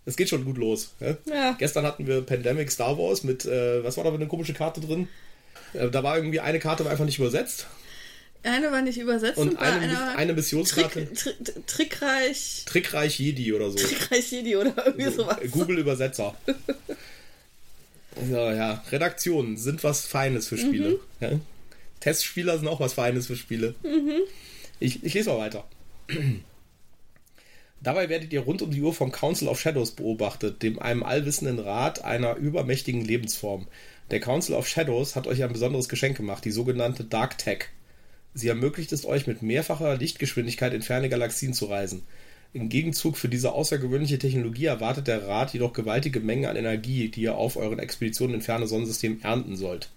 Es 0.08 0.16
geht 0.16 0.30
schon 0.30 0.46
gut 0.46 0.56
los. 0.56 0.94
Ja? 1.00 1.16
ja? 1.26 1.56
Gestern 1.58 1.84
hatten 1.84 2.06
wir 2.06 2.22
Pandemic 2.22 2.72
Star 2.72 2.96
Wars 2.96 3.24
mit, 3.24 3.44
äh, 3.44 3.84
was 3.84 3.98
war 3.98 4.04
da 4.04 4.10
für 4.10 4.16
eine 4.16 4.26
komische 4.26 4.54
Karte 4.54 4.80
drin? 4.80 5.06
Äh, 5.74 5.90
da 5.90 6.02
war 6.02 6.16
irgendwie 6.16 6.40
eine 6.40 6.58
Karte 6.58 6.88
einfach 6.88 7.04
nicht 7.04 7.18
übersetzt. 7.18 7.66
Eine 8.42 8.72
war 8.72 8.80
nicht 8.80 8.96
übersetzt 8.96 9.36
und, 9.36 9.50
und 9.50 9.56
eine, 9.58 10.16
eine 10.16 10.32
Missionskarte. 10.32 11.12
Trick, 11.12 11.44
Trick, 11.44 11.66
trickreich. 11.66 12.62
Trickreich 12.64 13.18
Jedi 13.18 13.52
oder 13.52 13.70
so. 13.70 13.76
Trickreich 13.76 14.32
Jedi 14.32 14.56
oder 14.56 14.72
irgendwie 14.86 15.04
so, 15.04 15.24
sowas. 15.24 15.36
Google 15.50 15.78
Übersetzer. 15.80 16.34
ja, 18.30 18.54
ja, 18.54 18.84
Redaktionen 18.90 19.58
sind 19.58 19.84
was 19.84 20.06
Feines 20.06 20.48
für 20.48 20.56
Spiele. 20.56 20.90
Mhm. 20.90 20.98
Ja? 21.20 21.30
Testspieler 22.00 22.56
sind 22.56 22.68
auch 22.68 22.80
was 22.80 22.94
Feines 22.94 23.26
für 23.26 23.36
Spiele. 23.36 23.74
Mhm. 23.82 24.20
Ich, 24.80 25.04
ich 25.04 25.12
lese 25.12 25.28
mal 25.28 25.38
weiter. 25.38 25.64
Dabei 27.80 28.08
werdet 28.08 28.32
ihr 28.32 28.40
rund 28.40 28.60
um 28.60 28.70
die 28.72 28.82
Uhr 28.82 28.92
vom 28.92 29.12
Council 29.12 29.46
of 29.48 29.60
Shadows 29.60 29.92
beobachtet, 29.92 30.62
dem 30.62 30.78
einem 30.80 31.04
allwissenden 31.04 31.60
Rat 31.60 32.04
einer 32.04 32.34
übermächtigen 32.34 33.04
Lebensform. 33.04 33.68
Der 34.10 34.20
Council 34.20 34.54
of 34.54 34.66
Shadows 34.66 35.14
hat 35.14 35.26
euch 35.26 35.42
ein 35.44 35.52
besonderes 35.52 35.88
Geschenk 35.88 36.16
gemacht, 36.16 36.44
die 36.44 36.50
sogenannte 36.50 37.04
Dark 37.04 37.38
Tech. 37.38 37.66
Sie 38.34 38.48
ermöglicht 38.48 38.92
es 38.92 39.04
euch, 39.04 39.26
mit 39.26 39.42
mehrfacher 39.42 39.96
Lichtgeschwindigkeit 39.96 40.74
in 40.74 40.82
ferne 40.82 41.08
Galaxien 41.08 41.54
zu 41.54 41.66
reisen. 41.66 42.02
Im 42.52 42.68
Gegenzug 42.68 43.16
für 43.16 43.28
diese 43.28 43.52
außergewöhnliche 43.52 44.18
Technologie 44.18 44.64
erwartet 44.64 45.06
der 45.06 45.28
Rat 45.28 45.52
jedoch 45.52 45.72
gewaltige 45.72 46.20
Mengen 46.20 46.46
an 46.46 46.56
Energie, 46.56 47.10
die 47.10 47.22
ihr 47.22 47.36
auf 47.36 47.56
euren 47.56 47.78
Expeditionen 47.78 48.36
in 48.36 48.42
ferne 48.42 48.66
Sonnensystem 48.66 49.20
ernten 49.22 49.56
sollt. 49.56 49.90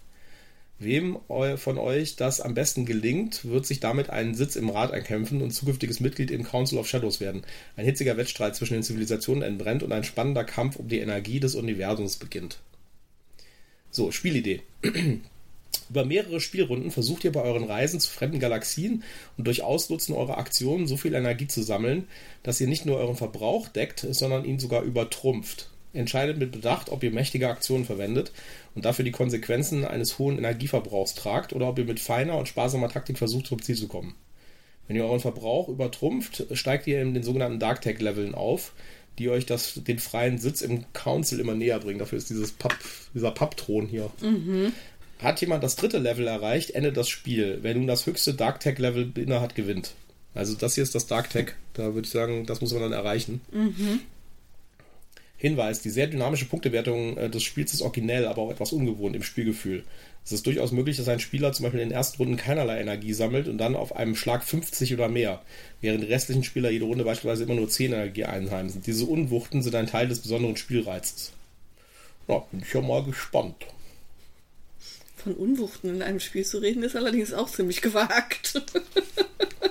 Wem 0.84 1.20
von 1.58 1.78
euch 1.78 2.16
das 2.16 2.42
am 2.42 2.56
besten 2.56 2.88
gelingt, 2.88 3.46
wird 3.46 3.68
sich 3.68 3.80
damit 3.80 4.10
einen 4.10 4.34
Sitz 4.34 4.56
im 4.56 4.72
Rat 4.72 4.92
erkämpfen 4.92 5.44
und 5.44 5.52
zukünftiges 5.52 6.00
Mitglied 6.00 6.32
im 6.32 6.44
Council 6.44 6.80
of 6.80 6.88
Shadows 6.88 7.20
werden. 7.20 7.44
Ein 7.76 7.86
hitziger 7.86 8.18
Wettstreit 8.18 8.56
zwischen 8.56 8.74
den 8.74 8.82
Zivilisationen 8.82 9.44
entbrennt 9.44 9.84
und 9.84 9.92
ein 9.92 10.04
spannender 10.04 10.44
Kampf 10.44 10.78
um 10.78 10.88
die 10.88 10.98
Energie 10.98 11.40
des 11.40 11.54
Universums 11.54 12.18
beginnt. 12.18 12.58
So, 13.92 14.10
Spielidee. 14.10 14.62
Über 15.92 16.04
mehrere 16.04 16.40
Spielrunden 16.40 16.90
versucht 16.90 17.26
ihr 17.26 17.32
bei 17.32 17.44
euren 17.44 17.66
Reisen 17.66 18.00
zu 18.00 18.10
fremden 18.10 18.40
Galaxien 18.40 19.04
und 19.38 19.46
durch 19.46 19.62
Ausnutzen 19.62 20.16
eurer 20.16 20.40
Aktionen 20.40 20.88
so 20.88 20.98
viel 20.98 21.14
Energie 21.14 21.48
zu 21.48 21.62
sammeln, 21.62 22.08
dass 22.42 22.60
ihr 22.60 22.68
nicht 22.68 22.88
nur 22.88 22.98
euren 22.98 23.16
Verbrauch 23.16 23.68
deckt, 23.68 24.08
sondern 24.10 24.46
ihn 24.46 24.58
sogar 24.58 24.82
übertrumpft. 24.82 25.71
Entscheidet 25.94 26.38
mit 26.38 26.52
Bedacht, 26.52 26.90
ob 26.90 27.04
ihr 27.04 27.12
mächtige 27.12 27.50
Aktionen 27.50 27.86
verwendet 27.86 28.32
und 28.76 28.86
dafür 28.86 29.04
die 29.04 29.12
Konsequenzen 29.12 29.84
eines 29.86 30.20
hohen 30.20 30.38
Energieverbrauchs 30.38 31.16
tragt 31.16 31.54
oder 31.54 31.68
ob 31.68 31.78
ihr 31.80 31.86
mit 31.86 32.00
feiner 32.00 32.38
und 32.38 32.48
sparsamer 32.48 32.90
Taktik 32.90 33.18
versucht, 33.18 33.48
zum 33.48 33.62
Ziel 33.62 33.76
zu 33.76 33.88
kommen. 33.88 34.16
Wenn 34.88 34.96
ihr 34.96 35.06
euren 35.06 35.20
Verbrauch 35.20 35.70
übertrumpft, 35.70 36.46
steigt 36.54 36.88
ihr 36.88 37.02
in 37.02 37.14
den 37.14 37.24
sogenannten 37.24 37.60
Dark 37.60 37.82
Tech 37.82 38.00
Leveln 38.00 38.36
auf, 38.36 38.74
die 39.20 39.30
euch 39.30 39.46
das, 39.46 39.76
den 39.76 40.00
freien 40.00 40.38
Sitz 40.38 40.62
im 40.62 40.86
Council 40.94 41.40
immer 41.40 41.54
näher 41.54 41.80
bringen. 41.80 42.00
Dafür 42.00 42.18
ist 42.18 42.30
dieses 42.30 42.52
Papp, 42.52 42.78
dieser 43.14 43.32
Pappthron 43.32 43.88
hier. 43.88 44.10
Mhm. 44.22 44.74
Hat 45.20 45.40
jemand 45.42 45.64
das 45.64 45.76
dritte 45.76 46.00
Level 46.00 46.28
erreicht, 46.28 46.72
endet 46.72 46.98
das 46.98 47.10
Spiel. 47.10 47.60
Wer 47.62 47.76
nun 47.76 47.88
das 47.88 48.06
höchste 48.06 48.34
Dark 48.34 48.60
Tech 48.60 48.80
Level 48.80 49.12
inne 49.16 49.40
hat, 49.40 49.56
gewinnt. 49.56 49.94
Also 50.34 50.56
das 50.56 50.76
hier 50.76 50.84
ist 50.84 50.96
das 50.96 51.08
Dark 51.08 51.30
Tech. 51.30 51.54
Da 51.74 51.94
würde 51.94 52.06
ich 52.06 52.12
sagen, 52.12 52.46
das 52.46 52.62
muss 52.62 52.74
man 52.74 52.82
dann 52.82 52.94
erreichen. 52.94 53.42
Mhm. 53.52 54.00
Hinweis, 55.42 55.82
die 55.82 55.90
sehr 55.90 56.06
dynamische 56.06 56.46
Punktewertung 56.46 57.18
äh, 57.18 57.28
des 57.28 57.42
Spiels 57.42 57.74
ist 57.74 57.82
originell, 57.82 58.28
aber 58.28 58.44
auch 58.44 58.52
etwas 58.52 58.74
ungewohnt 58.74 59.16
im 59.16 59.24
Spielgefühl. 59.24 59.84
Es 60.24 60.32
ist 60.32 60.46
durchaus 60.46 60.72
möglich, 60.72 60.98
dass 60.98 61.08
ein 61.08 61.20
Spieler 61.20 61.52
zum 61.52 61.64
Beispiel 61.64 61.80
in 61.80 61.90
den 61.90 61.96
ersten 61.96 62.18
Runden 62.18 62.38
keinerlei 62.38 62.80
Energie 62.80 63.14
sammelt 63.14 63.48
und 63.48 63.58
dann 63.58 63.76
auf 63.76 63.96
einem 63.96 64.16
Schlag 64.16 64.44
50 64.44 64.94
oder 64.94 65.10
mehr, 65.10 65.42
während 65.82 66.04
die 66.04 66.08
restlichen 66.08 66.44
Spieler 66.44 66.70
jede 66.70 66.86
Runde 66.86 67.06
beispielsweise 67.06 67.46
immer 67.46 67.56
nur 67.56 67.68
10 67.68 67.92
Energie 67.92 68.26
einheimsen. 68.26 68.84
Diese 68.84 69.06
Unwuchten 69.06 69.64
sind 69.64 69.74
ein 69.74 69.88
Teil 69.88 70.08
des 70.08 70.20
besonderen 70.20 70.58
Spielreizes. 70.58 71.32
Ja, 72.28 72.46
bin 72.52 72.62
ich 72.62 72.72
ja 72.72 72.82
mal 72.82 73.04
gespannt. 73.04 73.56
Von 75.16 75.34
Unwuchten 75.34 75.90
in 75.90 76.02
einem 76.04 76.20
Spiel 76.20 76.46
zu 76.46 76.60
reden, 76.60 76.84
ist 76.84 76.96
allerdings 76.96 77.34
auch 77.34 77.50
ziemlich 77.50 77.82
gewagt. 77.82 78.62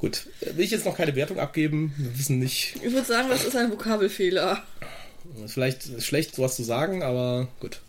Gut, 0.00 0.28
will 0.40 0.64
ich 0.64 0.70
jetzt 0.70 0.86
noch 0.86 0.96
keine 0.96 1.14
Wertung 1.14 1.38
abgeben. 1.38 1.92
Wir 1.98 2.18
wissen 2.18 2.38
nicht. 2.38 2.76
Ich 2.82 2.92
würde 2.92 3.06
sagen, 3.06 3.28
das 3.28 3.44
ist 3.44 3.54
ein 3.54 3.70
Vokabelfehler. 3.70 4.62
Ist 5.44 5.52
vielleicht 5.52 6.02
schlecht, 6.02 6.34
sowas 6.34 6.56
zu 6.56 6.62
sagen, 6.62 7.02
aber 7.02 7.48
gut. 7.60 7.82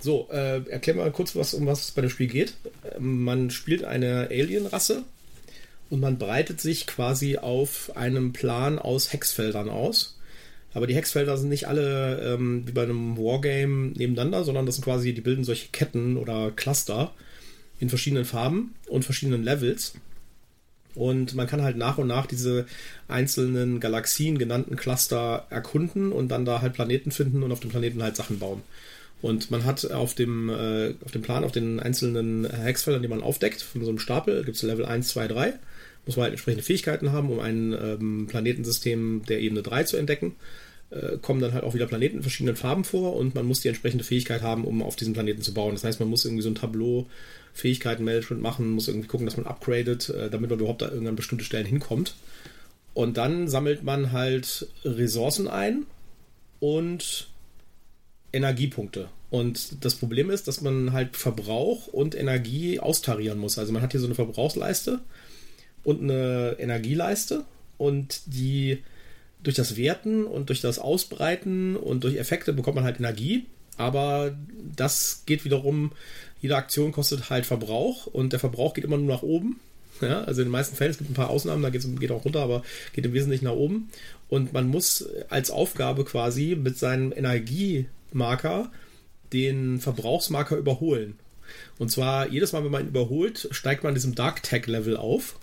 So, 0.00 0.28
äh, 0.32 0.68
erklär 0.68 0.96
mal 0.96 1.12
kurz, 1.12 1.36
was, 1.36 1.54
um 1.54 1.66
was 1.66 1.82
es 1.82 1.90
bei 1.92 2.00
dem 2.00 2.10
Spiel 2.10 2.26
geht. 2.26 2.54
Man 2.98 3.50
spielt 3.50 3.84
eine 3.84 4.28
Alien-Rasse 4.28 5.04
und 5.88 6.00
man 6.00 6.18
breitet 6.18 6.60
sich 6.60 6.88
quasi 6.88 7.38
auf 7.38 7.96
einem 7.96 8.32
Plan 8.32 8.80
aus 8.80 9.12
Hexfeldern 9.12 9.68
aus. 9.68 10.18
Aber 10.74 10.88
die 10.88 10.96
Hexfelder 10.96 11.38
sind 11.38 11.48
nicht 11.48 11.68
alle 11.68 12.34
ähm, 12.34 12.66
wie 12.66 12.72
bei 12.72 12.82
einem 12.82 13.16
Wargame 13.16 13.92
nebeneinander, 13.96 14.42
sondern 14.42 14.66
das 14.66 14.74
sind 14.74 14.84
quasi, 14.84 15.14
die 15.14 15.20
bilden 15.20 15.44
solche 15.44 15.68
Ketten 15.68 16.16
oder 16.16 16.50
Cluster 16.50 17.14
in 17.78 17.88
verschiedenen 17.88 18.24
Farben 18.24 18.74
und 18.88 19.04
verschiedenen 19.04 19.42
Levels. 19.42 19.94
Und 20.94 21.34
man 21.34 21.46
kann 21.46 21.60
halt 21.60 21.76
nach 21.76 21.98
und 21.98 22.06
nach 22.06 22.26
diese 22.26 22.64
einzelnen 23.06 23.80
Galaxien 23.80 24.38
genannten 24.38 24.76
Cluster 24.76 25.46
erkunden 25.50 26.10
und 26.10 26.28
dann 26.28 26.46
da 26.46 26.62
halt 26.62 26.72
Planeten 26.72 27.10
finden 27.10 27.42
und 27.42 27.52
auf 27.52 27.60
dem 27.60 27.70
Planeten 27.70 28.02
halt 28.02 28.16
Sachen 28.16 28.38
bauen. 28.38 28.62
Und 29.22 29.50
man 29.50 29.64
hat 29.64 29.90
auf 29.90 30.14
dem, 30.14 30.48
äh, 30.48 30.94
auf 31.04 31.12
dem 31.12 31.22
Plan, 31.22 31.44
auf 31.44 31.52
den 31.52 31.80
einzelnen 31.80 32.48
Hexfeldern, 32.50 33.02
die 33.02 33.08
man 33.08 33.22
aufdeckt, 33.22 33.62
von 33.62 33.82
so 33.82 33.88
einem 33.88 33.98
Stapel, 33.98 34.44
gibt 34.44 34.56
es 34.56 34.62
Level 34.62 34.86
1, 34.86 35.08
2, 35.08 35.28
3. 35.28 35.54
Muss 36.06 36.16
man 36.16 36.24
halt 36.24 36.32
entsprechende 36.32 36.64
Fähigkeiten 36.64 37.12
haben, 37.12 37.30
um 37.30 37.40
ein 37.40 37.72
ähm, 37.72 38.26
Planetensystem 38.28 39.22
der 39.28 39.40
Ebene 39.40 39.62
3 39.62 39.84
zu 39.84 39.96
entdecken. 39.96 40.36
Äh, 40.90 41.18
kommen 41.18 41.40
dann 41.40 41.52
halt 41.52 41.64
auch 41.64 41.74
wieder 41.74 41.86
Planeten 41.86 42.18
in 42.18 42.22
verschiedenen 42.22 42.54
Farben 42.54 42.84
vor 42.84 43.16
und 43.16 43.34
man 43.34 43.44
muss 43.44 43.60
die 43.60 43.68
entsprechende 43.68 44.04
Fähigkeit 44.04 44.42
haben, 44.42 44.64
um 44.64 44.82
auf 44.82 44.94
diesen 44.94 45.14
Planeten 45.14 45.42
zu 45.42 45.52
bauen. 45.52 45.74
Das 45.74 45.82
heißt, 45.82 45.98
man 45.98 46.08
muss 46.08 46.24
irgendwie 46.24 46.42
so 46.42 46.48
ein 46.48 46.54
Tableau 46.54 47.06
Fähigkeitenmanagement 47.54 48.40
machen, 48.40 48.70
muss 48.70 48.86
irgendwie 48.86 49.08
gucken, 49.08 49.26
dass 49.26 49.36
man 49.36 49.46
upgradet, 49.46 50.10
äh, 50.10 50.30
damit 50.30 50.50
man 50.50 50.60
überhaupt 50.60 50.82
da 50.82 50.88
irgendwann 50.88 51.16
bestimmte 51.16 51.44
Stellen 51.44 51.66
hinkommt. 51.66 52.14
Und 52.94 53.16
dann 53.16 53.48
sammelt 53.48 53.82
man 53.82 54.12
halt 54.12 54.68
Ressourcen 54.84 55.48
ein 55.48 55.86
und 56.60 57.28
Energiepunkte. 58.32 59.08
Und 59.30 59.84
das 59.84 59.96
Problem 59.96 60.30
ist, 60.30 60.46
dass 60.46 60.60
man 60.60 60.92
halt 60.92 61.16
Verbrauch 61.16 61.88
und 61.88 62.14
Energie 62.14 62.78
austarieren 62.78 63.38
muss. 63.38 63.58
Also 63.58 63.72
man 63.72 63.82
hat 63.82 63.90
hier 63.90 64.00
so 64.00 64.06
eine 64.06 64.14
Verbrauchsleiste 64.14 65.00
und 65.82 66.00
eine 66.02 66.56
Energieleiste 66.58 67.44
und 67.76 68.20
die 68.26 68.82
durch 69.42 69.56
das 69.56 69.76
Werten 69.76 70.24
und 70.24 70.48
durch 70.48 70.60
das 70.60 70.78
Ausbreiten 70.78 71.76
und 71.76 72.04
durch 72.04 72.16
Effekte 72.16 72.52
bekommt 72.52 72.76
man 72.76 72.84
halt 72.84 72.98
Energie. 72.98 73.46
Aber 73.76 74.36
das 74.74 75.22
geht 75.26 75.44
wiederum, 75.44 75.92
jede 76.40 76.56
Aktion 76.56 76.92
kostet 76.92 77.30
halt 77.30 77.46
Verbrauch 77.46 78.06
und 78.06 78.32
der 78.32 78.40
Verbrauch 78.40 78.74
geht 78.74 78.84
immer 78.84 78.96
nur 78.96 79.14
nach 79.14 79.22
oben. 79.22 79.60
Ja, 80.00 80.24
also 80.24 80.42
in 80.42 80.48
den 80.48 80.52
meisten 80.52 80.76
Fällen, 80.76 80.90
es 80.90 80.98
gibt 80.98 81.10
ein 81.10 81.14
paar 81.14 81.30
Ausnahmen, 81.30 81.62
da 81.62 81.70
geht 81.70 81.82
es 81.82 82.10
auch 82.10 82.24
runter, 82.24 82.42
aber 82.42 82.62
geht 82.92 83.06
im 83.06 83.14
Wesentlichen 83.14 83.46
nach 83.46 83.52
oben. 83.52 83.88
Und 84.28 84.52
man 84.52 84.68
muss 84.68 85.08
als 85.30 85.50
Aufgabe 85.50 86.04
quasi 86.04 86.56
mit 86.60 86.78
seinem 86.78 87.12
Energiemarker 87.12 88.70
den 89.32 89.80
Verbrauchsmarker 89.80 90.56
überholen. 90.56 91.18
Und 91.78 91.90
zwar 91.90 92.28
jedes 92.28 92.52
Mal, 92.52 92.64
wenn 92.64 92.70
man 92.70 92.82
ihn 92.82 92.88
überholt, 92.88 93.48
steigt 93.52 93.84
man 93.84 93.94
diesem 93.94 94.14
Dark 94.14 94.42
Tag 94.42 94.66
Level 94.66 94.96
auf. 94.96 95.38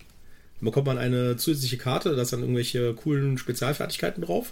Dann 0.63 0.71
bekommt 0.71 0.87
man 0.87 0.97
eine 0.97 1.35
zusätzliche 1.35 1.75
Karte, 1.75 2.15
da 2.15 2.21
ist 2.21 2.31
dann 2.31 2.39
irgendwelche 2.39 2.93
coolen 2.93 3.37
Spezialfertigkeiten 3.37 4.23
drauf. 4.23 4.51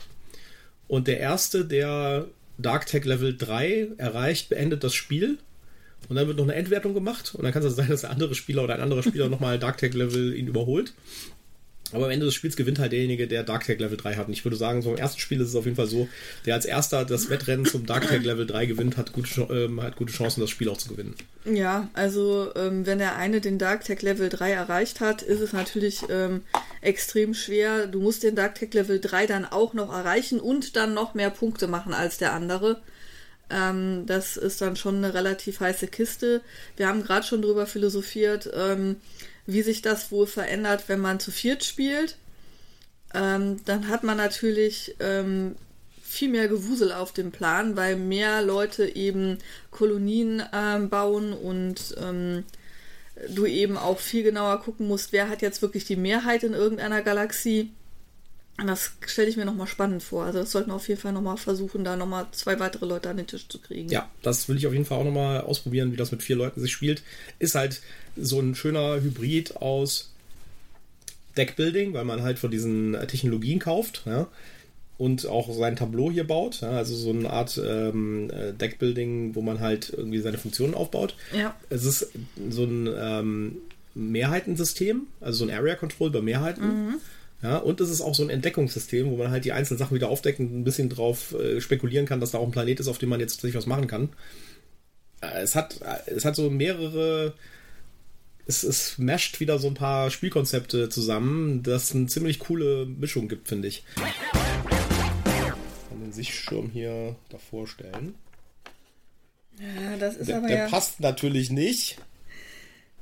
Und 0.89 1.07
der 1.07 1.21
erste, 1.21 1.63
der 1.63 2.25
Dark 2.57 2.85
Tag 2.85 3.05
Level 3.05 3.37
3 3.37 3.91
erreicht, 3.97 4.49
beendet 4.49 4.83
das 4.83 4.93
Spiel. 4.93 5.37
Und 6.09 6.17
dann 6.17 6.27
wird 6.27 6.35
noch 6.35 6.43
eine 6.43 6.55
Endwertung 6.55 6.93
gemacht. 6.93 7.33
Und 7.33 7.45
dann 7.45 7.53
kann 7.53 7.61
es 7.61 7.67
also 7.67 7.77
sein, 7.77 7.87
dass 7.87 8.01
der 8.01 8.09
andere 8.09 8.35
Spieler 8.35 8.65
oder 8.65 8.73
ein 8.75 8.81
anderer 8.81 9.03
Spieler 9.03 9.29
nochmal 9.29 9.57
Dark 9.57 9.77
Tag 9.77 9.93
Level 9.93 10.35
ihn 10.35 10.47
überholt. 10.47 10.91
Aber 11.93 12.05
am 12.05 12.11
Ende 12.11 12.25
des 12.25 12.35
Spiels 12.35 12.55
gewinnt 12.55 12.79
halt 12.79 12.91
derjenige, 12.91 13.27
der 13.27 13.43
Dark 13.43 13.65
Tag 13.65 13.79
Level 13.79 13.97
3 13.97 14.15
hat. 14.15 14.27
Und 14.27 14.33
ich 14.33 14.45
würde 14.45 14.57
sagen, 14.57 14.81
so 14.81 14.91
im 14.91 14.97
ersten 14.97 15.19
Spiel 15.19 15.41
ist 15.41 15.49
es 15.49 15.55
auf 15.55 15.65
jeden 15.65 15.75
Fall 15.77 15.87
so, 15.87 16.07
der 16.45 16.55
als 16.55 16.65
erster 16.65 17.05
das 17.05 17.29
Wettrennen 17.29 17.65
zum 17.65 17.85
Dark 17.85 18.07
Tag 18.07 18.23
Level 18.23 18.45
3 18.45 18.65
gewinnt, 18.65 18.97
hat 18.97 19.13
gute, 19.13 19.41
ähm, 19.51 19.81
hat 19.81 19.95
gute 19.95 20.13
Chancen, 20.13 20.41
das 20.41 20.49
Spiel 20.49 20.69
auch 20.69 20.77
zu 20.77 20.89
gewinnen. 20.89 21.15
Ja, 21.45 21.89
also 21.93 22.51
ähm, 22.55 22.85
wenn 22.85 22.99
der 22.99 23.15
eine 23.15 23.41
den 23.41 23.57
Dark 23.57 23.85
Tag 23.85 24.01
Level 24.01 24.29
3 24.29 24.51
erreicht 24.51 24.99
hat, 24.99 25.21
ist 25.21 25.41
es 25.41 25.53
natürlich 25.53 26.01
ähm, 26.09 26.41
extrem 26.81 27.33
schwer. 27.33 27.87
Du 27.87 27.99
musst 27.99 28.23
den 28.23 28.35
Dark 28.35 28.55
Tag 28.55 28.73
Level 28.73 28.99
3 28.99 29.27
dann 29.27 29.45
auch 29.45 29.73
noch 29.73 29.91
erreichen 29.91 30.39
und 30.39 30.75
dann 30.75 30.93
noch 30.93 31.13
mehr 31.13 31.29
Punkte 31.29 31.67
machen 31.67 31.93
als 31.93 32.17
der 32.17 32.33
andere. 32.33 32.81
Ähm, 33.51 34.05
das 34.05 34.37
ist 34.37 34.61
dann 34.61 34.75
schon 34.75 34.97
eine 34.97 35.13
relativ 35.13 35.59
heiße 35.59 35.87
Kiste. 35.87 36.41
Wir 36.77 36.87
haben 36.87 37.03
gerade 37.03 37.25
schon 37.25 37.41
drüber 37.41 37.65
philosophiert, 37.65 38.49
ähm, 38.55 38.97
wie 39.51 39.61
sich 39.61 39.81
das 39.81 40.11
wohl 40.11 40.27
verändert, 40.27 40.85
wenn 40.87 40.99
man 40.99 41.19
zu 41.19 41.31
viert 41.31 41.63
spielt. 41.63 42.17
Ähm, 43.13 43.59
dann 43.65 43.87
hat 43.87 44.03
man 44.03 44.17
natürlich 44.17 44.95
ähm, 44.99 45.55
viel 46.01 46.29
mehr 46.29 46.47
Gewusel 46.47 46.91
auf 46.91 47.13
dem 47.13 47.31
Plan, 47.31 47.75
weil 47.75 47.95
mehr 47.95 48.41
Leute 48.41 48.95
eben 48.95 49.37
Kolonien 49.69 50.43
ähm, 50.53 50.89
bauen 50.89 51.33
und 51.33 51.95
ähm, 52.01 52.43
du 53.29 53.45
eben 53.45 53.77
auch 53.77 53.99
viel 53.99 54.23
genauer 54.23 54.61
gucken 54.61 54.87
musst, 54.87 55.13
wer 55.13 55.29
hat 55.29 55.41
jetzt 55.41 55.61
wirklich 55.61 55.85
die 55.85 55.95
Mehrheit 55.95 56.43
in 56.43 56.53
irgendeiner 56.53 57.01
Galaxie. 57.01 57.71
Das 58.65 58.91
stelle 59.05 59.29
ich 59.29 59.37
mir 59.37 59.45
nochmal 59.45 59.67
spannend 59.67 60.03
vor. 60.03 60.25
Also 60.25 60.39
das 60.39 60.51
sollten 60.51 60.69
wir 60.69 60.75
auf 60.75 60.87
jeden 60.87 60.99
Fall 60.99 61.13
nochmal 61.13 61.37
versuchen, 61.37 61.83
da 61.83 61.95
nochmal 61.95 62.27
zwei 62.31 62.59
weitere 62.59 62.85
Leute 62.85 63.09
an 63.09 63.17
den 63.17 63.27
Tisch 63.27 63.47
zu 63.47 63.59
kriegen. 63.59 63.89
Ja, 63.89 64.09
das 64.21 64.49
will 64.49 64.57
ich 64.57 64.67
auf 64.67 64.73
jeden 64.73 64.85
Fall 64.85 64.99
auch 64.99 65.05
nochmal 65.05 65.41
ausprobieren, 65.41 65.91
wie 65.91 65.97
das 65.97 66.11
mit 66.11 66.23
vier 66.23 66.35
Leuten 66.35 66.61
sich 66.61 66.71
spielt. 66.71 67.03
Ist 67.39 67.55
halt 67.55 67.81
so 68.15 68.39
ein 68.39 68.55
schöner 68.55 69.01
Hybrid 69.01 69.57
aus 69.57 70.11
Deckbuilding, 71.37 71.93
weil 71.93 72.05
man 72.05 72.23
halt 72.23 72.39
von 72.39 72.51
diesen 72.51 72.93
Technologien 73.07 73.59
kauft, 73.59 74.03
ja, 74.05 74.27
und 74.97 75.25
auch 75.25 75.51
sein 75.51 75.75
Tableau 75.75 76.11
hier 76.11 76.27
baut. 76.27 76.61
Ja, 76.61 76.71
also 76.71 76.95
so 76.95 77.09
eine 77.09 77.29
Art 77.29 77.59
ähm, 77.63 78.29
äh, 78.29 78.53
Deckbuilding, 78.53 79.33
wo 79.33 79.41
man 79.41 79.59
halt 79.59 79.91
irgendwie 79.95 80.19
seine 80.19 80.37
Funktionen 80.37 80.75
aufbaut. 80.75 81.15
Ja. 81.35 81.55
Es 81.69 81.85
ist 81.85 82.11
so 82.49 82.65
ein 82.65 82.87
ähm, 82.95 83.57
Mehrheitensystem, 83.95 85.07
also 85.19 85.45
so 85.45 85.51
ein 85.51 85.57
Area 85.57 85.75
Control 85.75 86.11
bei 86.11 86.21
Mehrheiten. 86.21 86.85
Mhm. 86.85 86.95
Ja, 87.41 87.57
und 87.57 87.81
es 87.81 87.89
ist 87.89 88.01
auch 88.01 88.13
so 88.13 88.23
ein 88.23 88.29
Entdeckungssystem, 88.29 89.09
wo 89.09 89.17
man 89.17 89.31
halt 89.31 89.45
die 89.45 89.51
einzelnen 89.51 89.79
Sachen 89.79 89.95
wieder 89.95 90.09
aufdeckt 90.09 90.39
und 90.39 90.53
ein 90.53 90.63
bisschen 90.63 90.89
drauf 90.89 91.33
äh, 91.33 91.59
spekulieren 91.59 92.05
kann, 92.05 92.19
dass 92.19 92.31
da 92.31 92.37
auch 92.37 92.45
ein 92.45 92.51
Planet 92.51 92.79
ist, 92.79 92.87
auf 92.87 92.99
dem 92.99 93.09
man 93.09 93.19
jetzt 93.19 93.33
tatsächlich 93.33 93.57
was 93.57 93.65
machen 93.65 93.87
kann. 93.87 94.09
Äh, 95.21 95.41
es 95.41 95.55
hat, 95.55 95.81
äh, 95.81 96.11
es 96.11 96.25
hat 96.25 96.35
so 96.35 96.49
mehrere. 96.49 97.33
Es, 98.45 98.63
es 98.63 98.97
mescht 98.97 99.39
wieder 99.39 99.59
so 99.59 99.67
ein 99.67 99.75
paar 99.75 100.09
Spielkonzepte 100.09 100.89
zusammen, 100.89 101.63
das 101.63 101.93
eine 101.93 102.07
ziemlich 102.07 102.39
coole 102.39 102.85
Mischung 102.85 103.27
gibt, 103.27 103.47
finde 103.47 103.67
ich. 103.67 103.83
Ich 103.95 105.89
kann 105.89 106.01
den 106.01 106.11
Sichtschirm 106.11 106.69
hier 106.71 107.15
davor 107.29 107.67
stellen. 107.67 108.15
Ja, 109.59 109.95
das 109.97 110.17
ist 110.17 110.27
Der, 110.27 110.37
aber 110.37 110.47
der 110.47 110.57
ja. 110.57 110.67
passt 110.69 110.99
natürlich 110.99 111.51
nicht. 111.51 111.97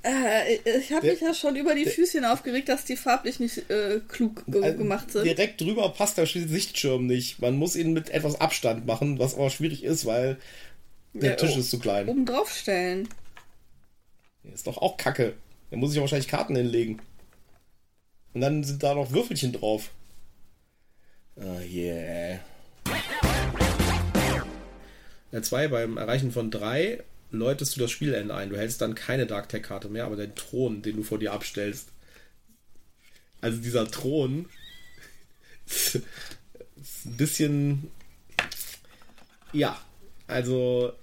Äh, 0.02 0.56
ich 0.80 0.92
habe 0.94 1.08
mich 1.08 1.20
ja 1.20 1.34
schon 1.34 1.56
über 1.58 1.76
die 1.76 1.84
der- 1.84 1.92
Füßchen 1.94 2.24
aufgeregt, 2.24 2.70
dass 2.70 2.86
die 2.86 2.96
farblich 2.96 3.40
nicht 3.40 3.70
äh, 3.70 4.00
klug 4.08 4.44
ge 4.48 4.64
Äh, 4.64 4.74
gemacht 4.74 5.12
sind. 5.12 5.26
Direkt 5.26 5.60
drüber 5.60 5.90
passt 5.90 6.18
der 6.18 6.26
Sichtschirm 6.26 7.06
nicht. 7.06 7.42
Man 7.42 7.58
muss 7.58 7.76
ihn 7.76 7.92
mit 7.92 8.10
etwas 8.10 8.40
Abstand 8.40 8.86
machen, 8.86 9.20
was 9.20 9.36
aber 9.36 9.50
schwierig 9.50 9.84
ist, 9.84 10.06
weil 10.06 10.38
der 11.14 11.32
Ja, 11.32 11.36
Tisch 11.36 11.52
oh. 11.56 11.60
ist 11.60 11.70
zu 11.70 11.80
klein. 11.80 12.08
Oben 12.08 12.26
drauf 12.26 12.50
stellen. 12.54 13.10
Ist 14.54 14.68
doch 14.68 14.78
auch 14.78 14.96
kacke. 14.98 15.34
Da 15.70 15.78
muss 15.78 15.90
ich 15.92 15.98
ja 15.98 16.02
wahrscheinlich 16.02 16.30
Karten 16.30 16.56
hinlegen. 16.56 17.02
Und 18.34 18.42
dann 18.42 18.64
sind 18.64 18.82
da 18.82 18.94
noch 18.96 19.12
Würfelchen 19.12 19.52
drauf. 19.52 19.92
Ah, 21.36 21.60
yeah. 21.62 22.40
Der 25.32 25.44
2 25.44 25.68
beim 25.68 25.98
Erreichen 25.98 26.32
von 26.32 26.50
3 26.52 27.04
läutest 27.32 27.76
du 27.76 27.82
das 27.82 27.92
Spielende 27.92 28.34
ein. 28.34 28.50
Du 28.50 28.58
hältst 28.58 28.82
dann 28.82 28.96
keine 28.96 29.26
Dark 29.26 29.50
Tech 29.50 29.64
Karte 29.64 29.90
mehr, 29.90 30.06
aber 30.06 30.16
den 30.16 30.36
Thron, 30.36 30.82
den 30.82 30.98
du 30.98 31.04
vor 31.04 31.20
dir 31.20 31.34
abstellst. 31.34 31.90
Also 33.42 33.60
dieser 33.60 33.90
Thron 33.90 34.48
ist 35.66 35.96
ein 37.06 37.18
bisschen. 37.18 37.92
Ja, 39.54 39.80
also 40.28 40.94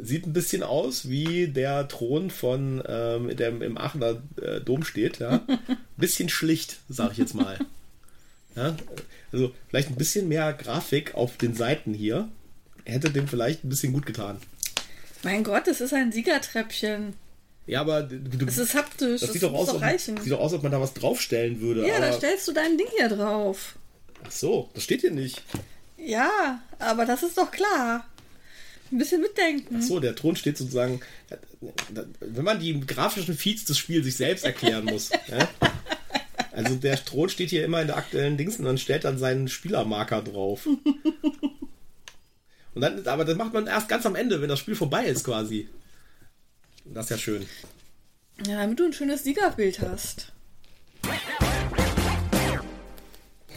sieht 0.00 0.26
ein 0.26 0.32
bisschen 0.32 0.62
aus 0.62 1.08
wie 1.08 1.48
der 1.48 1.86
Thron 1.88 2.30
von 2.30 2.82
ähm, 2.86 3.36
der 3.36 3.48
im 3.48 3.78
Aachener 3.78 4.22
äh, 4.40 4.60
Dom 4.60 4.84
steht, 4.84 5.18
ja. 5.18 5.46
Bisschen 5.96 6.28
schlicht, 6.28 6.80
sag 6.88 7.12
ich 7.12 7.18
jetzt 7.18 7.34
mal. 7.34 7.58
Ja, 8.56 8.76
also 9.30 9.54
vielleicht 9.68 9.90
ein 9.90 9.96
bisschen 9.96 10.28
mehr 10.28 10.52
Grafik 10.52 11.14
auf 11.14 11.36
den 11.36 11.54
Seiten 11.54 11.94
hier 11.94 12.28
hätte 12.84 13.10
dem 13.10 13.28
vielleicht 13.28 13.64
ein 13.64 13.68
bisschen 13.68 13.92
gut 13.92 14.06
getan. 14.06 14.38
Mein 15.22 15.44
Gott, 15.44 15.66
das 15.66 15.80
ist 15.80 15.92
ein 15.94 16.12
Siegertreppchen. 16.12 17.14
Ja, 17.66 17.80
aber 17.80 18.02
du, 18.02 18.46
Es 18.46 18.58
ist 18.58 18.74
haptisch. 18.74 19.20
das 19.20 19.30
Das, 19.30 19.32
sieht 19.32 19.42
doch, 19.42 19.54
aus, 19.54 19.68
ob, 19.68 19.82
sieht 19.98 20.32
doch 20.32 20.40
aus, 20.40 20.52
ob 20.52 20.62
man 20.62 20.72
da 20.72 20.80
was 20.80 20.94
draufstellen 20.94 21.60
würde. 21.60 21.86
Ja, 21.86 21.96
aber, 21.96 22.06
da 22.06 22.12
stellst 22.12 22.48
du 22.48 22.52
dein 22.52 22.76
Ding 22.76 22.88
hier 22.96 23.08
drauf. 23.08 23.76
ach 24.24 24.30
so, 24.30 24.68
das 24.74 24.82
steht 24.82 25.02
hier 25.02 25.12
nicht. 25.12 25.42
Ja, 25.96 26.60
aber 26.80 27.06
das 27.06 27.22
ist 27.22 27.38
doch 27.38 27.50
klar. 27.52 28.06
Ein 28.90 28.98
bisschen 28.98 29.20
mitdenken. 29.20 29.76
Ach 29.78 29.82
so, 29.82 30.00
der 30.00 30.14
Thron 30.16 30.36
steht 30.36 30.58
sozusagen, 30.58 31.00
wenn 32.20 32.44
man 32.44 32.58
die 32.58 32.78
grafischen 32.80 33.36
Feeds 33.36 33.64
des 33.64 33.78
Spiels 33.78 34.04
sich 34.04 34.16
selbst 34.16 34.44
erklären 34.44 34.84
muss. 34.84 35.10
ja? 35.28 35.48
Also 36.50 36.74
der 36.74 37.02
Thron 37.02 37.28
steht 37.30 37.50
hier 37.50 37.64
immer 37.64 37.80
in 37.80 37.86
der 37.86 37.96
aktuellen 37.96 38.36
Dings 38.36 38.58
und 38.58 38.64
dann 38.66 38.76
stellt 38.76 39.04
dann 39.04 39.18
seinen 39.18 39.48
Spielermarker 39.48 40.20
drauf. 40.22 40.68
Und 42.74 42.80
dann, 42.80 43.06
aber 43.06 43.24
das 43.24 43.36
macht 43.36 43.52
man 43.52 43.66
erst 43.66 43.88
ganz 43.88 44.06
am 44.06 44.14
Ende, 44.14 44.40
wenn 44.40 44.48
das 44.48 44.58
Spiel 44.58 44.74
vorbei 44.74 45.04
ist 45.04 45.24
quasi. 45.24 45.68
Das 46.84 47.06
ist 47.06 47.10
ja 47.10 47.18
schön. 47.18 47.46
Ja, 48.46 48.60
damit 48.60 48.80
du 48.80 48.84
ein 48.84 48.92
schönes 48.92 49.24
Siegerbild 49.24 49.80
hast. 49.80 50.32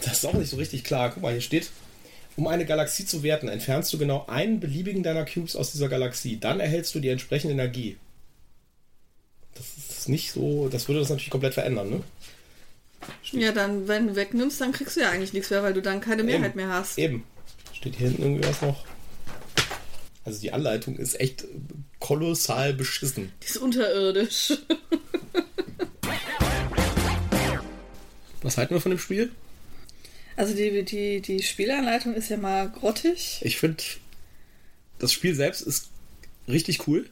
Das 0.03 0.17
ist 0.17 0.25
auch 0.25 0.33
nicht 0.33 0.49
so 0.49 0.57
richtig 0.57 0.83
klar. 0.83 1.11
Guck 1.11 1.23
mal, 1.23 1.31
hier 1.31 1.41
steht, 1.41 1.71
um 2.35 2.47
eine 2.47 2.65
Galaxie 2.65 3.05
zu 3.05 3.23
werten, 3.23 3.47
entfernst 3.47 3.91
du 3.93 3.97
genau 3.97 4.25
einen 4.27 4.59
beliebigen 4.59 5.01
deiner 5.01 5.25
Cubes 5.25 5.55
aus 5.55 5.71
dieser 5.71 5.89
Galaxie. 5.89 6.37
Dann 6.39 6.59
erhältst 6.59 6.93
du 6.93 6.99
die 6.99 7.09
entsprechende 7.09 7.53
Energie. 7.53 7.97
Das 9.55 9.65
ist 9.89 10.09
nicht 10.09 10.31
so, 10.31 10.67
das 10.67 10.87
würde 10.87 10.99
das 10.99 11.09
natürlich 11.09 11.31
komplett 11.31 11.53
verändern, 11.53 11.89
ne? 11.89 12.03
Ja, 13.31 13.51
dann, 13.51 13.87
wenn 13.87 14.07
du 14.07 14.15
wegnimmst, 14.15 14.59
dann 14.59 14.71
kriegst 14.71 14.95
du 14.95 15.01
ja 15.01 15.09
eigentlich 15.09 15.33
nichts 15.33 15.49
mehr, 15.49 15.63
weil 15.63 15.73
du 15.73 15.81
dann 15.81 16.01
keine 16.01 16.23
Mehrheit 16.23 16.55
mehr 16.55 16.69
hast. 16.69 16.97
Eben. 16.97 17.23
Steht 17.71 17.95
hier 17.95 18.07
hinten 18.07 18.23
irgendwie 18.23 18.47
was 18.47 18.61
noch? 18.61 18.83
Also 20.25 20.41
die 20.41 20.51
Anleitung 20.51 20.97
ist 20.97 21.19
echt 21.19 21.45
kolossal 21.99 22.73
beschissen. 22.73 23.31
Die 23.43 23.47
ist 23.47 23.57
unterirdisch. 23.57 24.53
Was 28.41 28.57
halten 28.57 28.73
wir 28.73 28.81
von 28.81 28.89
dem 28.89 28.99
Spiel? 28.99 29.31
Also 30.35 30.55
die, 30.55 30.83
die, 30.83 31.21
die 31.21 31.41
Spielanleitung 31.43 32.15
ist 32.15 32.29
ja 32.29 32.37
mal 32.37 32.69
grottig. 32.69 33.39
Ich 33.43 33.57
finde, 33.57 33.83
das 34.99 35.13
Spiel 35.13 35.35
selbst 35.35 35.61
ist 35.61 35.89
richtig 36.47 36.87
cool. 36.87 37.07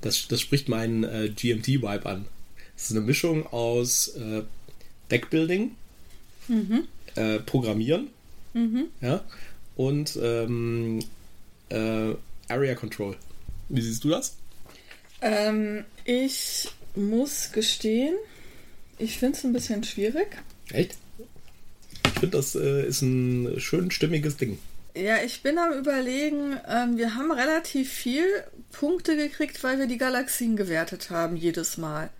Das, 0.00 0.26
das 0.26 0.40
spricht 0.40 0.68
meinen 0.68 1.04
äh, 1.04 1.28
GMT-Vibe 1.28 2.06
an. 2.06 2.26
Es 2.76 2.84
ist 2.84 2.90
eine 2.92 3.00
Mischung 3.00 3.46
aus 3.46 4.08
äh, 4.16 4.42
Deckbuilding, 5.10 5.76
mhm. 6.48 6.88
äh, 7.14 7.38
Programmieren 7.38 8.08
mhm. 8.54 8.86
ja, 9.00 9.24
und 9.76 10.18
ähm, 10.20 11.00
äh, 11.72 12.16
Area 12.48 12.74
Control. 12.74 13.16
Wie 13.68 13.80
siehst 13.80 14.04
du 14.04 14.10
das? 14.10 14.36
Ähm, 15.20 15.84
ich 16.04 16.68
muss 16.94 17.52
gestehen, 17.52 18.14
ich 18.98 19.18
finde 19.18 19.38
es 19.38 19.44
ein 19.44 19.52
bisschen 19.52 19.82
schwierig. 19.84 20.36
Echt? 20.70 20.96
Ich 22.04 22.20
finde, 22.20 22.36
das 22.36 22.54
äh, 22.54 22.86
ist 22.86 23.02
ein 23.02 23.58
schön 23.58 23.90
stimmiges 23.90 24.36
Ding. 24.36 24.58
Ja, 24.94 25.22
ich 25.24 25.42
bin 25.42 25.56
am 25.58 25.72
Überlegen, 25.72 26.58
ähm, 26.68 26.98
wir 26.98 27.14
haben 27.14 27.32
relativ 27.32 27.90
viel 27.90 28.26
Punkte 28.72 29.16
gekriegt, 29.16 29.62
weil 29.64 29.78
wir 29.78 29.86
die 29.86 29.96
Galaxien 29.96 30.56
gewertet 30.56 31.08
haben, 31.10 31.36
jedes 31.36 31.78
Mal. 31.78 32.10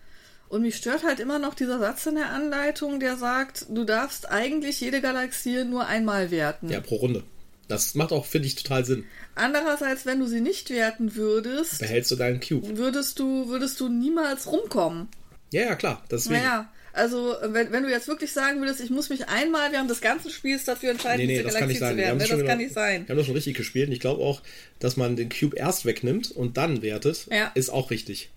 Und 0.48 0.62
mich 0.62 0.76
stört 0.76 1.04
halt 1.04 1.20
immer 1.20 1.38
noch 1.38 1.54
dieser 1.54 1.78
Satz 1.78 2.06
in 2.06 2.14
der 2.14 2.30
Anleitung, 2.30 3.00
der 3.00 3.16
sagt, 3.16 3.66
du 3.68 3.84
darfst 3.84 4.30
eigentlich 4.30 4.80
jede 4.80 5.00
Galaxie 5.00 5.64
nur 5.64 5.86
einmal 5.86 6.30
werten. 6.30 6.68
Ja, 6.68 6.80
pro 6.80 6.96
Runde. 6.96 7.24
Das 7.72 7.94
macht 7.94 8.12
auch, 8.12 8.26
finde 8.26 8.48
ich, 8.48 8.54
total 8.54 8.85
Sinn. 8.85 9.04
Andererseits, 9.35 10.04
wenn 10.04 10.20
du 10.20 10.26
sie 10.26 10.40
nicht 10.40 10.70
werten 10.70 11.14
würdest, 11.14 11.78
behältst 11.80 12.11
du 12.11 12.16
deinen 12.16 12.40
Cube. 12.40 12.76
Würdest 12.76 13.18
du, 13.18 13.48
würdest 13.48 13.80
du 13.80 13.88
niemals 13.88 14.46
rumkommen. 14.46 15.08
Ja, 15.52 15.62
ja, 15.62 15.74
klar. 15.74 16.04
Deswegen. 16.11 16.40
Naja, 16.40 16.70
also 16.92 17.35
wenn, 17.42 17.72
wenn 17.72 17.82
du 17.82 17.90
jetzt 17.90 18.08
wirklich 18.08 18.32
sagen 18.32 18.61
würdest, 18.61 18.80
ich 18.80 18.90
muss 18.90 19.08
mich 19.08 19.28
einmal 19.28 19.72
während 19.72 19.90
des 19.90 20.02
ganzen 20.02 20.30
Spiels 20.30 20.64
dafür 20.64 20.90
entscheiden, 20.90 21.26
nee, 21.26 21.38
nee, 21.38 21.42
diese 21.42 21.54
Galaxie 21.54 21.78
zu 21.78 21.96
werden, 21.96 22.18
das, 22.18 22.28
das 22.28 22.44
kann 22.44 22.58
nicht 22.58 22.74
sein. 22.74 23.06
Wir 23.06 23.12
haben 23.12 23.16
das 23.16 23.26
schon 23.26 23.35
richtig 23.35 23.56
gespielt 23.56 23.88
und 23.88 23.94
ich 23.94 24.00
glaube 24.00 24.22
auch, 24.22 24.42
dass 24.78 24.96
man 24.96 25.16
den 25.16 25.30
Cube 25.30 25.56
erst 25.56 25.87
wegnimmt 25.87 26.30
und 26.30 26.58
dann 26.58 26.82
wertet, 26.82 27.26
ja. 27.30 27.50
ist 27.54 27.70
auch 27.70 27.90
richtig. 27.90 28.30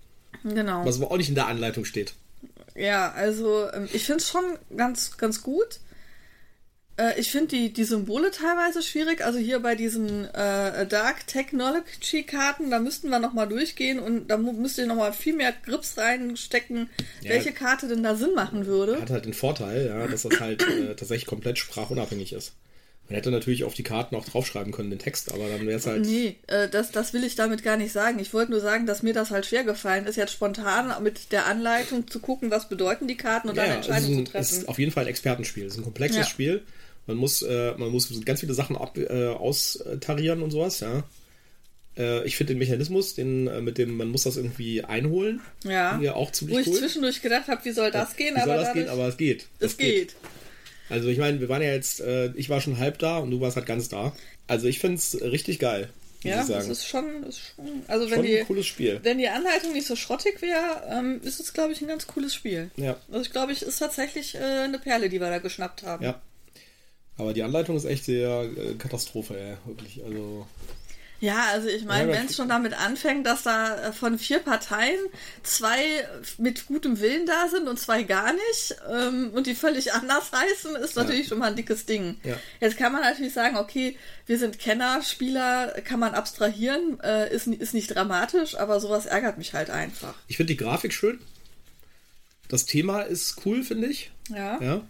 Genau. 0.43 0.85
Was 0.85 0.97
aber 1.01 1.11
auch 1.11 1.17
nicht 1.17 1.29
in 1.29 1.35
der 1.35 1.47
Anleitung 1.47 1.83
steht. 1.83 2.13
Ja, 2.75 3.11
also 3.11 3.69
ähm, 3.73 3.87
ich 3.91 4.05
finde 4.05 4.21
es 4.21 4.29
schon 4.29 4.43
ganz, 4.75 5.17
ganz 5.17 5.41
gut. 5.41 5.79
Äh, 6.97 7.19
ich 7.19 7.31
finde 7.31 7.47
die, 7.47 7.73
die 7.73 7.83
Symbole 7.83 8.31
teilweise 8.31 8.81
schwierig. 8.81 9.23
Also 9.23 9.39
hier 9.39 9.59
bei 9.59 9.75
diesen 9.75 10.25
äh, 10.33 10.85
Dark 10.87 11.27
Technology 11.27 12.23
Karten, 12.23 12.71
da 12.71 12.79
müssten 12.79 13.09
wir 13.09 13.19
nochmal 13.19 13.47
durchgehen 13.47 13.99
und 13.99 14.27
da 14.27 14.37
müsste 14.37 14.83
ich 14.83 14.87
nochmal 14.87 15.13
viel 15.13 15.35
mehr 15.35 15.53
Grips 15.65 15.97
reinstecken, 15.97 16.89
ja, 17.21 17.31
welche 17.31 17.51
Karte 17.51 17.87
denn 17.87 18.03
da 18.03 18.15
Sinn 18.15 18.33
machen 18.33 18.65
würde. 18.65 19.01
Hat 19.01 19.09
halt 19.09 19.25
den 19.25 19.33
Vorteil, 19.33 19.87
ja, 19.87 20.07
dass 20.07 20.23
das 20.23 20.39
halt 20.39 20.61
äh, 20.63 20.95
tatsächlich 20.95 21.27
komplett 21.27 21.57
sprachunabhängig 21.57 22.33
ist. 22.33 22.53
Man 23.07 23.17
hätte 23.17 23.29
natürlich 23.29 23.63
auf 23.65 23.75
die 23.75 23.83
Karten 23.83 24.15
auch 24.15 24.25
draufschreiben 24.25 24.71
können, 24.71 24.89
den 24.89 24.97
Text, 24.97 25.31
aber 25.31 25.47
dann 25.47 25.67
wäre 25.67 25.77
es 25.77 25.85
halt. 25.85 26.03
Nee, 26.05 26.37
äh, 26.47 26.67
das, 26.67 26.89
das 26.89 27.13
will 27.13 27.23
ich 27.23 27.35
damit 27.35 27.61
gar 27.61 27.77
nicht 27.77 27.91
sagen. 27.91 28.17
Ich 28.17 28.33
wollte 28.33 28.49
nur 28.49 28.61
sagen, 28.61 28.87
dass 28.87 29.03
mir 29.03 29.13
das 29.13 29.29
halt 29.29 29.45
schwer 29.45 29.63
gefallen 29.63 30.07
ist, 30.07 30.15
jetzt 30.15 30.33
spontan 30.33 31.03
mit 31.03 31.31
der 31.31 31.45
Anleitung 31.45 32.07
zu 32.07 32.19
gucken, 32.19 32.49
was 32.49 32.67
bedeuten 32.67 33.07
die 33.07 33.15
Karten 33.15 33.49
und 33.49 33.57
ja, 33.57 33.65
dann 33.65 33.75
Entscheidungen 33.75 34.25
zu 34.25 34.31
treffen. 34.31 34.41
Es 34.41 34.51
ist 34.53 34.67
auf 34.67 34.79
jeden 34.79 34.91
Fall 34.91 35.03
ein 35.03 35.09
Expertenspiel. 35.09 35.65
Es 35.65 35.73
ist 35.73 35.79
ein 35.79 35.83
komplexes 35.83 36.21
ja. 36.21 36.25
Spiel. 36.25 36.63
Man 37.07 37.17
muss, 37.17 37.41
äh, 37.41 37.73
man 37.77 37.89
muss 37.89 38.09
ganz 38.25 38.39
viele 38.39 38.53
Sachen 38.53 38.75
ab, 38.75 38.97
äh, 38.97 39.27
austarieren 39.27 40.41
und 40.41 40.51
sowas, 40.51 40.79
ja. 40.79 41.03
Äh, 41.97 42.25
ich 42.25 42.35
finde 42.35 42.53
den 42.53 42.59
Mechanismus, 42.59 43.15
den, 43.15 43.47
äh, 43.47 43.61
mit 43.61 43.77
dem 43.77 43.95
man 43.95 44.09
muss 44.09 44.23
das 44.23 44.37
irgendwie 44.37 44.83
einholen, 44.83 45.41
ja. 45.63 45.99
auch 46.13 46.31
ziemlich 46.31 46.57
Wo 46.57 46.59
ich 46.59 46.67
cool. 46.67 46.77
zwischendurch 46.79 47.21
gedacht 47.21 47.47
habe, 47.47 47.63
wie 47.63 47.71
soll 47.71 47.91
das 47.91 48.11
ja, 48.11 48.17
gehen? 48.17 48.35
Wie 48.35 48.43
soll 48.43 48.57
das 48.57 48.73
gehen? 48.73 48.89
Aber 48.89 49.07
es 49.07 49.17
geht. 49.17 49.45
Es 49.59 49.77
geht. 49.77 50.09
geht. 50.09 50.15
Also 50.89 51.09
ich 51.09 51.17
meine, 51.17 51.39
wir 51.39 51.49
waren 51.49 51.61
ja 51.61 51.71
jetzt, 51.71 52.01
äh, 52.01 52.31
ich 52.35 52.49
war 52.49 52.61
schon 52.61 52.77
halb 52.77 52.99
da 52.99 53.17
und 53.17 53.31
du 53.31 53.41
warst 53.41 53.55
halt 53.55 53.65
ganz 53.65 53.89
da. 53.89 54.15
Also 54.47 54.67
ich 54.67 54.79
finde 54.79 54.97
es 54.97 55.19
richtig 55.21 55.59
geil. 55.59 55.89
Ja, 56.23 56.43
das 56.43 56.67
ist 56.67 56.87
schon, 56.87 57.23
ist 57.23 57.39
schon, 57.39 57.83
also 57.87 58.09
wenn 58.09 58.17
schon 58.17 58.25
die, 58.25 58.39
ein 58.39 58.47
cooles 58.47 58.65
Spiel. 58.65 58.99
Wenn 59.03 59.19
die 59.19 59.27
Anleitung 59.27 59.73
nicht 59.73 59.85
so 59.85 59.95
schrottig 59.95 60.41
wäre, 60.41 60.83
ähm, 60.89 61.21
ist 61.23 61.39
es, 61.39 61.53
glaube 61.53 61.73
ich, 61.73 61.81
ein 61.81 61.87
ganz 61.87 62.07
cooles 62.07 62.33
Spiel. 62.33 62.71
Ja. 62.77 62.97
Also 63.11 63.21
ich 63.21 63.31
glaube, 63.31 63.51
ich 63.51 63.61
ist 63.61 63.77
tatsächlich 63.77 64.33
äh, 64.33 64.39
eine 64.39 64.79
Perle, 64.79 65.09
die 65.09 65.19
wir 65.19 65.29
da 65.29 65.37
geschnappt 65.37 65.83
haben. 65.83 66.03
Ja. 66.03 66.21
Aber 67.17 67.33
die 67.33 67.43
Anleitung 67.43 67.77
ist 67.77 67.85
echt 67.85 68.05
sehr 68.05 68.43
äh, 68.43 68.73
Katastrophe, 68.75 69.37
ey. 69.39 69.57
wirklich. 69.65 70.03
Also. 70.03 70.47
Ja, 71.21 71.45
also 71.53 71.69
ich 71.69 71.85
meine, 71.85 72.11
wenn 72.11 72.25
es 72.25 72.35
schon 72.35 72.49
damit 72.49 72.73
anfängt, 72.73 73.25
dass 73.25 73.43
da 73.43 73.87
äh, 73.87 73.93
von 73.93 74.19
vier 74.19 74.39
Parteien 74.39 74.99
zwei 75.43 75.79
mit 76.37 76.67
gutem 76.67 76.99
Willen 76.99 77.25
da 77.25 77.47
sind 77.47 77.69
und 77.69 77.79
zwei 77.79 78.03
gar 78.03 78.33
nicht 78.33 78.75
ähm, 78.91 79.31
und 79.33 79.47
die 79.47 79.55
völlig 79.55 79.93
anders 79.93 80.31
heißen, 80.33 80.75
ist 80.75 80.97
natürlich 80.97 81.23
ja. 81.23 81.29
schon 81.29 81.39
mal 81.39 81.49
ein 81.49 81.55
dickes 81.55 81.85
Ding. 81.85 82.17
Ja. 82.23 82.35
Jetzt 82.59 82.77
kann 82.77 82.91
man 82.91 83.01
natürlich 83.01 83.33
sagen, 83.33 83.55
okay, 83.55 83.97
wir 84.25 84.37
sind 84.37 84.59
Kenner, 84.59 85.01
Spieler, 85.03 85.73
kann 85.85 86.01
man 86.01 86.13
abstrahieren, 86.13 86.99
äh, 86.99 87.33
ist, 87.33 87.47
ist 87.47 87.73
nicht 87.73 87.95
dramatisch, 87.95 88.55
aber 88.55 88.81
sowas 88.81 89.05
ärgert 89.05 89.37
mich 89.37 89.53
halt 89.53 89.69
einfach. 89.69 90.15
Ich 90.27 90.35
finde 90.35 90.53
die 90.53 90.57
Grafik 90.57 90.93
schön. 90.93 91.19
Das 92.49 92.65
Thema 92.65 93.01
ist 93.01 93.45
cool, 93.45 93.63
finde 93.63 93.87
ich. 93.87 94.11
Ja. 94.29 94.61
ja. 94.61 94.81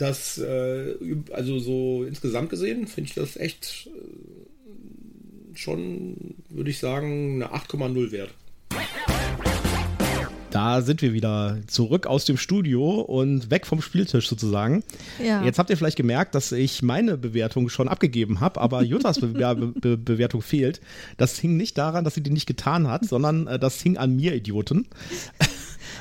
Das, 0.00 0.38
äh, 0.38 0.94
also 1.30 1.58
so 1.58 2.04
insgesamt 2.04 2.48
gesehen, 2.48 2.86
finde 2.86 3.08
ich 3.08 3.14
das 3.14 3.36
echt 3.36 3.90
äh, 3.94 5.56
schon, 5.58 6.36
würde 6.48 6.70
ich 6.70 6.78
sagen, 6.78 7.34
eine 7.42 7.52
8,0 7.54 8.10
wert. 8.10 8.30
Da 10.50 10.80
sind 10.80 11.02
wir 11.02 11.12
wieder 11.12 11.58
zurück 11.66 12.06
aus 12.06 12.24
dem 12.24 12.38
Studio 12.38 13.02
und 13.02 13.50
weg 13.50 13.66
vom 13.66 13.82
Spieltisch 13.82 14.26
sozusagen. 14.26 14.82
Ja. 15.22 15.44
Jetzt 15.44 15.58
habt 15.58 15.68
ihr 15.68 15.76
vielleicht 15.76 15.98
gemerkt, 15.98 16.34
dass 16.34 16.50
ich 16.50 16.82
meine 16.82 17.18
Bewertung 17.18 17.68
schon 17.68 17.86
abgegeben 17.86 18.40
habe, 18.40 18.58
aber 18.58 18.82
Juttas 18.82 19.20
Be 19.20 19.28
Be 19.28 19.54
Be 19.54 19.96
Bewertung 19.98 20.40
fehlt. 20.40 20.80
Das 21.18 21.38
hing 21.38 21.58
nicht 21.58 21.76
daran, 21.76 22.04
dass 22.04 22.14
sie 22.14 22.22
die 22.22 22.30
nicht 22.30 22.46
getan 22.46 22.88
hat, 22.88 23.04
sondern 23.04 23.46
äh, 23.46 23.58
das 23.58 23.82
hing 23.82 23.98
an 23.98 24.16
mir, 24.16 24.34
Idioten. 24.34 24.88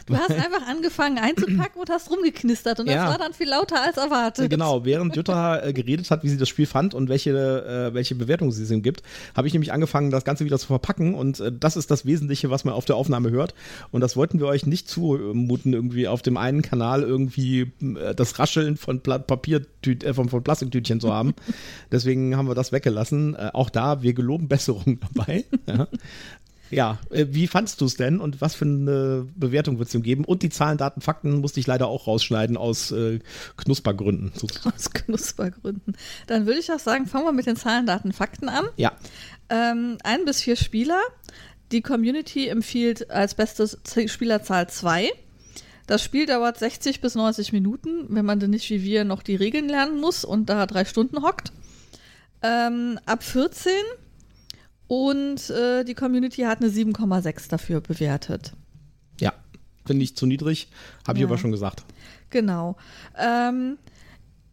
Du 0.06 0.16
hast 0.16 0.32
einfach 0.32 0.68
angefangen 0.68 1.18
einzupacken 1.18 1.80
und 1.80 1.90
hast 1.90 2.10
rumgeknistert 2.10 2.80
und 2.80 2.88
das 2.88 2.96
war 2.96 3.18
dann 3.18 3.34
viel 3.34 3.50
lauter 3.50 3.82
als 3.82 3.98
erwartet. 3.98 4.50
Genau, 4.50 4.86
während 4.86 5.16
Jutta 5.16 5.64
äh, 5.64 5.74
geredet 5.74 6.10
hat, 6.12 6.24
wie 6.24 6.30
sie 6.30 6.38
das 6.38 6.50
Spiel 6.50 6.66
fand 6.66 6.94
und 6.94 7.10
welche, 7.10 7.32
äh, 7.32 7.94
welche 7.94 8.16
Bewertung 8.16 8.52
sie 8.52 8.74
ihm 8.74 8.82
gibt, 8.82 9.04
habe 9.36 9.48
ich 9.48 9.54
nämlich 9.54 9.72
angefangen, 9.72 10.12
das 10.12 10.26
Ganze 10.26 10.46
wieder 10.46 10.60
zu 10.60 10.68
verpacken 10.68 11.14
und 11.14 11.40
äh, 11.40 11.52
das 11.52 11.76
ist 11.76 11.92
das 11.92 12.06
Wesentliche, 12.06 12.50
was 12.50 12.64
man 12.64 12.74
auf 12.74 12.86
der 12.86 12.96
Aufnahme 12.96 13.32
hört 13.32 13.54
und 13.92 14.02
das 14.02 14.16
wollten 14.16 14.40
wir 14.40 14.48
euch 14.48 14.66
nicht 14.66 14.88
zumuten, 14.90 15.74
irgendwie 15.74 16.08
auf 16.08 16.22
dem 16.22 16.38
einen 16.38 16.62
Kanal 16.62 17.04
irgendwie 17.04 17.72
äh, 17.82 18.16
das 18.16 18.40
Rascheln 18.40 18.78
von 18.78 19.02
Pla 19.02 19.20
Papier, 19.20 19.66
äh, 19.86 20.14
von, 20.14 20.30
von 20.30 20.44
Plastiktütchen 20.44 21.00
zu 21.00 21.14
haben. 21.14 21.34
Deswegen 21.92 22.36
haben 22.36 22.48
wir 22.48 22.56
das 22.56 22.72
weggelassen. 22.72 23.36
Äh, 23.36 23.52
auch 23.54 23.70
da, 23.70 24.02
wir 24.02 24.14
geloben 24.14 24.48
Besserung 24.48 25.00
dabei. 25.14 25.46
ja. 25.68 25.88
Ja, 26.72 27.00
äh, 27.10 27.26
wie 27.30 27.48
fandst 27.48 27.82
du 27.82 27.86
es 27.86 27.96
denn 27.96 28.20
und 28.20 28.42
was 28.42 28.56
für 28.56 28.66
eine 28.66 29.28
Bewertung 29.36 29.80
wird 29.80 29.90
es 29.90 29.96
ihm 29.96 30.04
geben? 30.04 30.26
Und 30.26 30.44
die 30.44 30.50
Zahlen, 30.50 30.78
Daten, 30.78 31.02
Fakten 31.02 31.42
musste 31.42 31.60
ich 31.60 31.68
leider 31.68 31.88
auch 31.88 32.08
rausschneiden 32.08 32.58
aus 32.58 32.92
äh, 32.92 33.20
Knuspergründen. 33.58 34.32
Sozusagen. 34.36 34.76
Aus 34.76 34.92
Knuspergründen. 34.92 35.96
Dann 36.28 36.46
würde 36.46 36.60
ich 36.60 36.72
auch 36.72 36.80
sagen, 36.80 37.08
fangen 37.08 37.26
wir 37.26 37.32
mit 37.32 37.48
den 37.48 37.56
Zahlen, 37.56 37.86
Daten, 37.86 38.14
Fakten 38.14 38.50
an. 38.50 38.66
Ja. 38.78 38.94
Ähm, 39.50 39.98
ein 40.04 40.26
bis 40.26 40.42
vier 40.42 40.56
Spieler. 40.56 41.00
Die 41.72 41.82
Community 41.82 42.48
empfiehlt 42.48 43.12
als 43.12 43.36
bestes 43.36 43.78
Spielerzahl 44.08 44.70
zwei. 44.70 45.12
Das 45.90 46.04
Spiel 46.04 46.28
dauert 46.28 46.58
60 46.58 47.02
bis 47.02 47.16
90 47.16 47.52
Minuten, 47.52 48.06
wenn 48.10 48.26
man 48.26 48.40
denn 48.40 48.52
nicht 48.52 48.70
wie 48.70 48.84
wir 48.84 49.06
noch 49.06 49.24
die 49.24 49.36
Regeln 49.36 49.68
lernen 49.68 50.00
muss 50.00 50.24
und 50.24 50.48
da 50.48 50.68
drei 50.68 50.86
Stunden 50.86 51.24
hockt. 51.24 51.52
Ähm, 52.42 53.00
ab 53.06 53.24
14 53.24 53.72
und 54.90 55.52
äh, 55.52 55.84
die 55.84 55.94
Community 55.94 56.42
hat 56.42 56.62
eine 56.62 56.72
7,6 56.72 57.48
dafür 57.48 57.80
bewertet. 57.80 58.54
Ja, 59.22 59.34
finde 59.86 60.04
ich 60.04 60.18
zu 60.18 60.26
niedrig, 60.26 60.68
habe 61.08 61.20
ja. 61.20 61.26
ich 61.26 61.30
aber 61.30 61.38
schon 61.38 61.52
gesagt. 61.52 61.86
Genau. 62.32 62.76
Ähm, 63.16 63.78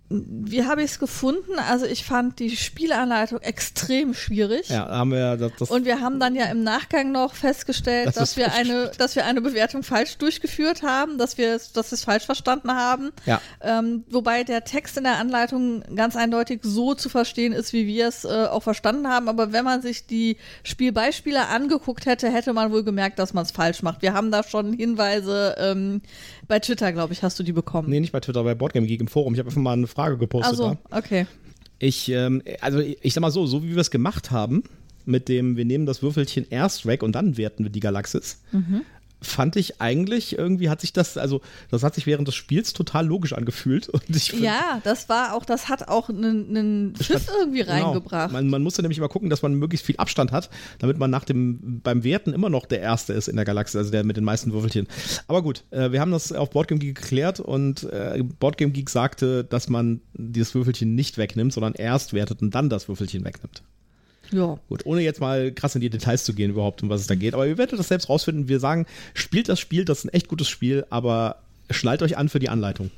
wie 0.09 0.65
habe 0.65 0.83
ich 0.83 0.93
es 0.93 0.99
gefunden? 1.01 1.59
Also 1.69 1.85
ich 1.85 2.05
fand 2.05 2.39
die 2.39 2.57
Spielanleitung 2.57 3.41
extrem 3.41 4.15
schwierig. 4.15 4.69
Ja, 4.69 4.89
haben 4.89 5.11
wir 5.11 5.37
das, 5.37 5.53
das 5.59 5.71
Und 5.71 5.85
wir 5.85 6.01
haben 6.01 6.21
dann 6.21 6.37
ja 6.37 6.45
im 6.45 6.63
Nachgang 6.63 7.11
noch 7.11 7.35
festgestellt, 7.35 8.07
das 8.07 8.15
dass 8.15 8.37
wir 8.37 8.53
eine, 8.53 8.93
dass 8.99 9.17
wir 9.17 9.27
eine 9.27 9.41
Bewertung 9.41 9.83
falsch 9.83 10.17
durchgeführt 10.19 10.85
haben, 10.85 11.19
dass 11.19 11.39
wir 11.39 11.55
es, 11.55 11.73
dass 11.73 11.91
wir 11.91 11.97
es 11.97 12.05
falsch 12.05 12.25
verstanden 12.25 12.71
haben. 12.73 13.11
Ja. 13.25 13.41
Ähm, 13.61 14.05
wobei 14.09 14.45
der 14.45 14.63
Text 14.63 14.97
in 14.97 15.05
der 15.05 15.19
Anleitung 15.19 15.83
ganz 15.97 16.15
eindeutig 16.15 16.61
so 16.63 16.95
zu 16.95 17.09
verstehen 17.09 17.53
ist, 17.53 17.73
wie 17.73 17.89
wir 17.89 18.07
es 18.07 18.25
äh, 18.25 18.47
auch 18.49 18.63
verstanden 18.63 19.09
haben. 19.09 19.29
Aber 19.29 19.53
wenn 19.53 19.65
man 19.65 19.83
sich 19.83 20.07
die 20.07 20.37
Spielbeispiele 20.63 21.49
angeguckt 21.49 22.07
hätte, 22.07 22.31
hätte 22.31 22.53
man 22.53 22.71
wohl 22.71 22.85
gemerkt, 22.85 23.19
dass 23.19 23.35
man 23.35 23.45
es 23.45 23.51
falsch 23.51 23.83
macht. 23.83 24.03
Wir 24.03 24.13
haben 24.13 24.31
da 24.31 24.45
schon 24.45 24.73
Hinweise 24.73 25.57
ähm, 25.59 26.01
bei 26.47 26.61
Twitter, 26.61 26.93
glaube 26.93 27.13
ich, 27.13 27.25
hast 27.25 27.41
du 27.41 27.43
die 27.43 27.53
bekommen. 27.53 27.91
Nee, 27.91 27.99
nicht 27.99 28.13
bei 28.13 28.21
Twitter, 28.21 28.45
bei 28.45 28.55
Boardgame 28.55 28.87
Geek 28.87 29.01
im 29.01 29.09
Forum. 29.09 29.35
Ich 29.35 29.41
habe 29.41 29.49
einfach 29.49 29.61
mal 29.61 29.73
eine 29.73 29.89
Frage 29.97 30.19
gepostet. 30.19 30.53
Also, 30.53 30.77
okay. 30.91 31.27
Ich, 31.79 32.09
ähm, 32.09 32.43
also 32.61 32.79
ich 32.79 33.13
sag 33.13 33.21
mal 33.21 33.31
so, 33.31 33.47
so 33.47 33.63
wie 33.65 33.71
wir 33.71 33.81
es 33.81 33.91
gemacht 33.91 34.31
haben, 34.31 34.63
mit 35.05 35.29
dem, 35.29 35.57
wir 35.57 35.65
nehmen 35.65 35.87
das 35.87 36.03
Würfelchen 36.03 36.47
erst 36.51 36.87
weg 36.87 37.03
und 37.03 37.13
dann 37.13 37.37
werten 37.37 37.65
wir 37.65 37.71
die 37.71 37.81
Galaxis, 37.81 38.41
mhm 38.53 38.83
fand 39.27 39.57
ich 39.57 39.81
eigentlich, 39.81 40.39
irgendwie 40.39 40.69
hat 40.69 40.81
sich 40.81 40.93
das, 40.93 41.17
also 41.19 41.41
das 41.71 41.83
hat 41.83 41.95
sich 41.95 42.07
während 42.07 42.29
des 42.29 42.35
Spiels 42.35 42.73
total 42.73 43.07
logisch 43.07 43.33
angefühlt. 43.33 43.91
ja, 44.39 44.81
das 44.85 45.09
war 45.09 45.35
auch, 45.35 45.45
das 45.45 45.69
hat 45.69 45.89
auch 45.89 46.09
einen 46.09 46.95
Schiff 47.01 47.29
irgendwie 47.39 47.61
genau. 47.61 47.93
reingebracht. 47.93 48.33
Man, 48.33 48.49
man, 48.49 48.63
musste 48.63 48.83
nämlich 48.83 48.99
immer 48.99 49.09
gucken, 49.09 49.31
dass 49.31 49.43
man 49.43 49.55
möglichst 49.55 49.87
viel 49.87 49.97
Abstand 49.97 50.33
hat, 50.33 50.51
damit 50.79 50.99
man 50.99 51.11
nach 51.11 51.25
dem, 51.25 51.81
beim 51.83 52.05
Werten 52.05 52.33
immer 52.33 52.51
noch 52.51 52.67
der 52.67 52.81
Erste 52.81 53.13
ist 53.13 53.29
in 53.29 53.37
der 53.37 53.45
Galaxie, 53.45 53.79
also 53.79 53.91
der 53.91 54.05
mit 54.05 54.17
den 54.17 54.25
meisten 54.25 54.53
Würfelchen. 54.53 54.87
Aber 55.29 55.43
gut, 55.43 55.65
äh, 55.71 55.93
wir 55.93 56.01
haben 56.01 56.13
das 56.13 56.33
auf 56.33 56.51
Boardgame 56.51 56.79
Geek 56.79 56.97
geklärt 56.97 57.41
und 57.41 57.85
äh, 57.85 58.23
Boardgame 58.23 58.73
Geek 58.73 58.91
sagte, 58.91 59.45
dass 59.45 59.69
man 59.69 60.01
dieses 60.15 60.55
Würfelchen 60.55 60.95
nicht 60.95 61.19
wegnimmt, 61.19 61.53
sondern 61.53 61.75
erst 61.75 62.13
wertet 62.13 62.43
und 62.43 62.55
dann 62.55 62.69
das 62.69 62.89
Würfelchen 62.89 63.25
wegnimmt. 63.25 63.63
Ja. 64.33 64.59
Gut, 64.69 64.87
ohne 64.87 65.03
jetzt 65.03 65.21
mal 65.21 65.53
krass 65.53 65.75
in 65.75 65.81
die 65.81 65.91
Details 65.91 66.25
zu 66.25 66.35
gehen 66.35 66.51
überhaupt, 66.51 66.83
um 66.83 66.89
was 66.89 67.01
es 67.01 67.07
da 67.07 67.15
geht. 67.15 67.35
Aber 67.35 67.47
ihr 67.47 67.59
werdet 67.59 67.79
das 67.79 67.89
selbst 67.89 68.09
rausfinden. 68.09 68.49
Wir 68.49 68.61
sagen, 68.61 68.87
spielt 69.15 69.49
das 69.49 69.61
Spiel, 69.61 69.85
das 69.85 69.99
ist 69.99 70.05
ein 70.07 70.15
echt 70.15 70.29
gutes 70.29 70.49
Spiel, 70.49 70.85
aber 70.91 71.37
schnallt 71.71 72.03
euch 72.03 72.17
an 72.17 72.29
für 72.29 72.39
die 72.39 72.49
Anleitung. 72.49 72.91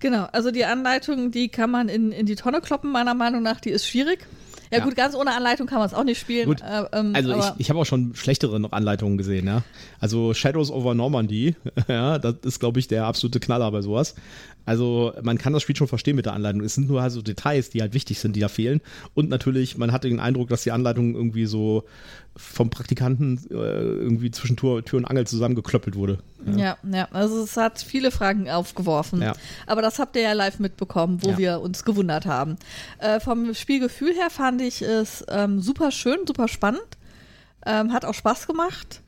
Genau, 0.00 0.24
also 0.32 0.50
die 0.50 0.64
Anleitung, 0.64 1.30
die 1.30 1.48
kann 1.48 1.70
man 1.70 1.88
in, 1.88 2.12
in 2.12 2.26
die 2.26 2.34
Tonne 2.34 2.60
kloppen, 2.60 2.92
meiner 2.92 3.14
Meinung 3.14 3.42
nach. 3.42 3.60
Die 3.60 3.70
ist 3.70 3.86
schwierig. 3.86 4.26
Ja, 4.70 4.78
ja, 4.78 4.84
gut, 4.84 4.96
ganz 4.96 5.14
ohne 5.14 5.32
Anleitung 5.32 5.66
kann 5.66 5.78
man 5.78 5.86
es 5.86 5.94
auch 5.94 6.04
nicht 6.04 6.18
spielen. 6.18 6.46
Gut. 6.46 6.60
Äh, 6.60 6.84
ähm, 6.92 7.14
also 7.14 7.36
ich, 7.36 7.44
ich 7.58 7.70
habe 7.70 7.78
auch 7.78 7.86
schon 7.86 8.14
schlechtere 8.14 8.58
noch 8.58 8.72
Anleitungen 8.72 9.18
gesehen, 9.18 9.46
ja. 9.46 9.62
Also 10.00 10.34
Shadows 10.34 10.70
over 10.70 10.94
Normandy, 10.94 11.54
ja, 11.88 12.18
das 12.18 12.36
ist, 12.42 12.60
glaube 12.60 12.80
ich, 12.80 12.88
der 12.88 13.04
absolute 13.06 13.40
Knaller 13.40 13.70
bei 13.70 13.82
sowas. 13.82 14.14
Also 14.66 15.12
man 15.22 15.38
kann 15.38 15.52
das 15.52 15.62
Spiel 15.62 15.76
schon 15.76 15.88
verstehen 15.88 16.16
mit 16.16 16.26
der 16.26 16.32
Anleitung. 16.32 16.62
Es 16.62 16.74
sind 16.74 16.88
nur 16.88 17.02
also 17.02 17.22
Details, 17.22 17.70
die 17.70 17.80
halt 17.80 17.94
wichtig 17.94 18.18
sind, 18.18 18.34
die 18.36 18.40
da 18.40 18.48
fehlen. 18.48 18.80
Und 19.14 19.28
natürlich, 19.28 19.76
man 19.76 19.92
hatte 19.92 20.08
den 20.08 20.20
Eindruck, 20.20 20.48
dass 20.48 20.62
die 20.62 20.72
Anleitung 20.72 21.14
irgendwie 21.14 21.46
so 21.46 21.84
vom 22.36 22.68
Praktikanten 22.70 23.38
äh, 23.50 23.54
irgendwie 23.54 24.30
zwischen 24.30 24.56
Tür, 24.56 24.84
Tür, 24.84 24.98
und 24.98 25.04
Angel 25.04 25.26
zusammengeklöppelt 25.26 25.94
wurde. 25.94 26.18
Ja. 26.46 26.56
ja, 26.56 26.76
ja, 26.90 27.08
also 27.12 27.42
es 27.42 27.56
hat 27.56 27.80
viele 27.80 28.10
Fragen 28.10 28.50
aufgeworfen. 28.50 29.22
Ja. 29.22 29.34
Aber 29.66 29.82
das 29.82 29.98
habt 29.98 30.16
ihr 30.16 30.22
ja 30.22 30.32
live 30.32 30.58
mitbekommen, 30.58 31.22
wo 31.22 31.30
ja. 31.30 31.38
wir 31.38 31.60
uns 31.60 31.84
gewundert 31.84 32.26
haben. 32.26 32.56
Äh, 32.98 33.20
vom 33.20 33.54
Spielgefühl 33.54 34.14
her 34.14 34.30
fand 34.30 34.62
ich 34.62 34.82
es 34.82 35.24
ähm, 35.28 35.60
super 35.60 35.90
schön, 35.90 36.26
super 36.26 36.48
spannend. 36.48 36.82
Ähm, 37.66 37.92
hat 37.92 38.04
auch 38.04 38.14
Spaß 38.14 38.46
gemacht. 38.46 39.00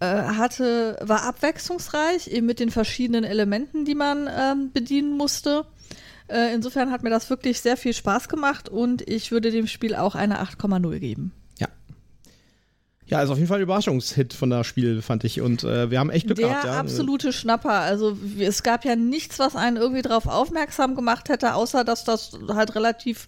Äh, 0.00 0.06
hatte, 0.06 0.96
war 1.00 1.24
abwechslungsreich, 1.24 2.28
eben 2.28 2.46
mit 2.46 2.60
den 2.60 2.70
verschiedenen 2.70 3.24
Elementen, 3.24 3.84
die 3.84 3.96
man 3.96 4.28
ähm, 4.30 4.70
bedienen 4.72 5.16
musste. 5.16 5.64
Äh, 6.28 6.54
insofern 6.54 6.92
hat 6.92 7.02
mir 7.02 7.10
das 7.10 7.30
wirklich 7.30 7.60
sehr 7.60 7.76
viel 7.76 7.92
Spaß 7.92 8.28
gemacht 8.28 8.68
und 8.68 9.02
ich 9.08 9.32
würde 9.32 9.50
dem 9.50 9.66
Spiel 9.66 9.96
auch 9.96 10.14
eine 10.14 10.40
8,0 10.40 10.98
geben. 11.00 11.32
Ja. 11.58 11.66
Ja, 13.06 13.18
also 13.18 13.32
auf 13.32 13.38
jeden 13.38 13.48
Fall 13.48 13.58
ein 13.58 13.62
Überraschungshit 13.62 14.34
von 14.34 14.50
das 14.50 14.68
Spiel, 14.68 15.02
fand 15.02 15.24
ich. 15.24 15.40
Und 15.40 15.64
äh, 15.64 15.90
wir 15.90 15.98
haben 15.98 16.10
echt 16.10 16.26
Glück 16.26 16.38
Der 16.38 16.48
gehabt. 16.48 16.64
Der 16.64 16.72
ja. 16.74 16.78
absolute 16.78 17.32
Schnapper. 17.32 17.80
Also 17.80 18.16
es 18.38 18.62
gab 18.62 18.84
ja 18.84 18.94
nichts, 18.94 19.40
was 19.40 19.56
einen 19.56 19.78
irgendwie 19.78 20.02
darauf 20.02 20.26
aufmerksam 20.26 20.94
gemacht 20.94 21.28
hätte, 21.28 21.54
außer 21.54 21.82
dass 21.82 22.04
das 22.04 22.38
halt 22.48 22.76
relativ 22.76 23.26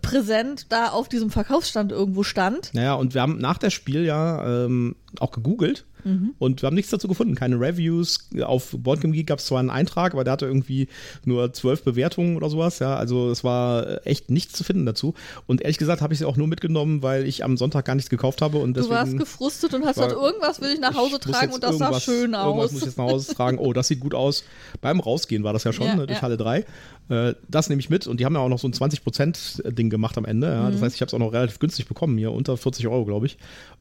präsent 0.00 0.66
da 0.70 0.88
auf 0.88 1.08
diesem 1.08 1.30
Verkaufsstand 1.30 1.92
irgendwo 1.92 2.22
stand. 2.22 2.72
Naja, 2.72 2.94
und 2.94 3.14
wir 3.14 3.20
haben 3.20 3.38
nach 3.38 3.58
der 3.58 3.70
Spiel 3.70 4.04
ja 4.04 4.64
ähm, 4.64 4.96
auch 5.20 5.30
gegoogelt 5.30 5.84
mhm. 6.04 6.34
und 6.38 6.62
wir 6.62 6.66
haben 6.66 6.74
nichts 6.74 6.90
dazu 6.90 7.08
gefunden. 7.08 7.34
Keine 7.34 7.60
Reviews. 7.60 8.30
Auf 8.42 8.74
Boardgame 8.78 9.12
Geek 9.12 9.26
gab 9.26 9.38
es 9.38 9.46
zwar 9.46 9.60
einen 9.60 9.70
Eintrag, 9.70 10.12
aber 10.14 10.24
der 10.24 10.32
hatte 10.32 10.46
irgendwie 10.46 10.88
nur 11.24 11.52
zwölf 11.52 11.82
Bewertungen 11.82 12.36
oder 12.36 12.48
sowas. 12.48 12.78
Ja, 12.78 12.96
also 12.96 13.30
es 13.30 13.44
war 13.44 14.06
echt 14.06 14.30
nichts 14.30 14.54
zu 14.54 14.64
finden 14.64 14.86
dazu. 14.86 15.14
Und 15.46 15.60
ehrlich 15.60 15.78
gesagt 15.78 16.00
habe 16.00 16.12
ich 16.12 16.18
sie 16.18 16.24
auch 16.24 16.36
nur 16.36 16.46
mitgenommen, 16.46 17.02
weil 17.02 17.26
ich 17.26 17.44
am 17.44 17.56
Sonntag 17.56 17.84
gar 17.84 17.94
nichts 17.94 18.10
gekauft 18.10 18.42
habe. 18.42 18.58
Und 18.58 18.76
deswegen, 18.76 18.94
du 18.94 19.00
warst 19.00 19.18
gefrustet 19.18 19.74
und 19.74 19.84
hast 19.84 19.96
gesagt, 19.96 20.12
irgendwas 20.12 20.60
will 20.60 20.70
ich 20.70 20.80
nach 20.80 20.94
Hause 20.94 21.16
ich 21.16 21.30
tragen 21.30 21.52
und 21.52 21.62
das 21.62 21.78
sah 21.78 22.00
schön 22.00 22.34
aus. 22.34 22.46
Irgendwas 22.46 22.72
muss 22.72 22.80
ich 22.82 22.86
jetzt 22.86 22.98
nach 22.98 23.06
Hause 23.06 23.34
tragen. 23.34 23.58
Oh, 23.58 23.72
das 23.72 23.88
sieht 23.88 24.00
gut 24.00 24.14
aus. 24.14 24.44
Beim 24.80 25.00
Rausgehen 25.00 25.44
war 25.44 25.52
das 25.52 25.64
ja 25.64 25.72
schon, 25.72 25.86
ja, 25.86 25.96
ne, 25.96 26.06
durch 26.06 26.18
ja. 26.18 26.22
Halle 26.22 26.36
3. 26.36 26.64
Äh, 27.08 27.34
das 27.48 27.68
nehme 27.68 27.80
ich 27.80 27.90
mit 27.90 28.06
und 28.06 28.20
die 28.20 28.24
haben 28.24 28.34
ja 28.34 28.40
auch 28.40 28.48
noch 28.48 28.58
so 28.58 28.68
ein 28.68 28.72
20%-Ding 28.72 29.90
gemacht 29.90 30.16
am 30.18 30.24
Ende. 30.24 30.48
Ja. 30.48 30.68
Mhm. 30.68 30.72
Das 30.72 30.82
heißt, 30.82 30.94
ich 30.94 31.00
habe 31.00 31.08
es 31.08 31.14
auch 31.14 31.18
noch 31.18 31.32
relativ 31.32 31.58
günstig 31.58 31.86
bekommen 31.86 32.16
hier, 32.18 32.32
unter 32.32 32.56
40 32.56 32.86
Euro, 32.88 33.04
glaube 33.04 33.26
ich. 33.26 33.38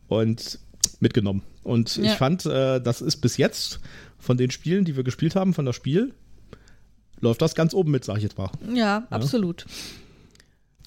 Und 0.07 0.59
mitgenommen. 1.01 1.43
Und 1.63 1.97
ja. 1.97 2.03
ich 2.05 2.11
fand, 2.11 2.45
äh, 2.45 2.79
das 2.79 3.01
ist 3.01 3.17
bis 3.17 3.37
jetzt 3.37 3.79
von 4.17 4.37
den 4.37 4.51
Spielen, 4.51 4.85
die 4.85 4.95
wir 4.95 5.03
gespielt 5.03 5.35
haben, 5.35 5.53
von 5.53 5.65
das 5.65 5.75
Spiel, 5.75 6.13
läuft 7.19 7.41
das 7.41 7.55
ganz 7.55 7.73
oben 7.73 7.91
mit, 7.91 8.05
sag 8.05 8.17
ich 8.17 8.23
jetzt 8.23 8.37
mal. 8.37 8.49
Ja, 8.67 8.75
ja. 8.75 9.07
absolut. 9.09 9.65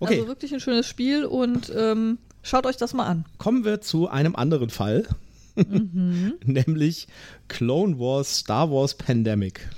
Okay. 0.00 0.16
Also 0.16 0.29
wirklich 0.29 0.53
ein 0.53 0.61
schönes 0.61 0.87
Spiel 0.87 1.24
und 1.24 1.72
ähm, 1.74 2.18
schaut 2.42 2.66
euch 2.66 2.77
das 2.77 2.94
mal 2.94 3.07
an. 3.07 3.24
Kommen 3.38 3.64
wir 3.64 3.81
zu 3.81 4.09
einem 4.09 4.35
anderen 4.35 4.70
Fall, 4.70 5.07
mhm. 5.55 6.35
nämlich 6.44 7.07
Clone 7.48 7.98
Wars 7.98 8.38
Star 8.38 8.70
Wars 8.70 8.94
Pandemic. 8.94 9.68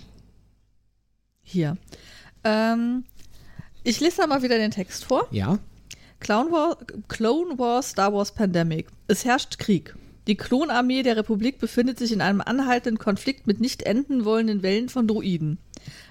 Hier. 1.43 1.77
Ähm, 2.45 3.05
ich 3.85 4.01
lese 4.01 4.19
da 4.19 4.27
mal 4.27 4.43
wieder 4.43 4.59
den 4.59 4.71
Text 4.71 5.05
vor. 5.05 5.29
Ja. 5.31 5.59
Clone 6.19 6.51
War, 6.51 6.79
Clone 7.09 7.59
War 7.59 7.83
Star 7.83 8.13
Wars 8.13 8.33
Pandemic. 8.33 8.89
Es 9.07 9.25
herrscht 9.25 9.59
Krieg. 9.59 9.95
Die 10.27 10.37
Klonarmee 10.37 11.03
der 11.03 11.17
Republik 11.17 11.59
befindet 11.59 11.99
sich 11.99 12.11
in 12.11 12.21
einem 12.21 12.41
anhaltenden 12.41 12.99
Konflikt 12.99 13.47
mit 13.47 13.61
nicht 13.61 13.85
enden 13.85 14.25
wollenden 14.25 14.63
Wellen 14.63 14.89
von 14.89 15.07
Droiden. 15.07 15.59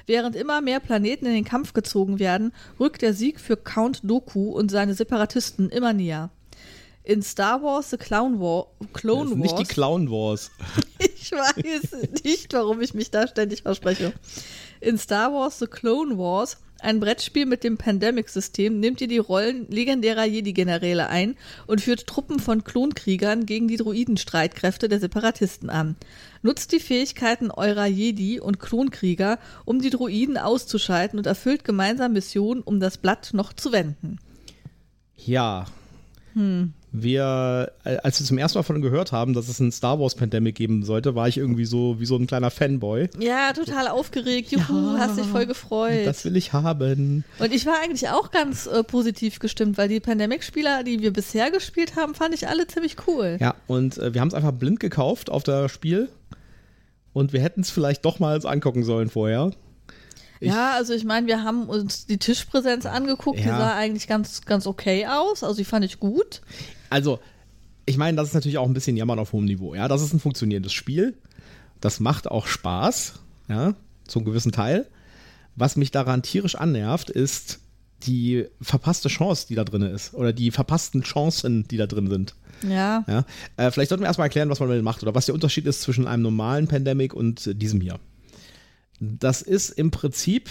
Während 0.06 0.36
immer 0.36 0.62
mehr 0.62 0.80
Planeten 0.80 1.26
in 1.26 1.34
den 1.34 1.44
Kampf 1.44 1.74
gezogen 1.74 2.20
werden, 2.20 2.54
rückt 2.80 3.02
der 3.02 3.14
Sieg 3.14 3.40
für 3.42 3.58
Count 3.58 4.02
Doku 4.04 4.52
und 4.52 4.72
seine 4.72 4.94
Separatisten 4.94 5.70
immer 5.70 5.92
näher. 5.92 6.30
In 7.04 7.22
Star 7.22 7.62
Wars 7.62 7.90
The 7.90 7.98
Clown 7.98 8.40
War, 8.40 8.68
Clone 8.94 9.32
Wars. 9.32 9.38
Nicht 9.38 9.60
die 9.60 9.66
Clown 9.66 10.10
Wars. 10.10 10.50
ich 11.00 11.32
weiß 11.32 12.24
nicht, 12.24 12.54
warum 12.54 12.82
ich 12.82 12.94
mich 12.94 13.12
da 13.12 13.28
ständig 13.28 13.64
verspreche. 13.64 14.14
In 14.80 14.98
Star 14.98 15.32
Wars 15.34 15.60
The 15.60 15.68
Clone 15.68 16.18
Wars, 16.18 16.58
ein 16.86 17.00
Brettspiel 17.00 17.46
mit 17.46 17.64
dem 17.64 17.78
Pandemic-System, 17.78 18.80
nimmt 18.80 19.02
ihr 19.02 19.08
die 19.08 19.18
Rollen 19.18 19.68
legendärer 19.70 20.26
Jedi-Generäle 20.26 21.08
ein 21.08 21.36
und 21.68 21.82
führt 21.82 22.08
Truppen 22.08 22.40
von 22.40 22.64
Klonkriegern 22.64 23.46
gegen 23.46 23.68
die 23.68 23.78
Druidenstreitkräfte 23.78 24.88
der 24.88 25.00
Separatisten 25.00 25.70
an. 25.70 25.96
Nutzt 26.42 26.72
die 26.72 26.80
Fähigkeiten 26.80 27.52
eurer 27.52 27.88
Jedi 27.88 28.40
und 28.40 28.60
Klonkrieger, 28.60 29.40
um 29.66 29.82
die 29.82 29.90
Druiden 29.90 30.38
auszuschalten 30.38 31.20
und 31.20 31.28
erfüllt 31.28 31.64
gemeinsam 31.64 32.14
Missionen, 32.14 32.62
um 32.62 32.80
das 32.80 32.98
Blatt 32.98 33.32
noch 33.34 33.52
zu 33.52 33.72
wenden. 33.72 34.20
Ja. 35.18 35.66
Hm 36.34 36.74
wir, 37.02 37.72
äh, 37.84 37.98
als 37.98 38.20
wir 38.20 38.26
zum 38.26 38.38
ersten 38.38 38.58
Mal 38.58 38.64
von 38.64 38.82
gehört 38.82 39.12
haben, 39.12 39.34
dass 39.34 39.48
es 39.48 39.60
ein 39.60 39.72
Star 39.72 40.00
Wars 40.00 40.16
Pandemic 40.16 40.56
geben 40.56 40.84
sollte, 40.84 41.16
war 41.16 41.28
ich 41.28 41.38
irgendwie 41.38 41.66
so 41.66 42.00
wie 42.00 42.06
so 42.06 42.16
ein 42.16 42.28
kleiner 42.28 42.52
Fanboy. 42.52 43.10
Ja, 43.20 43.54
total 43.54 43.88
aufgeregt. 43.88 44.52
Juhu, 44.52 44.96
ja, 44.96 45.00
hast 45.00 45.18
dich 45.18 45.26
voll 45.26 45.46
gefreut. 45.46 46.06
Das 46.06 46.26
will 46.26 46.36
ich 46.36 46.54
haben. 46.54 47.24
Und 47.40 47.54
ich 47.54 47.66
war 47.66 47.76
eigentlich 47.82 48.10
auch 48.10 48.32
ganz 48.32 48.68
äh, 48.68 48.84
positiv 48.84 49.40
gestimmt, 49.40 49.78
weil 49.78 49.90
die 49.90 50.00
Pandemic-Spieler, 50.00 50.84
die 50.84 51.02
wir 51.02 51.14
bisher 51.14 51.52
gespielt 51.52 51.96
haben, 51.96 52.16
fand 52.16 52.34
ich 52.34 52.48
alle 52.48 52.68
ziemlich 52.68 52.96
cool. 53.08 53.38
Ja, 53.40 53.56
und 53.68 53.98
äh, 53.98 54.14
wir 54.14 54.22
haben 54.22 54.30
es 54.30 54.34
einfach 54.34 54.52
blind 54.52 54.80
gekauft 54.80 55.30
auf 55.30 55.44
das 55.44 55.72
Spiel. 55.72 56.10
Und 57.14 57.32
wir 57.32 57.42
hätten 57.42 57.62
es 57.62 57.70
vielleicht 57.70 58.04
doch 58.04 58.20
mal 58.20 58.46
angucken 58.46 58.84
sollen 58.84 59.10
vorher. 59.10 59.52
Ich, 60.40 60.50
ja, 60.50 60.74
also 60.74 60.94
ich 60.94 61.06
meine, 61.06 61.28
wir 61.28 61.44
haben 61.44 61.70
uns 61.70 62.06
die 62.06 62.18
Tischpräsenz 62.18 62.86
angeguckt, 62.86 63.40
ja. 63.40 63.46
die 63.46 63.50
sah 63.50 63.76
eigentlich 63.76 64.08
ganz, 64.08 64.42
ganz 64.42 64.68
okay 64.68 65.08
aus. 65.08 65.44
Also 65.44 65.56
die 65.56 65.66
fand 65.66 65.86
ich 65.86 66.00
gut. 66.00 66.42
Also, 66.90 67.20
ich 67.86 67.98
meine, 67.98 68.18
das 68.18 68.30
ist 68.30 68.34
natürlich 68.34 68.58
auch 68.58 68.68
ein 68.68 68.74
bisschen 68.74 68.98
Jammern 68.98 69.20
auf 69.20 69.34
hohem 69.34 69.46
Niveau. 69.46 69.76
Ja, 69.76 69.88
das 69.88 70.02
ist 70.02 70.14
ein 70.14 70.20
funktionierendes 70.20 70.74
Spiel. 70.74 71.16
Das 71.82 72.00
macht 72.00 72.30
auch 72.30 72.48
Spaß, 72.48 73.20
ja, 73.48 73.76
zum 74.08 74.26
gewissen 74.26 74.52
Teil. 74.52 74.88
Was 75.56 75.76
mich 75.76 75.92
daran 75.92 76.24
tierisch 76.24 76.56
annervt, 76.56 77.10
ist 77.10 77.60
die 78.04 78.48
verpasste 78.62 79.10
Chance, 79.10 79.48
die 79.48 79.56
da 79.56 79.64
drin 79.64 79.82
ist. 79.82 80.14
Oder 80.14 80.34
die 80.34 80.52
verpassten 80.52 81.02
Chancen, 81.02 81.68
die 81.68 81.78
da 81.78 81.88
drin 81.88 82.08
sind. 82.08 82.36
Ja. 82.64 83.04
ja? 83.08 83.26
Äh, 83.58 83.72
vielleicht 83.72 83.90
sollten 83.90 84.04
wir 84.04 84.08
erstmal 84.08 84.28
erklären, 84.28 84.50
was 84.50 84.60
man 84.60 84.70
damit 84.70 84.84
macht 84.84 85.04
oder 85.04 85.16
was 85.16 85.26
der 85.26 85.36
Unterschied 85.36 85.66
ist 85.66 85.82
zwischen 85.82 86.08
einem 86.08 86.24
normalen 86.24 86.68
Pandemic 86.68 87.14
und 87.14 87.62
diesem 87.62 87.82
hier. 87.82 88.00
Das 89.00 89.42
ist 89.42 89.72
im 89.72 89.92
Prinzip 89.92 90.50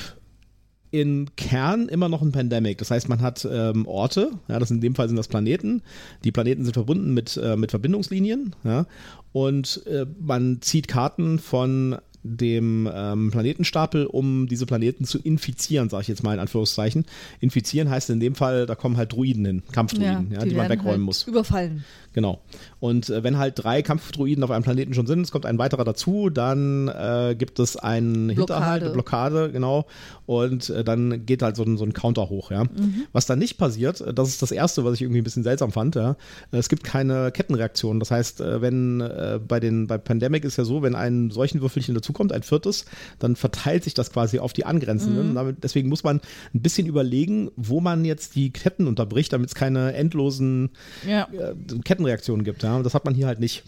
im 0.94 1.26
Kern 1.37 1.88
immer 1.88 2.09
noch 2.09 2.23
ein 2.23 2.31
Pandemic. 2.31 2.79
Das 2.79 2.92
heißt, 2.92 3.08
man 3.08 3.21
hat 3.21 3.46
ähm, 3.50 3.85
Orte, 3.88 4.31
ja, 4.46 4.60
das 4.60 4.71
in 4.71 4.81
dem 4.81 4.94
Fall 4.94 5.08
sind 5.08 5.16
das 5.16 5.27
Planeten. 5.27 5.83
Die 6.23 6.31
Planeten 6.31 6.62
sind 6.62 6.75
verbunden 6.75 7.12
mit, 7.12 7.37
äh, 7.37 7.56
mit 7.56 7.73
Verbindungslinien, 7.73 8.54
ja, 8.62 8.87
und 9.33 9.85
äh, 9.87 10.06
man 10.21 10.62
zieht 10.62 10.87
Karten 10.87 11.40
von 11.40 11.96
dem 12.23 12.88
ähm, 12.92 13.31
Planetenstapel, 13.33 14.06
um 14.06 14.46
diese 14.46 14.66
Planeten 14.66 15.04
zu 15.04 15.19
infizieren, 15.19 15.90
sage 15.90 16.02
ich 16.02 16.08
jetzt 16.08 16.23
mal 16.23 16.33
in 16.33 16.40
Anführungszeichen. 16.40 17.04
Infizieren 17.40 17.90
heißt 17.90 18.08
in 18.10 18.19
dem 18.19 18.35
Fall, 18.35 18.64
da 18.64 18.75
kommen 18.75 18.96
halt 18.96 19.12
Druiden 19.12 19.44
hin, 19.44 19.62
Kampfdruiden, 19.73 20.31
ja, 20.31 20.42
die, 20.42 20.50
die 20.50 20.54
man 20.54 20.71
wegräumen 20.71 20.92
halt 20.92 21.00
muss. 21.00 21.25
Überfallen. 21.25 21.85
Genau. 22.14 22.40
Und 22.85 23.08
äh, 23.08 23.24
wenn 23.24 23.38
halt 23.38 23.54
drei 23.64 23.80
Kampfdruiden 23.80 24.44
auf 24.44 24.50
einem 24.50 24.62
Planeten 24.62 24.92
schon 24.92 25.06
sind, 25.06 25.22
es 25.22 25.32
kommt 25.32 25.46
ein 25.46 25.56
weiterer 25.56 25.85
dazu, 25.85 26.28
dann 26.28 26.88
äh, 26.88 27.35
gibt 27.35 27.58
es 27.58 27.78
einen. 27.78 28.28
Hinterhalt, 28.28 28.82
eine 28.82 28.92
Blockade, 28.92 29.50
genau. 29.52 29.87
Und 30.26 30.68
äh, 30.68 30.85
dann 30.85 31.24
geht 31.24 31.40
halt 31.40 31.56
so 31.56 31.62
ein, 31.62 31.78
so 31.78 31.85
ein 31.87 31.94
Counter 31.94 32.28
hoch, 32.28 32.50
ja. 32.50 32.64
Mhm. 32.64 33.06
Was 33.12 33.24
dann 33.24 33.38
nicht 33.38 33.56
passiert, 33.56 34.02
äh, 34.02 34.12
das 34.12 34.28
ist 34.28 34.42
das 34.42 34.50
Erste, 34.50 34.85
was 34.85 34.92
ich 34.96 35.00
irgendwie 35.00 35.22
ein 35.22 35.24
bisschen 35.24 35.44
seltsam 35.44 35.72
fand, 35.72 35.94
ja. 35.94 36.10
Äh, 36.52 36.58
es 36.58 36.68
gibt 36.68 36.85
keine 36.85 37.32
Kettenreaktion. 37.32 38.00
Das 38.00 38.10
heißt, 38.10 38.42
äh, 38.42 38.60
wenn 38.60 39.02
bei 39.48 39.60
den 39.60 39.87
bei 39.87 39.96
Pandemic 39.96 40.44
ist 40.44 40.58
ja 40.58 40.64
so, 40.64 40.82
wenn 40.82 40.94
ein 40.94 41.30
Seuchenwürfelchen 41.30 41.94
dazukommt, 41.94 42.32
ein 42.35 42.42
viertes, 42.42 42.85
dann 43.18 43.35
verteilt 43.35 43.85
sich 43.85 43.94
das 43.94 44.12
quasi 44.12 44.40
auf 44.40 44.52
die 44.52 44.66
angrenzenden. 44.66 45.30
Mhm. 45.30 45.35
Damit, 45.35 45.64
deswegen 45.64 45.88
muss 45.88 46.04
man 46.04 46.20
ein 46.52 46.60
bisschen 46.60 46.87
überlegen, 46.87 47.50
wo 47.56 47.80
man 47.80 48.04
jetzt 48.04 48.35
die 48.35 48.52
Ketten 48.52 48.87
unterbricht, 48.87 49.32
damit 49.32 49.48
es 49.48 49.54
keine 49.54 49.94
endlosen 49.94 50.68
ja. 51.08 51.24
Ketten 51.24 51.82
Kettenreaktionen 51.94 52.44
gibt. 52.44 52.62
Ja? 52.62 52.73
Das 52.83 52.94
hat 52.94 53.04
man 53.04 53.14
hier 53.14 53.27
halt 53.27 53.40
nicht. 53.40 53.64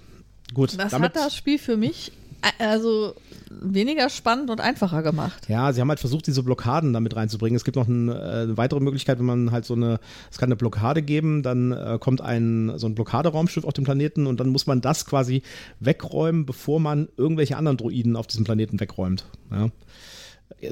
Gut. 0.54 0.78
Das 0.78 0.92
hat 0.92 1.16
das 1.16 1.34
Spiel 1.34 1.58
für 1.58 1.76
mich 1.76 2.12
also 2.58 3.14
weniger 3.50 4.08
spannend 4.10 4.50
und 4.50 4.60
einfacher 4.60 5.02
gemacht. 5.02 5.48
Ja, 5.48 5.72
sie 5.72 5.80
haben 5.80 5.88
halt 5.88 6.00
versucht, 6.00 6.26
diese 6.26 6.42
Blockaden 6.42 6.92
damit 6.92 7.16
reinzubringen. 7.16 7.56
Es 7.56 7.64
gibt 7.64 7.76
noch 7.76 7.88
eine, 7.88 8.14
äh, 8.14 8.42
eine 8.42 8.56
weitere 8.56 8.80
Möglichkeit, 8.80 9.18
wenn 9.18 9.26
man 9.26 9.50
halt 9.52 9.64
so 9.64 9.74
eine, 9.74 10.00
es 10.30 10.38
kann 10.38 10.48
eine 10.48 10.56
Blockade 10.56 11.02
geben, 11.02 11.42
dann 11.42 11.72
äh, 11.72 11.98
kommt 12.00 12.20
ein 12.20 12.72
so 12.76 12.86
ein 12.86 12.94
Blockaderaumschiff 12.94 13.64
auf 13.64 13.72
dem 13.72 13.84
Planeten 13.84 14.26
und 14.26 14.40
dann 14.40 14.48
muss 14.48 14.66
man 14.66 14.80
das 14.80 15.06
quasi 15.06 15.42
wegräumen, 15.80 16.46
bevor 16.46 16.80
man 16.80 17.08
irgendwelche 17.16 17.56
anderen 17.56 17.76
Droiden 17.76 18.16
auf 18.16 18.26
diesem 18.26 18.44
Planeten 18.44 18.80
wegräumt. 18.80 19.24
Ja. 19.50 19.68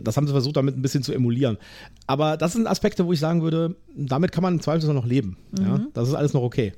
Das 0.01 0.17
haben 0.17 0.27
sie 0.27 0.33
versucht, 0.33 0.57
damit 0.57 0.77
ein 0.77 0.83
bisschen 0.83 1.03
zu 1.03 1.13
emulieren. 1.13 1.59
Aber 2.07 2.37
das 2.37 2.53
sind 2.53 2.67
Aspekte, 2.67 3.07
wo 3.07 3.13
ich 3.13 3.19
sagen 3.19 3.43
würde, 3.43 3.75
damit 3.97 4.31
kann 4.31 4.43
man 4.43 4.55
im 4.55 4.61
Zweifelsfall 4.61 4.95
noch 4.95 5.07
leben. 5.07 5.37
Mhm. 5.51 5.67
Ja. 5.67 5.81
Das 5.95 6.09
ist 6.09 6.15
alles 6.15 6.33
noch 6.33 6.43
okay 6.43 6.73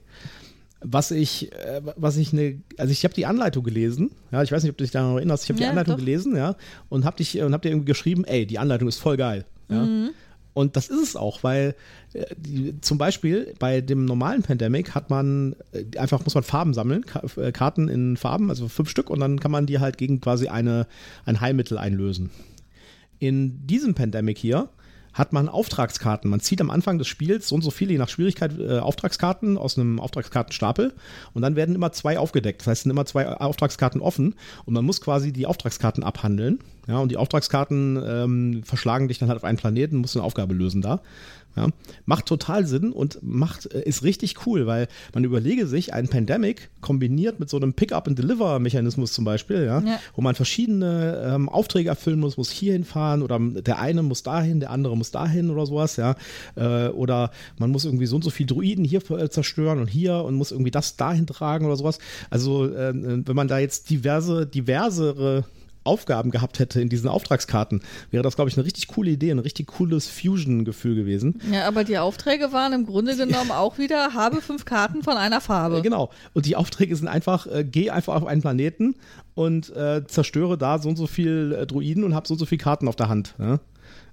was 0.80 1.10
ich, 1.10 1.52
äh, 1.52 1.82
was 1.96 2.16
ich 2.16 2.32
eine, 2.32 2.60
also 2.76 2.92
ich 2.92 3.04
habe 3.04 3.14
die 3.14 3.26
Anleitung 3.26 3.64
gelesen, 3.64 4.10
ja, 4.30 4.42
ich 4.42 4.52
weiß 4.52 4.62
nicht, 4.62 4.70
ob 4.70 4.76
du 4.76 4.84
dich 4.84 4.90
daran 4.90 5.16
erinnerst, 5.16 5.44
ich 5.44 5.50
habe 5.50 5.58
die 5.58 5.64
ja, 5.64 5.70
Anleitung 5.70 5.94
doch. 5.94 5.98
gelesen, 5.98 6.36
ja, 6.36 6.56
und 6.88 7.04
habe 7.04 7.16
dich 7.16 7.40
und 7.40 7.52
hab 7.52 7.62
dir 7.62 7.70
irgendwie 7.70 7.86
geschrieben, 7.86 8.24
ey, 8.24 8.46
die 8.46 8.58
Anleitung 8.58 8.88
ist 8.88 8.98
voll 8.98 9.16
geil, 9.16 9.44
ja. 9.70 9.84
Mhm. 9.84 10.10
Und 10.56 10.74
das 10.74 10.88
ist 10.88 11.02
es 11.02 11.16
auch, 11.16 11.42
weil 11.42 11.74
äh, 12.14 12.24
die, 12.34 12.80
zum 12.80 12.96
Beispiel 12.96 13.52
bei 13.58 13.82
dem 13.82 14.06
normalen 14.06 14.42
Pandemic 14.42 14.94
hat 14.94 15.10
man 15.10 15.54
äh, 15.72 15.98
einfach, 15.98 16.24
muss 16.24 16.34
man 16.34 16.44
Farben 16.44 16.72
sammeln, 16.72 17.04
Ka 17.04 17.22
äh, 17.36 17.52
Karten 17.52 17.88
in 17.88 18.16
Farben, 18.16 18.48
also 18.48 18.66
fünf 18.68 18.88
Stück, 18.88 19.10
und 19.10 19.20
dann 19.20 19.38
kann 19.38 19.50
man 19.50 19.66
die 19.66 19.80
halt 19.80 19.98
gegen 19.98 20.18
quasi 20.18 20.48
eine, 20.48 20.86
ein 21.26 21.42
Heilmittel 21.42 21.76
einlösen. 21.76 22.30
In 23.18 23.66
diesem 23.66 23.94
Pandemic 23.94 24.38
hier 24.38 24.70
hat 25.16 25.32
man 25.32 25.48
Auftragskarten. 25.48 26.30
Man 26.30 26.40
zieht 26.40 26.60
am 26.60 26.70
Anfang 26.70 26.98
des 26.98 27.08
Spiels 27.08 27.48
so 27.48 27.54
und 27.54 27.62
so 27.62 27.70
viele, 27.70 27.92
je 27.92 27.98
nach 27.98 28.10
Schwierigkeit, 28.10 28.58
äh, 28.58 28.78
Auftragskarten 28.78 29.56
aus 29.56 29.78
einem 29.78 29.98
Auftragskartenstapel 29.98 30.92
und 31.32 31.42
dann 31.42 31.56
werden 31.56 31.74
immer 31.74 31.90
zwei 31.92 32.18
aufgedeckt. 32.18 32.60
Das 32.60 32.66
heißt, 32.66 32.82
sind 32.82 32.90
immer 32.90 33.06
zwei 33.06 33.26
Auftragskarten 33.26 34.02
offen 34.02 34.34
und 34.66 34.74
man 34.74 34.84
muss 34.84 35.00
quasi 35.00 35.32
die 35.32 35.46
Auftragskarten 35.46 36.04
abhandeln. 36.04 36.58
Ja, 36.86 36.98
und 36.98 37.10
die 37.10 37.16
Auftragskarten 37.16 38.00
ähm, 38.06 38.62
verschlagen 38.62 39.08
dich 39.08 39.18
dann 39.18 39.28
halt 39.28 39.38
auf 39.38 39.44
einen 39.44 39.58
Planeten, 39.58 39.96
musst 39.96 40.16
eine 40.16 40.24
Aufgabe 40.24 40.54
lösen 40.54 40.82
da. 40.82 41.00
Ja, 41.56 41.68
macht 42.04 42.26
total 42.26 42.66
Sinn 42.66 42.92
und 42.92 43.18
macht, 43.22 43.72
äh, 43.72 43.82
ist 43.82 44.02
richtig 44.02 44.46
cool, 44.46 44.66
weil 44.66 44.88
man 45.14 45.24
überlege 45.24 45.66
sich, 45.66 45.94
ein 45.94 46.08
Pandemic 46.08 46.68
kombiniert 46.82 47.40
mit 47.40 47.48
so 47.48 47.56
einem 47.56 47.72
Pick-up-and-Deliver-Mechanismus 47.72 49.12
zum 49.14 49.24
Beispiel, 49.24 49.64
ja, 49.64 49.80
ja, 49.80 49.98
wo 50.14 50.20
man 50.20 50.34
verschiedene 50.34 51.22
ähm, 51.26 51.48
Aufträge 51.48 51.88
erfüllen 51.88 52.20
muss, 52.20 52.36
muss 52.36 52.50
hierhin 52.50 52.84
fahren 52.84 53.22
oder 53.22 53.38
der 53.38 53.78
eine 53.78 54.02
muss 54.02 54.22
dahin, 54.22 54.60
der 54.60 54.70
andere 54.70 54.96
muss 54.96 55.10
dahin 55.12 55.48
oder 55.48 55.64
sowas, 55.64 55.96
ja, 55.96 56.16
äh, 56.56 56.88
oder 56.88 57.30
man 57.58 57.70
muss 57.70 57.86
irgendwie 57.86 58.06
so 58.06 58.16
und 58.16 58.22
so 58.22 58.30
viel 58.30 58.46
Druiden 58.46 58.84
hier 58.84 59.00
äh, 59.10 59.30
zerstören 59.30 59.78
und 59.80 59.88
hier 59.88 60.24
und 60.24 60.34
muss 60.34 60.52
irgendwie 60.52 60.70
das 60.70 60.96
dahin 60.96 61.26
tragen 61.26 61.64
oder 61.64 61.76
sowas. 61.76 61.98
Also 62.28 62.66
äh, 62.66 62.92
wenn 62.94 63.36
man 63.36 63.48
da 63.48 63.58
jetzt 63.58 63.88
diverse, 63.88 64.46
diversere 64.46 65.44
Aufgaben 65.86 66.30
gehabt 66.30 66.58
hätte 66.58 66.80
in 66.80 66.88
diesen 66.88 67.08
Auftragskarten, 67.08 67.82
wäre 68.10 68.22
das, 68.22 68.36
glaube 68.36 68.50
ich, 68.50 68.56
eine 68.56 68.66
richtig 68.66 68.88
coole 68.88 69.10
Idee, 69.10 69.30
ein 69.30 69.38
richtig 69.38 69.68
cooles 69.68 70.08
Fusion-Gefühl 70.08 70.94
gewesen. 70.94 71.40
Ja, 71.52 71.66
aber 71.66 71.84
die 71.84 71.98
Aufträge 71.98 72.52
waren 72.52 72.72
im 72.72 72.86
Grunde 72.86 73.16
genommen 73.16 73.50
auch 73.50 73.78
wieder, 73.78 74.14
habe 74.14 74.40
fünf 74.40 74.64
Karten 74.64 75.02
von 75.02 75.16
einer 75.16 75.40
Farbe. 75.40 75.82
Genau. 75.82 76.10
Und 76.34 76.46
die 76.46 76.56
Aufträge 76.56 76.96
sind 76.96 77.08
einfach, 77.08 77.46
äh, 77.46 77.64
geh 77.64 77.90
einfach 77.90 78.14
auf 78.14 78.26
einen 78.26 78.40
Planeten 78.40 78.96
und 79.34 79.74
äh, 79.74 80.04
zerstöre 80.06 80.58
da 80.58 80.78
so 80.78 80.88
und 80.88 80.96
so 80.96 81.06
viel 81.06 81.56
äh, 81.58 81.66
Druiden 81.66 82.04
und 82.04 82.14
hab 82.14 82.26
so 82.26 82.34
und 82.34 82.38
so 82.38 82.46
viele 82.46 82.62
Karten 82.62 82.88
auf 82.88 82.96
der 82.96 83.08
Hand. 83.08 83.34
Ja? 83.38 83.60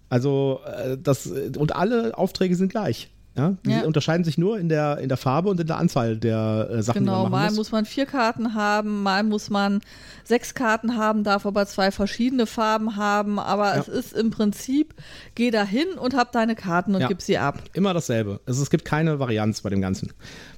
Also, 0.09 0.59
äh, 0.65 0.97
das, 1.01 1.25
und 1.25 1.75
alle 1.75 2.17
Aufträge 2.17 2.55
sind 2.55 2.69
gleich. 2.69 3.09
Ja, 3.35 3.55
die 3.65 3.71
ja. 3.71 3.81
unterscheiden 3.81 4.23
sich 4.23 4.37
nur 4.37 4.59
in 4.59 4.69
der, 4.69 4.99
in 4.99 5.09
der 5.09 5.17
Farbe 5.17 5.49
und 5.49 5.59
in 5.59 5.65
der 5.65 5.77
Anzahl 5.77 6.17
der 6.17 6.69
äh, 6.69 6.83
Sachen, 6.83 6.99
genau, 6.99 7.11
die 7.11 7.23
man 7.23 7.31
machen 7.31 7.31
mal 7.31 7.49
muss. 7.49 7.57
muss 7.57 7.71
man 7.71 7.85
vier 7.85 8.05
Karten 8.05 8.53
haben, 8.53 9.01
mal 9.01 9.23
muss 9.23 9.49
man 9.49 9.81
sechs 10.23 10.53
Karten 10.53 10.97
haben, 10.97 11.23
darf 11.23 11.47
aber 11.47 11.65
zwei 11.65 11.89
verschiedene 11.89 12.45
Farben 12.45 12.95
haben, 12.95 13.39
aber 13.39 13.73
ja. 13.73 13.81
es 13.81 13.87
ist 13.87 14.13
im 14.13 14.29
Prinzip, 14.29 14.93
geh 15.33 15.49
da 15.49 15.63
hin 15.63 15.87
und 15.99 16.15
hab 16.15 16.31
deine 16.31 16.55
Karten 16.55 16.93
und 16.93 17.07
gib 17.07 17.23
sie 17.23 17.39
ab. 17.39 17.57
Immer 17.73 17.95
dasselbe. 17.95 18.39
Also 18.45 18.61
es 18.61 18.69
gibt 18.69 18.85
keine 18.85 19.17
Varianz 19.17 19.61
bei 19.61 19.71
dem 19.71 19.81
Ganzen. 19.81 20.11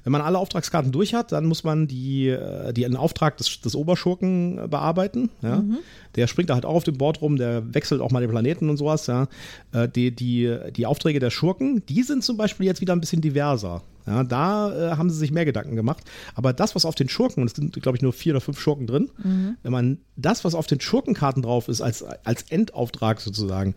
Wenn 0.06 0.12
man 0.12 0.22
alle 0.22 0.38
Auftragskarten 0.38 0.92
durch 0.92 1.14
hat, 1.14 1.32
dann 1.32 1.46
muss 1.46 1.64
man 1.64 1.88
die, 1.88 2.28
äh, 2.28 2.72
die 2.72 2.86
einen 2.86 2.94
Auftrag 2.94 3.38
des, 3.38 3.60
des 3.60 3.74
Oberschurken 3.74 4.56
äh, 4.56 4.68
bearbeiten. 4.68 5.30
Ja? 5.42 5.56
Mhm. 5.56 5.78
Der 6.14 6.28
springt 6.28 6.48
da 6.48 6.54
halt 6.54 6.64
auch 6.64 6.76
auf 6.76 6.84
dem 6.84 6.96
Board 6.96 7.20
rum, 7.22 7.36
der 7.36 7.74
wechselt 7.74 8.00
auch 8.00 8.12
mal 8.12 8.20
den 8.20 8.30
Planeten 8.30 8.70
und 8.70 8.76
sowas. 8.76 9.08
Ja? 9.08 9.26
Äh, 9.72 9.88
die, 9.88 10.14
die, 10.14 10.58
die 10.76 10.86
Aufträge 10.86 11.18
der 11.18 11.30
Schurken, 11.30 11.84
die 11.86 12.04
sind 12.04 12.22
zum 12.22 12.36
Beispiel 12.36 12.66
jetzt 12.66 12.80
wieder 12.80 12.92
ein 12.92 13.00
bisschen 13.00 13.20
diverser. 13.20 13.82
Ja, 14.06 14.22
da 14.22 14.92
äh, 14.92 14.96
haben 14.96 15.10
sie 15.10 15.18
sich 15.18 15.32
mehr 15.32 15.44
Gedanken 15.44 15.74
gemacht. 15.74 16.04
Aber 16.36 16.52
das, 16.52 16.76
was 16.76 16.84
auf 16.84 16.94
den 16.94 17.08
Schurken, 17.08 17.40
und 17.40 17.48
es 17.48 17.54
sind, 17.54 17.72
glaube 17.82 17.98
ich, 17.98 18.02
nur 18.02 18.12
vier 18.12 18.34
oder 18.34 18.40
fünf 18.40 18.60
Schurken 18.60 18.86
drin, 18.86 19.10
mhm. 19.22 19.56
wenn 19.64 19.72
man 19.72 19.98
das, 20.14 20.44
was 20.44 20.54
auf 20.54 20.68
den 20.68 20.80
Schurkenkarten 20.80 21.42
drauf 21.42 21.66
ist, 21.68 21.80
als, 21.80 22.04
als 22.24 22.42
Endauftrag 22.42 23.20
sozusagen, 23.20 23.74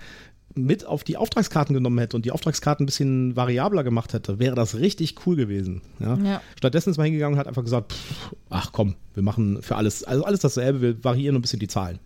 mit 0.56 0.86
auf 0.86 1.04
die 1.04 1.18
Auftragskarten 1.18 1.74
genommen 1.74 2.00
hätte 2.00 2.16
und 2.16 2.26
die 2.26 2.32
Auftragskarten 2.32 2.84
ein 2.84 2.88
bisschen 2.88 3.36
variabler 3.36 3.84
gemacht 3.84 4.14
hätte, 4.14 4.40
wäre 4.40 4.56
das 4.56 4.76
richtig 4.76 5.16
cool 5.26 5.36
gewesen. 5.36 5.82
Ja? 6.00 6.18
Ja. 6.18 6.42
Stattdessen 6.58 6.90
ist 6.90 6.98
man 6.98 7.06
hingegangen 7.06 7.36
und 7.36 7.40
hat 7.40 7.48
einfach 7.48 7.64
gesagt, 7.64 7.94
pff, 7.94 8.36
ach 8.50 8.72
komm, 8.72 8.96
wir 9.14 9.24
machen 9.24 9.62
für 9.62 9.76
alles, 9.76 10.04
also 10.04 10.24
alles 10.24 10.40
dasselbe, 10.40 10.82
wir 10.82 11.04
variieren 11.04 11.36
ein 11.36 11.42
bisschen 11.42 11.60
die 11.60 11.68
Zahlen. 11.68 12.00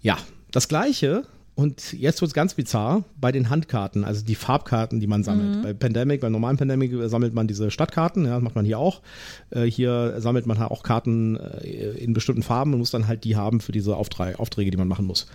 Ja, 0.00 0.16
das 0.50 0.68
gleiche 0.68 1.24
und 1.60 1.92
jetzt 1.92 2.22
wird 2.22 2.30
es 2.30 2.34
ganz 2.34 2.54
bizarr 2.54 3.04
bei 3.20 3.32
den 3.32 3.50
Handkarten, 3.50 4.02
also 4.04 4.24
die 4.24 4.34
Farbkarten, 4.34 4.98
die 4.98 5.06
man 5.06 5.22
sammelt. 5.22 5.56
Mhm. 5.58 5.62
Bei 5.62 5.74
Pandemic, 5.74 6.22
bei 6.22 6.30
normalen 6.30 6.56
Pandemic 6.56 6.90
sammelt 7.10 7.34
man 7.34 7.48
diese 7.48 7.70
Stadtkarten, 7.70 8.24
ja, 8.24 8.36
das 8.36 8.42
macht 8.42 8.54
man 8.54 8.64
hier 8.64 8.78
auch. 8.78 9.02
Äh, 9.50 9.64
hier 9.64 10.14
sammelt 10.18 10.46
man 10.46 10.58
halt 10.58 10.70
auch 10.70 10.82
Karten 10.82 11.36
äh, 11.36 11.90
in 11.98 12.14
bestimmten 12.14 12.42
Farben 12.42 12.72
und 12.72 12.78
muss 12.78 12.92
dann 12.92 13.08
halt 13.08 13.24
die 13.24 13.36
haben 13.36 13.60
für 13.60 13.72
diese 13.72 13.94
Aufträge, 13.94 14.70
die 14.70 14.76
man 14.78 14.88
machen 14.88 15.04
muss. 15.04 15.26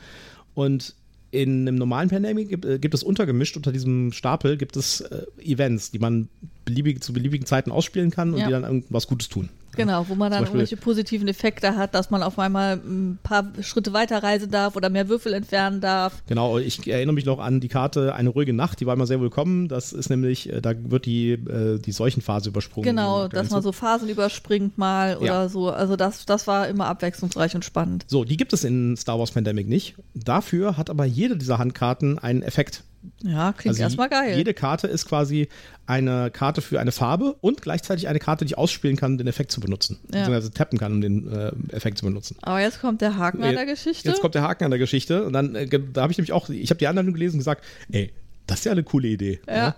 Und 0.56 0.96
in 1.42 1.68
einem 1.68 1.76
normalen 1.76 2.10
Pandemic 2.10 2.50
gibt, 2.50 2.66
äh, 2.66 2.80
gibt, 2.80 2.94
es 2.94 3.04
untergemischt 3.04 3.56
unter 3.58 3.72
diesem 3.72 4.12
Stapel 4.12 4.58
gibt 4.58 4.78
es 4.78 5.02
äh, 5.02 5.26
Events, 5.44 5.92
die 5.92 6.00
man 6.00 6.30
beliebig, 6.66 7.04
zu 7.04 7.14
beliebigen 7.14 7.46
Zeiten 7.46 7.72
ausspielen 7.72 8.12
kann 8.12 8.34
und 8.34 8.40
ja. 8.40 8.48
die 8.48 8.52
dann 8.52 8.64
irgendwas 8.64 9.08
Gutes 9.08 9.30
tun. 9.30 9.50
Genau, 9.76 10.08
wo 10.08 10.16
man 10.16 10.32
dann 10.32 10.44
irgendwelche 10.44 10.78
positiven 10.78 11.28
Effekte 11.28 11.76
hat, 11.76 11.96
dass 11.96 12.10
man 12.10 12.24
auf 12.24 12.40
einmal 12.40 12.74
ein 12.76 13.20
paar 13.24 13.52
Schritte 13.62 13.94
weiter 13.94 14.24
reisen 14.24 14.52
darf 14.52 14.76
oder 14.76 14.90
mehr 14.90 15.10
Würfel 15.10 15.34
entfernen 15.34 15.82
darf. 15.82 16.22
Genau, 16.28 16.58
ich 16.58 16.88
erinnere 16.88 17.14
mich 17.14 17.26
noch 17.26 17.40
an 17.40 17.60
die 17.60 17.68
Karte 17.68 18.16
Eine 18.16 18.30
ruhige 18.30 18.54
Nacht, 18.54 18.80
die 18.80 18.86
war 18.86 18.94
immer 18.94 19.08
sehr 19.08 19.22
willkommen. 19.22 19.68
Das 19.68 19.94
ist 19.94 20.10
nämlich, 20.10 20.52
äh, 20.52 20.62
da 20.62 20.74
wird 20.78 21.06
die, 21.06 21.32
äh, 21.32 21.80
die 21.80 21.92
Seuchenphase 21.92 22.50
übersprungen. 22.50 22.88
Genau, 22.88 23.28
dass 23.28 23.50
man 23.50 23.62
so 23.62 23.72
Phasen 23.72 24.10
überspringt 24.10 24.78
mal 24.78 25.18
oder 25.18 25.26
ja. 25.26 25.50
so. 25.50 25.70
Also 25.70 25.96
das, 25.96 26.26
das 26.26 26.48
war 26.48 26.68
immer 26.68 26.88
abwechslungsreich 26.88 27.56
und 27.56 27.66
spannend. 27.66 28.06
So, 28.08 28.24
die 28.24 28.38
gibt 28.38 28.54
es 28.54 28.64
in 28.64 28.96
Star 28.98 29.20
Wars 29.20 29.32
Pandemic 29.32 29.68
nicht. 29.68 29.96
Dafür 30.14 30.78
hat 30.78 30.90
aber 30.90 31.06
jede 31.06 31.38
dieser 31.38 31.58
Handkarten 31.58 32.20
einen 32.20 32.42
Effekt. 32.42 32.84
Ja, 33.24 33.54
klingt 33.54 33.74
also 33.74 33.84
erstmal 33.84 34.10
geil. 34.10 34.38
Jede 34.38 34.54
Karte 34.54 34.88
ist 34.88 35.08
quasi 35.08 35.48
eine 35.86 36.32
Karte 36.32 36.62
für 36.62 36.80
eine 36.80 36.92
Farbe 36.92 37.36
und 37.42 37.62
gleichzeitig 37.62 38.08
eine 38.08 38.20
Karte, 38.20 38.46
die 38.46 38.52
ich 38.52 38.58
ausspielen 38.58 38.96
kann, 38.96 39.14
um 39.14 39.18
den 39.18 39.28
Effekt 39.28 39.52
zu 39.52 39.60
benutzen. 39.66 39.98
Ja. 40.04 40.20
Beziehungsweise 40.20 40.52
tappen 40.52 40.80
kann, 40.80 40.94
um 40.94 41.02
den 41.02 41.32
äh, 41.32 41.52
Effekt 41.70 41.98
zu 41.98 42.06
benutzen. 42.06 42.38
Aber 42.42 42.62
jetzt 42.62 42.80
kommt 42.80 43.02
der 43.02 43.18
Haken 43.18 43.44
an 43.44 43.54
der 43.54 43.66
Geschichte. 43.66 44.08
Jetzt 44.08 44.22
kommt 44.22 44.36
der 44.36 44.44
Haken 44.44 44.66
an 44.66 44.72
der 44.72 44.80
Geschichte. 44.80 45.26
Und 45.26 45.34
dann, 45.34 45.56
äh, 45.56 45.68
da 45.68 46.02
habe 46.02 46.12
ich 46.12 46.18
nämlich 46.18 46.32
auch, 46.32 46.50
ich 46.50 46.70
habe 46.70 46.78
die 46.78 46.88
Anleitung 46.88 47.14
gelesen 47.14 47.36
und 47.36 47.40
gesagt, 47.40 47.64
ey, 47.92 48.12
das 48.48 48.60
ist 48.60 48.66
ja 48.66 48.72
eine 48.72 48.84
coole 48.84 49.08
Idee. 49.08 49.40
Ja. 49.48 49.56
ja. 49.56 49.76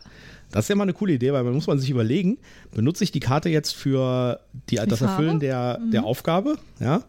Das 0.52 0.66
ist 0.66 0.70
ja 0.70 0.76
mal 0.76 0.84
eine 0.84 0.94
coole 0.94 1.14
Idee, 1.14 1.34
weil 1.34 1.44
man 1.44 1.54
muss 1.54 1.68
man 1.68 1.80
sich 1.80 1.90
überlegen, 1.90 2.38
benutze 2.74 3.04
ich 3.04 3.12
die 3.12 3.20
Karte 3.20 3.50
jetzt 3.50 3.76
für 3.76 4.40
die, 4.70 4.78
die 4.78 4.88
das 4.88 5.00
Farbe? 5.00 5.12
Erfüllen 5.12 5.40
der, 5.40 5.80
mhm. 5.82 5.92
der 5.92 6.06
Aufgabe, 6.06 6.58
ja, 6.80 7.04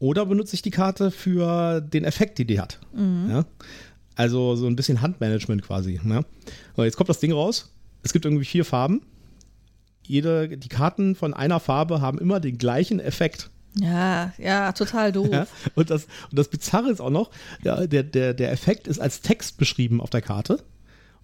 oder 0.00 0.26
benutze 0.26 0.54
ich 0.54 0.62
die 0.62 0.70
Karte 0.70 1.10
für 1.10 1.80
den 1.80 2.04
Effekt, 2.04 2.38
die 2.38 2.44
die 2.44 2.60
hat, 2.60 2.80
mhm. 2.92 3.30
ja. 3.30 3.44
Also 4.16 4.54
so 4.54 4.66
ein 4.66 4.76
bisschen 4.76 5.00
Handmanagement 5.00 5.62
quasi. 5.62 6.00
Ne? 6.04 6.24
So, 6.76 6.84
jetzt 6.84 6.96
kommt 6.96 7.08
das 7.08 7.18
Ding 7.18 7.32
raus. 7.32 7.72
Es 8.04 8.12
gibt 8.12 8.24
irgendwie 8.24 8.44
vier 8.44 8.64
Farben. 8.64 9.02
Jede, 10.06 10.56
die 10.56 10.68
Karten 10.68 11.14
von 11.14 11.34
einer 11.34 11.60
Farbe 11.60 12.00
haben 12.00 12.18
immer 12.18 12.40
den 12.40 12.58
gleichen 12.58 13.00
Effekt. 13.00 13.50
Ja, 13.78 14.32
ja, 14.38 14.72
total 14.72 15.10
doof. 15.12 15.28
Ja, 15.30 15.46
und, 15.74 15.90
das, 15.90 16.04
und 16.30 16.38
das 16.38 16.48
Bizarre 16.48 16.90
ist 16.90 17.00
auch 17.00 17.10
noch, 17.10 17.30
ja, 17.62 17.86
der, 17.86 18.04
der, 18.04 18.34
der 18.34 18.52
Effekt 18.52 18.86
ist 18.86 19.00
als 19.00 19.20
Text 19.20 19.58
beschrieben 19.58 20.00
auf 20.00 20.10
der 20.10 20.22
Karte 20.22 20.60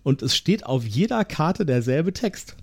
und 0.03 0.23
es 0.23 0.37
steht 0.37 0.67
auf 0.67 0.85
jeder 0.85 1.25
Karte 1.25 1.65
derselbe 1.65 2.13
Text. 2.13 2.57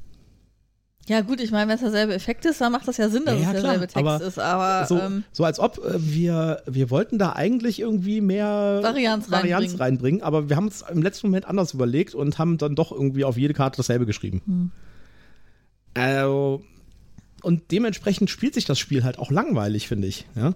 Ja, 1.07 1.21
gut, 1.21 1.39
ich 1.39 1.51
meine, 1.51 1.69
wenn 1.69 1.75
es 1.75 1.81
derselbe 1.81 2.13
Effekt 2.13 2.43
ist, 2.45 2.59
dann 2.59 2.73
macht 2.73 2.85
das 2.85 2.97
ja 2.97 3.07
Sinn, 3.07 3.23
dass 3.23 3.39
ja, 3.39 3.47
es 3.47 3.61
derselbe 3.61 3.87
klar, 3.87 3.87
Text 3.87 3.97
aber 3.97 4.27
ist. 4.27 4.39
Aber 4.39 4.85
so, 4.87 4.99
ähm, 4.99 5.23
so 5.31 5.45
als 5.45 5.57
ob 5.57 5.77
äh, 5.77 5.93
wir, 5.97 6.61
wir 6.65 6.89
wollten 6.89 7.17
da 7.17 7.31
eigentlich 7.31 7.79
irgendwie 7.79 8.19
mehr 8.19 8.79
Varianz, 8.83 9.31
Varianz 9.31 9.63
reinbringen. 9.63 9.81
reinbringen. 9.81 10.21
aber 10.21 10.49
wir 10.49 10.57
haben 10.57 10.67
es 10.67 10.83
im 10.91 11.01
letzten 11.01 11.27
Moment 11.27 11.45
anders 11.45 11.73
überlegt 11.73 12.13
und 12.13 12.37
haben 12.39 12.57
dann 12.57 12.75
doch 12.75 12.91
irgendwie 12.91 13.23
auf 13.23 13.37
jede 13.37 13.53
Karte 13.53 13.77
dasselbe 13.77 14.05
geschrieben. 14.05 14.41
Hm. 14.45 14.71
Also, 15.97 16.63
und 17.41 17.71
dementsprechend 17.71 18.29
spielt 18.29 18.53
sich 18.53 18.65
das 18.65 18.79
Spiel 18.79 19.03
halt 19.03 19.19
auch 19.19 19.31
langweilig, 19.31 19.87
finde 19.87 20.07
ich. 20.07 20.25
Ja? 20.35 20.53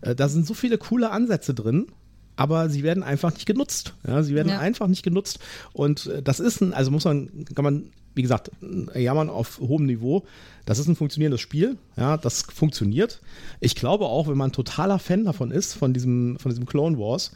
Äh, 0.00 0.14
da 0.14 0.28
sind 0.28 0.46
so 0.46 0.54
viele 0.54 0.78
coole 0.78 1.10
Ansätze 1.10 1.54
drin 1.54 1.86
aber 2.36 2.70
sie 2.70 2.82
werden 2.82 3.02
einfach 3.02 3.32
nicht 3.32 3.46
genutzt. 3.46 3.94
Ja, 4.06 4.22
sie 4.22 4.34
werden 4.34 4.48
ja. 4.48 4.58
einfach 4.58 4.88
nicht 4.88 5.02
genutzt. 5.02 5.38
Und 5.72 6.06
äh, 6.06 6.22
das 6.22 6.40
ist 6.40 6.60
ein, 6.60 6.72
also 6.72 6.90
muss 6.90 7.04
man, 7.04 7.44
kann 7.54 7.64
man, 7.64 7.90
wie 8.14 8.22
gesagt, 8.22 8.50
jammern 8.94 9.30
auf 9.30 9.60
hohem 9.60 9.86
Niveau. 9.86 10.24
Das 10.64 10.78
ist 10.78 10.88
ein 10.88 10.96
funktionierendes 10.96 11.40
Spiel. 11.40 11.76
Ja, 11.96 12.16
das 12.16 12.42
funktioniert. 12.42 13.20
Ich 13.60 13.74
glaube 13.74 14.06
auch, 14.06 14.28
wenn 14.28 14.36
man 14.36 14.52
totaler 14.52 14.98
Fan 14.98 15.24
davon 15.24 15.50
ist, 15.50 15.74
von 15.74 15.92
diesem, 15.92 16.38
von 16.38 16.50
diesem 16.50 16.66
Clone 16.66 16.98
Wars, 16.98 17.32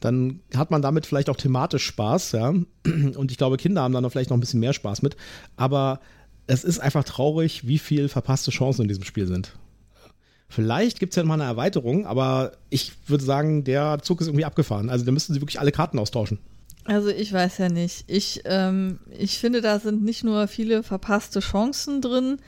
dann 0.00 0.40
hat 0.54 0.70
man 0.70 0.82
damit 0.82 1.06
vielleicht 1.06 1.30
auch 1.30 1.36
thematisch 1.36 1.84
Spaß, 1.84 2.32
ja. 2.32 2.48
Und 2.48 3.30
ich 3.30 3.36
glaube, 3.36 3.58
Kinder 3.58 3.82
haben 3.82 3.92
dann 3.92 4.02
noch 4.02 4.10
vielleicht 4.10 4.30
noch 4.30 4.36
ein 4.36 4.40
bisschen 4.40 4.60
mehr 4.60 4.72
Spaß 4.72 5.02
mit. 5.02 5.16
Aber 5.56 6.00
es 6.50 6.64
ist 6.64 6.80
einfach 6.80 7.04
traurig, 7.04 7.68
wie 7.68 7.78
viel 7.78 8.08
verpasste 8.08 8.50
Chancen 8.50 8.82
in 8.82 8.88
diesem 8.88 9.04
Spiel 9.04 9.28
sind. 9.28 9.52
Vielleicht 10.48 10.98
gibt 10.98 11.12
es 11.12 11.16
ja 11.16 11.22
mal 11.22 11.34
eine 11.34 11.44
Erweiterung, 11.44 12.06
aber 12.06 12.52
ich 12.70 12.92
würde 13.06 13.22
sagen, 13.22 13.62
der 13.62 14.00
Zug 14.02 14.20
ist 14.20 14.26
irgendwie 14.26 14.44
abgefahren. 14.44 14.90
Also 14.90 15.04
da 15.04 15.12
müssten 15.12 15.32
sie 15.32 15.40
wirklich 15.40 15.60
alle 15.60 15.70
Karten 15.70 15.96
austauschen. 16.00 16.40
Also 16.86 17.08
ich 17.08 17.32
weiß 17.32 17.58
ja 17.58 17.68
nicht. 17.68 18.02
Ich, 18.08 18.40
ähm, 18.46 18.98
ich 19.16 19.38
finde, 19.38 19.60
da 19.60 19.78
sind 19.78 20.02
nicht 20.02 20.24
nur 20.24 20.48
viele 20.48 20.82
verpasste 20.82 21.38
Chancen 21.38 22.00
drin, 22.00 22.38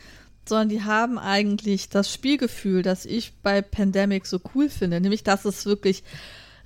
sondern 0.48 0.68
die 0.68 0.82
haben 0.82 1.16
eigentlich 1.16 1.88
das 1.88 2.12
Spielgefühl, 2.12 2.82
das 2.82 3.06
ich 3.06 3.34
bei 3.44 3.62
Pandemic 3.62 4.26
so 4.26 4.40
cool 4.52 4.68
finde, 4.68 5.00
nämlich 5.00 5.22
dass 5.22 5.44
es 5.44 5.64
wirklich 5.64 6.02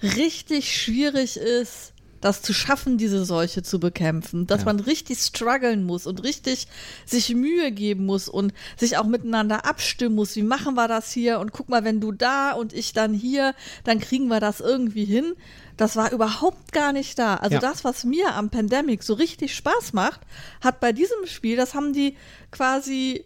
richtig 0.01 0.75
schwierig 0.75 1.37
ist, 1.37 1.93
das 2.27 2.43
zu 2.43 2.53
schaffen, 2.53 2.99
diese 2.99 3.25
Seuche 3.25 3.63
zu 3.63 3.79
bekämpfen, 3.79 4.47
dass 4.47 4.63
ja. 4.63 4.67
man 4.67 4.81
richtig 4.81 5.19
strugglen 5.19 5.85
muss 5.85 6.07
und 6.07 6.25
richtig 6.25 6.67
sich 7.05 7.35
Mühe 7.35 7.71
geben 7.71 8.05
muss 8.05 8.29
und 8.29 8.53
sich 8.77 8.99
auch 8.99 9.07
miteinander 9.07 9.65
abstimmen 9.65 10.17
muss. 10.17 10.35
Wie 10.35 10.43
machen 10.43 10.75
wir 10.75 10.89
das 10.89 11.13
hier? 11.13 11.39
Und 11.39 11.53
guck 11.53 11.69
mal, 11.69 11.85
wenn 11.85 12.01
du 12.01 12.11
da 12.11 12.53
und 12.53 12.73
ich 12.73 12.93
dann 12.93 13.15
hier, 13.15 13.55
dann 13.85 14.01
kriegen 14.01 14.27
wir 14.27 14.41
das 14.41 14.61
irgendwie 14.61 15.05
hin. 15.05 15.35
Das 15.77 15.95
war 15.95 16.11
überhaupt 16.11 16.73
gar 16.73 16.93
nicht 16.93 17.17
da. 17.19 17.37
Also 17.37 17.55
ja. 17.55 17.61
das, 17.61 17.85
was 17.85 18.05
mir 18.05 18.35
am 18.35 18.51
Pandemic 18.51 19.05
so 19.05 19.15
richtig 19.15 19.55
Spaß 19.55 19.93
macht, 19.93 20.21
hat 20.61 20.81
bei 20.81 20.93
diesem 20.93 21.27
Spiel, 21.27 21.57
das 21.57 21.75
haben 21.75 21.93
die 21.93 22.17
quasi 22.51 23.25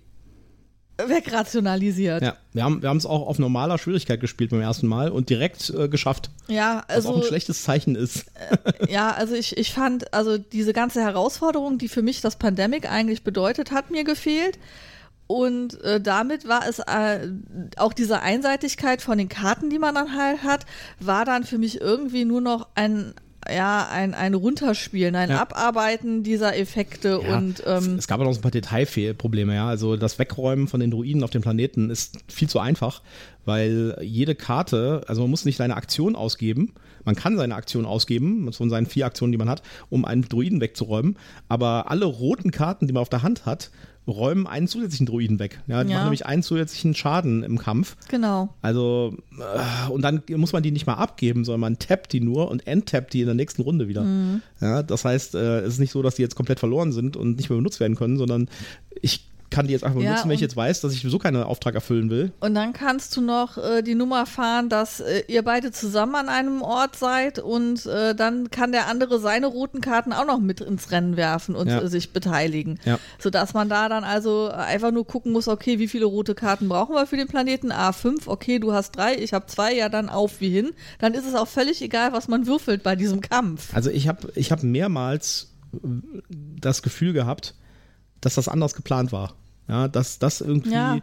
wegrationalisiert. 1.09 2.23
Ja, 2.23 2.37
wir 2.53 2.65
haben 2.65 2.83
wir 2.83 2.91
es 2.93 3.07
auch 3.07 3.27
auf 3.27 3.39
normaler 3.39 3.79
Schwierigkeit 3.79 4.21
gespielt 4.21 4.51
beim 4.51 4.61
ersten 4.61 4.87
Mal 4.87 5.11
und 5.11 5.31
direkt 5.31 5.71
äh, 5.71 5.89
geschafft. 5.89 6.31
Ja, 6.49 6.85
also. 6.89 6.99
Was 6.99 7.07
auch 7.07 7.11
ein 7.11 7.17
also 7.17 7.29
schlechtes 7.29 7.63
Zeichen 7.63 7.97
ist. 7.97 8.27
Äh, 8.35 8.93
ja, 8.93 9.13
also 9.13 9.35
ich, 9.35 9.57
ich 9.57 9.73
fand, 9.73 10.13
also 10.13 10.39
diese 10.39 10.73
ganze 10.73 11.01
Herausforderung, 11.03 11.79
die 11.79 11.89
für 11.89 12.03
mich 12.03 12.21
das 12.21 12.37
Pandemic 12.37 12.91
eigentlich 12.91 13.25
bedeutet, 13.25 13.71
hat 13.71 13.91
mir 13.91 14.05
gefehlt. 14.05 14.59
Und 15.27 15.81
äh, 15.83 16.01
damit 16.01 16.49
war 16.49 16.69
es 16.69 16.81
äh, 16.81 17.29
auch 17.77 17.93
diese 17.93 18.21
Einseitigkeit 18.21 19.01
von 19.01 19.17
den 19.17 19.29
Karten, 19.29 19.71
die 19.71 19.79
man 19.79 19.95
dann 19.95 20.17
halt 20.17 20.43
hat, 20.43 20.67
war 20.99 21.25
dann 21.25 21.45
für 21.45 21.57
mich 21.57 21.81
irgendwie 21.81 22.25
nur 22.25 22.41
noch 22.41 22.67
ein 22.75 23.15
ja, 23.49 23.89
ein, 23.91 24.15
ein 24.15 24.35
Runterspielen, 24.35 25.15
ein 25.17 25.31
ja. 25.31 25.41
Abarbeiten 25.41 26.23
dieser 26.23 26.57
Effekte 26.57 27.21
ja, 27.23 27.39
und 27.39 27.63
ähm, 27.67 27.97
es 27.97 28.07
gab 28.07 28.21
auch 28.21 28.25
noch 28.25 28.33
so 28.33 28.41
ein 28.41 28.43
paar 28.43 28.51
Detailprobleme, 28.51 29.55
ja. 29.55 29.67
Also 29.67 29.97
das 29.97 30.19
Wegräumen 30.19 30.69
von 30.69 30.81
den 30.81 30.91
Druiden 30.91 31.25
auf 31.25 31.31
dem 31.31 31.43
Planeten 31.43 31.91
ist 31.91 32.19
viel 32.29 32.49
zu 32.49 32.59
einfach, 32.59 33.03
weil 33.45 33.97
jede 34.03 34.35
Karte, 34.35 35.03
also 35.07 35.23
man 35.23 35.31
muss 35.31 35.45
nicht 35.45 35.57
seine 35.57 35.77
Aktion 35.77 36.17
ausgeben, 36.17 36.75
man 37.05 37.15
kann 37.15 37.37
seine 37.37 37.55
Aktion 37.55 37.87
ausgeben, 37.87 38.53
von 38.53 38.69
seinen 38.69 38.87
vier 38.87 39.07
Aktionen, 39.07 39.33
die 39.33 39.39
man 39.39 39.49
hat, 39.49 39.63
um 39.89 40.05
einen 40.05 40.23
Druiden 40.23 40.61
wegzuräumen, 40.61 41.17
aber 41.49 41.91
alle 41.91 42.05
roten 42.05 42.51
Karten, 42.51 42.87
die 42.87 42.93
man 42.93 43.01
auf 43.01 43.09
der 43.09 43.23
Hand 43.23 43.47
hat, 43.47 43.71
räumen 44.07 44.47
einen 44.47 44.67
zusätzlichen 44.67 45.07
Druiden 45.07 45.39
weg. 45.39 45.61
Ja, 45.67 45.85
die 45.85 45.91
ja. 45.91 45.97
machen 45.97 46.07
nämlich 46.07 46.27
einen 46.27 46.43
zusätzlichen 46.43 46.95
Schaden 46.95 47.43
im 47.43 47.59
Kampf. 47.59 47.97
Genau. 48.09 48.55
Also, 48.63 49.17
äh, 49.39 49.91
und 49.91 50.03
dann 50.03 50.23
muss 50.37 50.53
man 50.53 50.63
die 50.63 50.71
nicht 50.71 50.87
mal 50.87 50.95
abgeben, 50.95 51.45
sondern 51.45 51.61
man 51.61 51.79
tappt 51.79 52.13
die 52.13 52.21
nur 52.21 52.51
und 52.51 52.67
enttappt 52.67 53.13
die 53.13 53.21
in 53.21 53.27
der 53.27 53.35
nächsten 53.35 53.63
Runde 53.63 53.89
wieder. 53.89 54.03
Mhm. 54.03 54.43
Ja, 54.61 54.83
das 54.83 55.05
heißt, 55.05 55.35
äh, 55.35 55.61
es 55.61 55.75
ist 55.75 55.81
nicht 55.81 55.93
so, 55.93 56.03
dass 56.03 56.17
die 56.17 56.23
jetzt 56.23 56.35
komplett 56.35 56.59
verloren 56.59 56.93
sind 56.93 57.17
und 57.17 57.37
nicht 57.37 57.51
mehr 57.51 57.57
benutzt 57.57 57.81
werden 57.81 57.97
können, 57.97 58.17
sondern 58.17 58.49
ich 59.01 59.30
kann 59.51 59.67
die 59.67 59.73
jetzt 59.73 59.85
einfach 59.85 60.01
ja, 60.01 60.11
benutzen, 60.11 60.29
wenn 60.29 60.35
ich 60.35 60.41
jetzt 60.41 60.57
weiß, 60.57 60.81
dass 60.81 60.93
ich 60.93 61.01
sowieso 61.01 61.19
keinen 61.19 61.43
Auftrag 61.43 61.75
erfüllen 61.75 62.09
will. 62.09 62.33
Und 62.41 62.55
dann 62.55 62.73
kannst 62.73 63.17
du 63.17 63.21
noch 63.21 63.59
äh, 63.59 63.83
die 63.83 63.95
Nummer 63.95 64.27
fahren, 64.27 64.69
dass 64.69 65.01
äh, 65.01 65.25
ihr 65.29 65.43
beide 65.43 65.73
zusammen 65.73 66.15
an 66.15 66.29
einem 66.29 66.63
Ort 66.63 66.97
seid 66.97 67.39
und 67.39 67.85
äh, 67.87 68.15
dann 68.15 68.51
kann 68.51 68.73
der 68.73 68.87
andere 68.87 69.19
seine 69.19 69.47
roten 69.47 69.81
Karten 69.81 70.13
auch 70.13 70.27
noch 70.27 70.39
mit 70.39 70.61
ins 70.61 70.91
Rennen 70.91 71.17
werfen 71.17 71.57
und 71.57 71.69
ja. 71.69 71.87
sich 71.89 72.13
beteiligen. 72.13 72.79
Ja. 72.85 72.99
Sodass 73.19 73.55
man 73.55 73.69
da 73.69 73.89
dann 73.89 74.05
also 74.05 74.49
einfach 74.49 74.93
nur 74.93 75.07
gucken 75.07 75.33
muss, 75.33 75.49
okay, 75.49 75.79
wie 75.79 75.89
viele 75.89 76.05
rote 76.05 76.35
Karten 76.35 76.69
brauchen 76.69 76.95
wir 76.95 77.07
für 77.07 77.17
den 77.17 77.29
Planeten? 77.29 77.73
A5, 77.73 78.27
okay, 78.27 78.59
du 78.59 78.73
hast 78.73 78.93
drei, 78.93 79.17
ich 79.17 79.33
habe 79.33 79.47
zwei, 79.47 79.75
ja 79.75 79.89
dann 79.89 80.09
auf 80.09 80.41
wie 80.41 80.51
hin. 80.51 80.71
Dann 80.99 81.15
ist 81.15 81.27
es 81.27 81.35
auch 81.35 81.49
völlig 81.49 81.83
egal, 81.83 82.13
was 82.13 82.29
man 82.29 82.47
würfelt 82.47 82.83
bei 82.83 82.97
diesem 82.97 83.21
Kampf. 83.21 83.75
Also 83.75 83.91
ich 83.91 84.09
habe 84.09 84.33
ich 84.35 84.53
hab 84.53 84.63
mehrmals 84.63 85.49
das 86.61 86.83
Gefühl 86.83 87.13
gehabt, 87.13 87.55
dass 88.21 88.35
das 88.35 88.49
anders 88.49 88.75
geplant 88.75 89.13
war. 89.13 89.35
Ja, 89.71 89.89
dass 89.89 90.19
das 90.19 90.41
irgendwie 90.41 90.73
ja. 90.73 90.99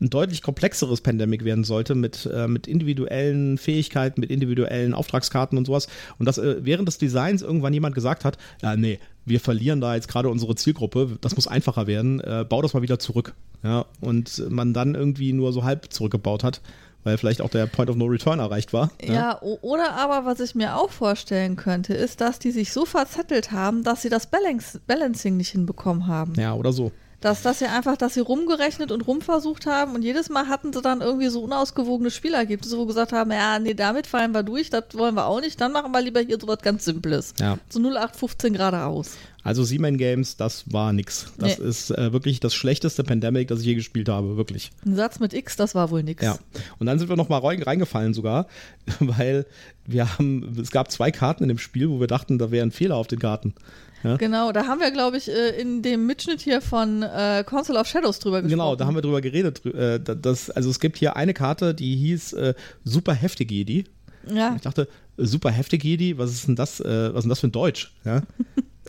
ein 0.00 0.10
deutlich 0.10 0.42
komplexeres 0.42 1.00
Pandemic 1.00 1.44
werden 1.44 1.62
sollte 1.62 1.94
mit, 1.94 2.26
äh, 2.26 2.48
mit 2.48 2.66
individuellen 2.66 3.56
Fähigkeiten, 3.56 4.20
mit 4.20 4.30
individuellen 4.30 4.94
Auftragskarten 4.94 5.56
und 5.56 5.66
sowas. 5.66 5.86
Und 6.18 6.26
dass 6.26 6.38
äh, 6.38 6.56
während 6.60 6.88
des 6.88 6.98
Designs 6.98 7.40
irgendwann 7.40 7.72
jemand 7.72 7.94
gesagt 7.94 8.24
hat, 8.24 8.36
ja, 8.62 8.76
nee, 8.76 8.98
wir 9.24 9.38
verlieren 9.38 9.80
da 9.80 9.94
jetzt 9.94 10.08
gerade 10.08 10.28
unsere 10.28 10.56
Zielgruppe, 10.56 11.18
das 11.20 11.36
muss 11.36 11.46
einfacher 11.46 11.86
werden, 11.86 12.20
äh, 12.20 12.44
bau 12.48 12.62
das 12.62 12.74
mal 12.74 12.82
wieder 12.82 12.98
zurück. 12.98 13.34
Ja, 13.62 13.84
und 14.00 14.50
man 14.50 14.74
dann 14.74 14.94
irgendwie 14.94 15.32
nur 15.32 15.52
so 15.52 15.62
halb 15.62 15.92
zurückgebaut 15.92 16.42
hat 16.42 16.60
weil 17.04 17.16
vielleicht 17.16 17.40
auch 17.40 17.48
der 17.48 17.66
Point 17.66 17.90
of 17.90 17.96
No 17.96 18.06
Return 18.06 18.40
erreicht 18.40 18.72
war. 18.72 18.90
Ja, 19.02 19.12
ja, 19.12 19.40
oder 19.40 19.94
aber, 19.96 20.26
was 20.26 20.40
ich 20.40 20.54
mir 20.54 20.76
auch 20.76 20.90
vorstellen 20.90 21.56
könnte, 21.56 21.94
ist, 21.94 22.20
dass 22.20 22.38
die 22.38 22.50
sich 22.50 22.72
so 22.72 22.84
verzettelt 22.84 23.52
haben, 23.52 23.82
dass 23.84 24.02
sie 24.02 24.08
das 24.08 24.26
Balance 24.26 24.80
Balancing 24.86 25.36
nicht 25.36 25.50
hinbekommen 25.50 26.06
haben. 26.06 26.34
Ja, 26.34 26.54
oder 26.54 26.72
so. 26.72 26.92
Dass 27.20 27.42
das 27.42 27.60
ja 27.60 27.76
einfach, 27.76 27.96
dass 27.96 28.14
sie 28.14 28.20
rumgerechnet 28.20 28.90
und 28.92 29.02
rumversucht 29.02 29.66
haben 29.66 29.94
und 29.94 30.02
jedes 30.02 30.30
Mal 30.30 30.48
hatten 30.48 30.72
sie 30.72 30.80
dann 30.80 31.02
irgendwie 31.02 31.28
so 31.28 31.42
unausgewogene 31.42 32.10
Spielergebnisse, 32.10 32.78
wo 32.78 32.86
gesagt 32.86 33.12
haben, 33.12 33.30
ja, 33.30 33.58
nee, 33.58 33.74
damit 33.74 34.06
fallen 34.06 34.32
wir 34.32 34.42
durch, 34.42 34.70
das 34.70 34.84
wollen 34.94 35.14
wir 35.14 35.26
auch 35.26 35.40
nicht, 35.40 35.60
dann 35.60 35.72
machen 35.72 35.92
wir 35.92 36.00
lieber 36.00 36.20
hier 36.20 36.38
so 36.40 36.48
was 36.48 36.60
ganz 36.60 36.84
Simples. 36.84 37.34
Ja. 37.38 37.58
So 37.68 37.78
0815 37.78 38.54
geradeaus. 38.54 39.16
Also 39.42 39.64
Seaman 39.64 39.96
Games, 39.96 40.36
das 40.36 40.70
war 40.70 40.92
nix. 40.92 41.32
Das 41.38 41.58
nee. 41.58 41.64
ist 41.64 41.90
äh, 41.90 42.12
wirklich 42.12 42.40
das 42.40 42.54
schlechteste 42.54 43.04
Pandemic, 43.04 43.48
das 43.48 43.60
ich 43.60 43.66
je 43.66 43.74
gespielt 43.74 44.08
habe, 44.08 44.36
wirklich. 44.36 44.70
Ein 44.84 44.96
Satz 44.96 45.18
mit 45.18 45.32
X, 45.32 45.56
das 45.56 45.74
war 45.74 45.90
wohl 45.90 46.02
nix. 46.02 46.22
Ja. 46.22 46.38
Und 46.78 46.86
dann 46.86 46.98
sind 46.98 47.08
wir 47.08 47.16
noch 47.16 47.28
mal 47.28 47.38
reingefallen 47.38 48.12
sogar, 48.12 48.46
weil 49.00 49.46
wir 49.86 50.18
haben, 50.18 50.58
es 50.60 50.70
gab 50.70 50.90
zwei 50.90 51.10
Karten 51.10 51.44
in 51.44 51.48
dem 51.48 51.58
Spiel, 51.58 51.88
wo 51.88 52.00
wir 52.00 52.06
dachten, 52.06 52.38
da 52.38 52.50
wäre 52.50 52.66
ein 52.66 52.70
Fehler 52.70 52.96
auf 52.96 53.06
den 53.06 53.18
Karten. 53.18 53.54
Ja? 54.02 54.16
Genau, 54.16 54.52
da 54.52 54.66
haben 54.66 54.80
wir, 54.80 54.90
glaube 54.90 55.16
ich, 55.16 55.28
äh, 55.28 55.60
in 55.60 55.82
dem 55.82 56.06
Mitschnitt 56.06 56.40
hier 56.40 56.60
von 56.60 57.02
äh, 57.02 57.44
Council 57.46 57.76
of 57.76 57.86
Shadows 57.86 58.18
drüber 58.18 58.42
gesprochen. 58.42 58.58
Genau, 58.58 58.76
da 58.76 58.86
haben 58.86 58.94
wir 58.94 59.02
drüber 59.02 59.20
geredet. 59.20 59.64
Äh, 59.66 60.00
das, 60.00 60.50
also 60.50 60.70
es 60.70 60.80
gibt 60.80 60.96
hier 60.96 61.16
eine 61.16 61.34
Karte, 61.34 61.74
die 61.74 61.96
hieß 61.96 62.32
äh, 62.34 62.54
Super 62.84 63.14
Heftig 63.14 63.50
Jedi. 63.50 63.84
Ja. 64.32 64.54
Ich 64.56 64.62
dachte, 64.62 64.88
super 65.16 65.50
heftig 65.50 65.84
Jedi, 65.84 66.18
was 66.18 66.32
ist 66.32 66.48
denn 66.48 66.56
das, 66.56 66.80
äh, 66.80 67.12
was 67.12 67.18
ist 67.18 67.22
denn 67.24 67.28
das 67.30 67.40
für 67.40 67.48
ein 67.48 67.52
Deutsch? 67.52 67.92
Ja? 68.04 68.22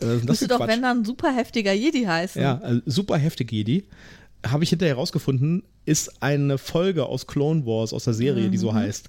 Müsste 0.26 0.48
doch, 0.48 0.58
Quatsch? 0.58 0.68
wenn 0.68 0.82
dann 0.82 1.04
super 1.04 1.32
heftiger 1.32 1.72
Jedi 1.72 2.04
heißen. 2.04 2.40
Ja, 2.42 2.60
äh, 2.62 2.80
super 2.86 3.16
heftig 3.16 3.52
Jedi. 3.52 3.84
Habe 4.44 4.64
ich 4.64 4.70
hinterher 4.70 4.96
herausgefunden, 4.96 5.62
ist 5.84 6.22
eine 6.22 6.58
Folge 6.58 7.06
aus 7.06 7.26
Clone 7.26 7.64
Wars, 7.64 7.92
aus 7.92 8.04
der 8.04 8.14
Serie, 8.14 8.48
mhm. 8.48 8.52
die 8.52 8.58
so 8.58 8.72
mhm. 8.72 8.76
heißt. 8.76 9.08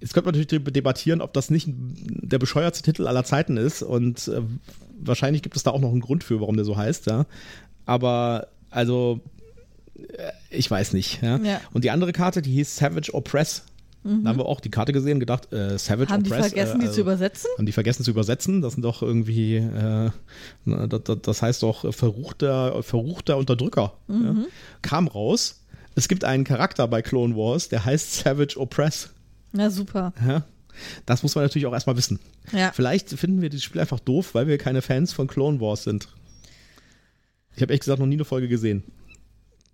Jetzt 0.00 0.14
könnte 0.14 0.30
man 0.30 0.40
natürlich 0.40 0.64
debattieren, 0.64 1.20
ob 1.20 1.32
das 1.32 1.50
nicht 1.50 1.68
der 1.68 2.40
bescheuertste 2.40 2.82
Titel 2.82 3.06
aller 3.06 3.22
Zeiten 3.22 3.56
ist 3.56 3.82
und 3.82 4.26
äh, 4.26 4.42
wahrscheinlich 5.02 5.42
gibt 5.42 5.56
es 5.56 5.62
da 5.62 5.70
auch 5.70 5.80
noch 5.80 5.90
einen 5.90 6.00
Grund 6.00 6.24
für, 6.24 6.40
warum 6.40 6.56
der 6.56 6.64
so 6.64 6.76
heißt, 6.76 7.06
ja. 7.06 7.26
Aber 7.86 8.48
also 8.70 9.20
äh, 9.96 10.32
ich 10.50 10.70
weiß 10.70 10.92
nicht. 10.92 11.22
Ja? 11.22 11.36
ja? 11.38 11.60
Und 11.72 11.84
die 11.84 11.90
andere 11.90 12.12
Karte, 12.12 12.42
die 12.42 12.52
hieß 12.52 12.76
Savage 12.76 13.12
Oppress. 13.14 13.64
Mhm. 14.04 14.24
Da 14.24 14.30
haben 14.30 14.38
wir 14.38 14.46
auch 14.46 14.60
die 14.60 14.70
Karte 14.70 14.92
gesehen, 14.92 15.20
gedacht, 15.20 15.52
äh, 15.52 15.78
Savage 15.78 16.12
haben 16.12 16.24
Oppress. 16.24 16.38
Haben 16.38 16.42
die 16.44 16.50
vergessen, 16.50 16.80
äh, 16.80 16.84
die 16.84 16.90
zu 16.90 17.00
übersetzen? 17.00 17.50
Haben 17.56 17.66
die 17.66 17.72
vergessen 17.72 18.04
zu 18.04 18.10
übersetzen? 18.10 18.62
Das 18.62 18.74
sind 18.74 18.82
doch 18.82 19.02
irgendwie, 19.02 19.56
äh, 19.56 20.10
das, 20.64 21.18
das, 21.22 21.42
heißt 21.42 21.62
doch 21.62 21.92
verruchter, 21.94 22.82
verruchter 22.82 23.36
Unterdrücker. 23.36 23.92
Mhm. 24.08 24.24
Ja? 24.24 24.46
Kam 24.82 25.08
raus, 25.08 25.60
Es 25.94 26.08
gibt 26.08 26.24
einen 26.24 26.44
Charakter 26.44 26.88
bei 26.88 27.02
Clone 27.02 27.36
Wars, 27.36 27.68
der 27.68 27.84
heißt 27.84 28.14
Savage 28.14 28.58
Oppress. 28.58 29.10
Na 29.52 29.70
super. 29.70 30.12
Ja? 30.26 30.44
Das 31.06 31.22
muss 31.22 31.34
man 31.34 31.44
natürlich 31.44 31.66
auch 31.66 31.72
erstmal 31.72 31.96
wissen. 31.96 32.18
Ja. 32.52 32.72
Vielleicht 32.72 33.10
finden 33.10 33.42
wir 33.42 33.50
das 33.50 33.62
Spiel 33.62 33.80
einfach 33.80 34.00
doof, 34.00 34.34
weil 34.34 34.46
wir 34.46 34.58
keine 34.58 34.82
Fans 34.82 35.12
von 35.12 35.26
Clone 35.26 35.60
Wars 35.60 35.84
sind. 35.84 36.08
Ich 37.54 37.62
habe 37.62 37.72
ehrlich 37.72 37.80
gesagt 37.80 37.98
noch 37.98 38.06
nie 38.06 38.14
eine 38.14 38.24
Folge 38.24 38.48
gesehen. 38.48 38.82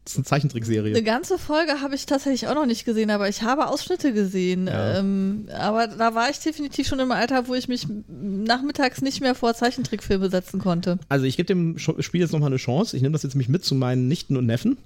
Das 0.08 0.14
ist 0.14 0.18
eine 0.20 0.24
Zeichentrickserie. 0.24 0.94
Eine 0.94 1.02
ganze 1.02 1.36
Folge 1.36 1.82
habe 1.82 1.94
ich 1.94 2.06
tatsächlich 2.06 2.48
auch 2.48 2.54
noch 2.54 2.64
nicht 2.64 2.86
gesehen, 2.86 3.10
aber 3.10 3.28
ich 3.28 3.42
habe 3.42 3.68
Ausschnitte 3.68 4.14
gesehen. 4.14 4.66
Ja. 4.66 4.98
Ähm, 4.98 5.48
aber 5.52 5.86
da 5.86 6.14
war 6.14 6.30
ich 6.30 6.38
definitiv 6.38 6.88
schon 6.88 6.98
im 6.98 7.12
Alter, 7.12 7.46
wo 7.46 7.54
ich 7.54 7.68
mich 7.68 7.86
nachmittags 8.08 9.02
nicht 9.02 9.20
mehr 9.20 9.34
vor 9.34 9.52
Zeichentrickfilme 9.52 10.30
setzen 10.30 10.60
konnte. 10.60 10.98
Also 11.10 11.26
ich 11.26 11.36
gebe 11.36 11.46
dem 11.46 11.78
Spiel 11.78 12.22
jetzt 12.22 12.32
nochmal 12.32 12.48
eine 12.48 12.56
Chance. 12.56 12.96
Ich 12.96 13.02
nehme 13.02 13.12
das 13.12 13.22
jetzt 13.22 13.34
nämlich 13.34 13.50
mit 13.50 13.66
zu 13.66 13.74
meinen 13.74 14.08
Nichten 14.08 14.38
und 14.38 14.46
Neffen 14.46 14.78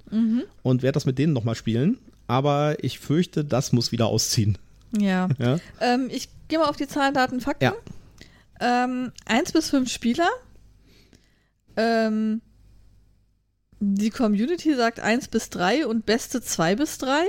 und 0.62 0.82
werde 0.82 0.94
das 0.94 1.06
mit 1.06 1.18
denen 1.18 1.32
nochmal 1.32 1.54
spielen. 1.54 1.98
Aber 2.26 2.82
ich 2.82 2.98
fürchte, 2.98 3.44
das 3.44 3.70
muss 3.70 3.92
wieder 3.92 4.06
ausziehen. 4.06 4.58
Ja. 4.98 5.28
Ja? 5.38 5.58
Ähm, 5.80 6.08
ich 6.10 6.28
gehe 6.48 6.58
mal 6.58 6.68
auf 6.68 6.76
die 6.76 6.86
Zahlen, 6.88 7.14
Daten, 7.14 7.40
Fakten. 7.40 7.64
Ja. 7.64 7.74
Ähm, 8.60 9.12
eins 9.26 9.52
bis 9.52 9.70
fünf 9.70 9.90
Spieler. 9.90 10.28
Ähm, 11.76 12.40
die 13.80 14.10
Community 14.10 14.74
sagt 14.74 15.00
eins 15.00 15.28
bis 15.28 15.50
drei 15.50 15.86
und 15.86 16.06
beste 16.06 16.40
zwei 16.42 16.76
bis 16.76 16.98
drei. 16.98 17.24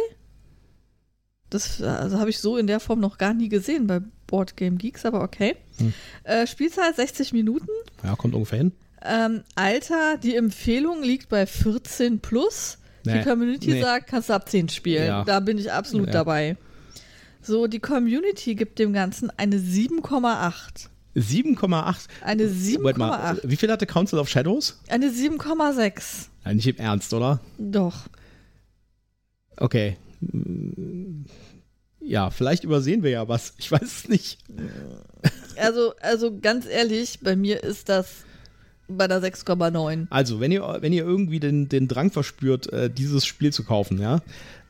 Das 1.49 1.82
also 1.82 2.20
habe 2.20 2.30
ich 2.30 2.39
so 2.39 2.57
in 2.57 2.68
der 2.68 2.80
Form 2.80 2.99
noch 2.99 3.18
gar 3.18 3.34
nie 3.34 3.49
gesehen 3.49 3.88
bei 3.88 4.01
Board 4.28 4.57
Game 4.57 4.78
Geeks, 4.78 5.05
aber 5.05 5.22
okay. 5.22 5.55
Hm. 5.78 5.93
Äh, 6.24 6.47
Spielzeit 6.47 6.95
60 6.95 7.34
Minuten. 7.34 7.68
Ja, 8.03 8.16
kommt 8.16 8.34
ungefähr 8.34 8.57
hin. 8.59 8.72
Ähm, 9.05 9.43
Alter, 9.55 10.18
die 10.18 10.36
Empfehlung 10.36 11.03
liegt 11.03 11.30
bei 11.30 11.45
14 11.45 12.20
plus. 12.20 12.78
Nee. 13.05 13.20
Die 13.20 13.24
Community 13.30 13.72
Nee. 13.72 13.82
sagt, 13.82 14.07
kannst 14.07 14.30
du 14.30 14.34
ab 14.34 14.47
10 14.49 14.70
spielen. 14.70 15.07
Ja. 15.07 15.24
Da 15.26 15.39
bin 15.41 15.57
ich 15.57 15.72
absolut 15.72 16.07
Ja. 16.07 16.14
dabei. 16.14 16.57
So, 17.44 17.68
die 17.68 17.80
Community 17.80 18.56
gibt 18.56 18.80
dem 18.80 18.94
Ganzen 18.94 19.30
eine 19.38 19.58
7,8. 19.58 20.88
7,8. 21.16 22.08
Eine 22.24 22.46
Moment 22.46 22.98
mal, 22.98 23.34
7,8. 23.36 23.39
wie 23.44 23.56
viel 23.58 23.72
hatte 23.72 23.86
Council 23.86 24.18
of 24.18 24.30
Shadows? 24.30 24.80
Eine 24.88 25.10
7,6. 25.10 26.28
Ja, 26.46 26.54
nicht 26.54 26.68
im 26.68 26.78
Ernst, 26.78 27.14
oder? 27.14 27.39
Doch. 27.60 28.08
Okay. 29.58 29.98
Ja, 32.00 32.30
vielleicht 32.32 32.64
übersehen 32.64 33.04
wir 33.04 33.12
ja 33.12 33.28
was. 33.28 33.54
Ich 33.58 33.72
weiß 33.72 33.84
es 33.84 34.10
nicht. 34.10 34.39
Also, 35.56 35.94
also 36.02 36.38
ganz 36.39 36.66
ehrlich, 36.66 37.20
bei 37.22 37.36
mir 37.36 37.64
ist 37.64 37.89
das 37.89 38.24
bei 38.88 39.08
der 39.08 39.22
6,9. 39.22 40.08
Also, 40.10 40.39
wenn 40.39 40.52
ihr, 40.52 40.78
wenn 40.82 40.94
ihr 40.94 41.04
irgendwie 41.04 41.39
den, 41.39 41.70
den 41.70 41.88
Drang 41.88 42.12
verspürt, 42.12 42.72
äh, 42.74 42.89
dieses 42.89 43.26
Spiel 43.26 43.54
zu 43.54 43.64
kaufen, 43.64 44.00
ja, 44.00 44.22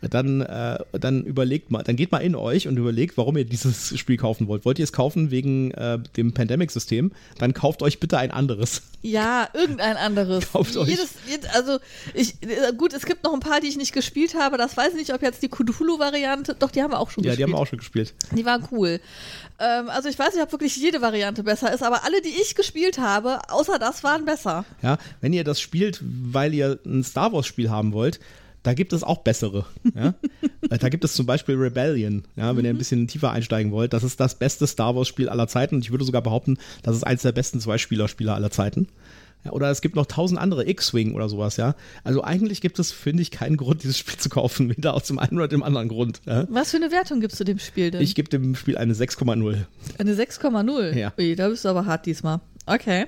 dann, 0.10 0.41
äh, 0.41 0.78
dann 0.93 1.24
überlegt 1.24 1.72
mal, 1.72 1.84
dann 1.84 1.95
geht 1.95 2.12
mal 2.12 2.20
in 2.20 2.36
euch 2.36 2.68
und 2.68 2.78
überlegt, 2.78 3.18
warum 3.18 3.38
ihr 3.38 3.45
dieses 3.45 3.97
Spiel 3.97 4.18
kaufen 4.18 4.47
wollt. 4.47 4.66
Wollt 4.66 4.80
ihr 4.80 4.84
es 4.84 4.93
kaufen 4.93 5.32
wegen 5.32 5.72
äh, 5.72 5.99
dem 6.18 6.34
Pandemic-System? 6.34 7.12
Dann 7.39 7.54
kauft 7.54 7.82
euch 7.82 7.99
bitte 7.99 8.18
ein 8.18 8.32
anderes. 8.32 8.82
Ja, 9.01 9.49
irgendein 9.54 9.97
anderes. 9.97 10.49
Kauft 10.54 10.78
euch. 10.78 10.88
Jedes, 10.88 11.10
jed- 11.30 11.47
also, 11.54 11.80
ich, 12.14 12.36
äh, 12.41 12.72
gut, 12.78 12.93
es 12.93 13.06
gibt 13.06 13.24
noch 13.26 13.34
ein 13.34 13.41
paar, 13.41 13.60
die 13.60 13.68
ich 13.68 13.76
nicht 13.78 13.91
gespielt 13.93 14.34
habe. 14.36 14.58
Das 14.58 14.78
weiß 14.78 14.91
ich 14.91 14.95
nicht, 14.99 15.14
ob 15.14 15.22
jetzt 15.22 15.43
die 15.43 15.49
Cthulhu-Variante, 15.49 16.56
doch, 16.58 16.72
die 16.72 16.82
haben 16.82 16.91
wir 16.91 16.99
auch 16.99 17.12
schon 17.12 17.24
Ja, 17.24 17.32
die 17.32 17.38
gespielt. 17.38 17.47
haben 17.47 17.58
wir 17.58 17.62
auch 17.62 17.68
schon 17.68 17.80
gespielt. 17.80 18.14
Die 18.36 18.45
waren 18.45 18.66
cool. 18.72 19.01
Ähm, 19.60 19.89
also 19.89 20.08
ich 20.10 20.18
weiß 20.18 20.34
nicht, 20.34 20.43
ob 20.43 20.51
wirklich 20.51 20.76
jede 20.78 21.01
Variante 21.01 21.43
besser 21.43 21.74
ist, 21.74 21.84
aber 21.84 22.04
alle, 22.06 22.22
die 22.22 22.30
ich 22.41 22.56
gespielt 22.56 22.97
habe, 22.97 23.39
außer 23.49 23.78
das, 23.78 24.04
waren 24.04 24.26
besser. 24.26 24.66
Ja, 24.82 24.97
wenn 25.22 25.34
ihr 25.34 25.43
das 25.43 25.60
spielt, 25.60 25.99
weil 26.01 26.54
ihr 26.54 26.80
ein 26.86 27.04
Star 27.04 27.34
Wars-Spiel 27.34 27.70
haben 27.70 27.91
wollt, 27.93 28.20
da 28.64 28.74
gibt 28.74 28.93
es 28.93 29.03
auch 29.03 29.20
bessere. 29.20 29.66
Ja? 29.93 30.16
Äh, 30.70 30.78
da 30.78 30.89
gibt 30.89 31.03
es 31.03 31.14
zum 31.14 31.26
Beispiel 31.26 31.55
Rebellion, 31.55 32.24
ja, 32.36 32.55
wenn 32.55 32.64
ihr 32.64 32.72
ein 32.72 32.78
bisschen 32.78 33.07
tiefer 33.07 33.32
einsteigen 33.32 33.72
wollt. 33.72 33.93
Das 33.93 34.03
ist 34.03 34.20
das 34.20 34.36
beste 34.36 34.66
Star 34.66 34.95
Wars-Spiel 34.95 35.30
aller 35.30 35.47
Zeiten 35.47 35.76
und 35.76 35.82
ich 35.82 35.91
würde 35.91 36.05
sogar 36.05 36.22
behaupten, 36.22 36.57
das 36.82 36.95
ist 36.95 37.03
eins 37.03 37.22
der 37.22 37.34
besten 37.34 37.59
Zwei-Spieler-Spieler 37.59 38.34
aller 38.34 38.49
Zeiten. 38.49 38.88
Ja, 39.43 39.51
oder 39.51 39.70
es 39.70 39.82
gibt 39.82 39.97
noch 39.97 40.05
tausend 40.05 40.39
andere 40.39 40.68
X-Wing 40.70 41.14
oder 41.14 41.28
sowas, 41.28 41.57
ja. 41.57 41.76
Also 42.05 42.24
eigentlich 42.24 42.61
gibt 42.61 42.80
es, 42.80 42.93
finde 42.93 43.22
ich, 43.22 43.30
keinen 43.30 43.57
Grund, 43.57 43.84
dieses 43.84 43.97
Spiel 43.97 44.18
zu 44.18 44.30
kaufen, 44.30 44.70
weder 44.70 44.93
aus 44.93 45.03
dem 45.03 45.20
einen 45.20 45.38
oder 45.38 45.49
dem 45.49 45.64
anderen 45.64 45.89
Grund. 45.89 46.22
Ja? 46.26 46.47
Was 46.49 46.72
für 46.72 46.78
eine 46.78 46.91
Wertung 46.91 47.20
gibst 47.20 47.39
du 47.39 47.43
dem 47.43 47.59
Spiel 47.59 47.91
denn? 47.91 48.01
Ich 48.01 48.16
gebe 48.16 48.30
dem 48.30 48.55
Spiel 48.55 48.78
eine 48.78 48.93
6,0. 48.93 49.66
eine 49.99 50.14
6,0. 50.14 50.97
Ja. 50.97 51.14
Ui, 51.18 51.36
da 51.36 51.49
bist 51.49 51.66
du 51.66 51.70
aber 51.70 51.86
hart 51.86 52.05
diesmal. 52.05 52.39
Okay. 52.66 53.05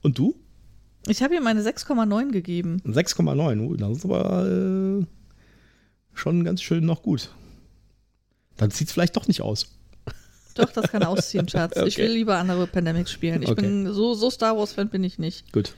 Und 0.00 0.18
du? 0.18 0.34
Ich 1.06 1.22
habe 1.22 1.34
ihm 1.36 1.46
eine 1.46 1.62
6,9 1.62 2.30
gegeben. 2.32 2.80
6,9. 2.86 3.60
Uh, 3.60 3.76
das 3.76 3.98
ist 3.98 4.04
aber 4.04 4.46
äh, 4.46 5.04
schon 6.14 6.44
ganz 6.44 6.62
schön 6.62 6.84
noch 6.86 7.02
gut. 7.02 7.30
Dann 8.56 8.70
sieht 8.70 8.88
es 8.88 8.92
vielleicht 8.94 9.16
doch 9.16 9.28
nicht 9.28 9.40
aus. 9.42 9.66
Doch, 10.54 10.70
das 10.70 10.90
kann 10.90 11.02
ausziehen, 11.02 11.48
Schatz. 11.50 11.76
Ich 11.76 11.94
Okay. 11.96 12.04
will 12.04 12.12
lieber 12.12 12.36
andere 12.38 12.66
Pandemics 12.66 13.10
spielen. 13.10 13.42
Ich 13.42 13.48
Okay. 13.50 13.62
bin 13.62 13.92
so, 13.92 14.14
so 14.14 14.30
Star 14.30 14.56
Wars-Fan 14.56 14.88
bin 14.88 15.02
ich 15.04 15.18
nicht. 15.18 15.52
Gut. 15.52 15.74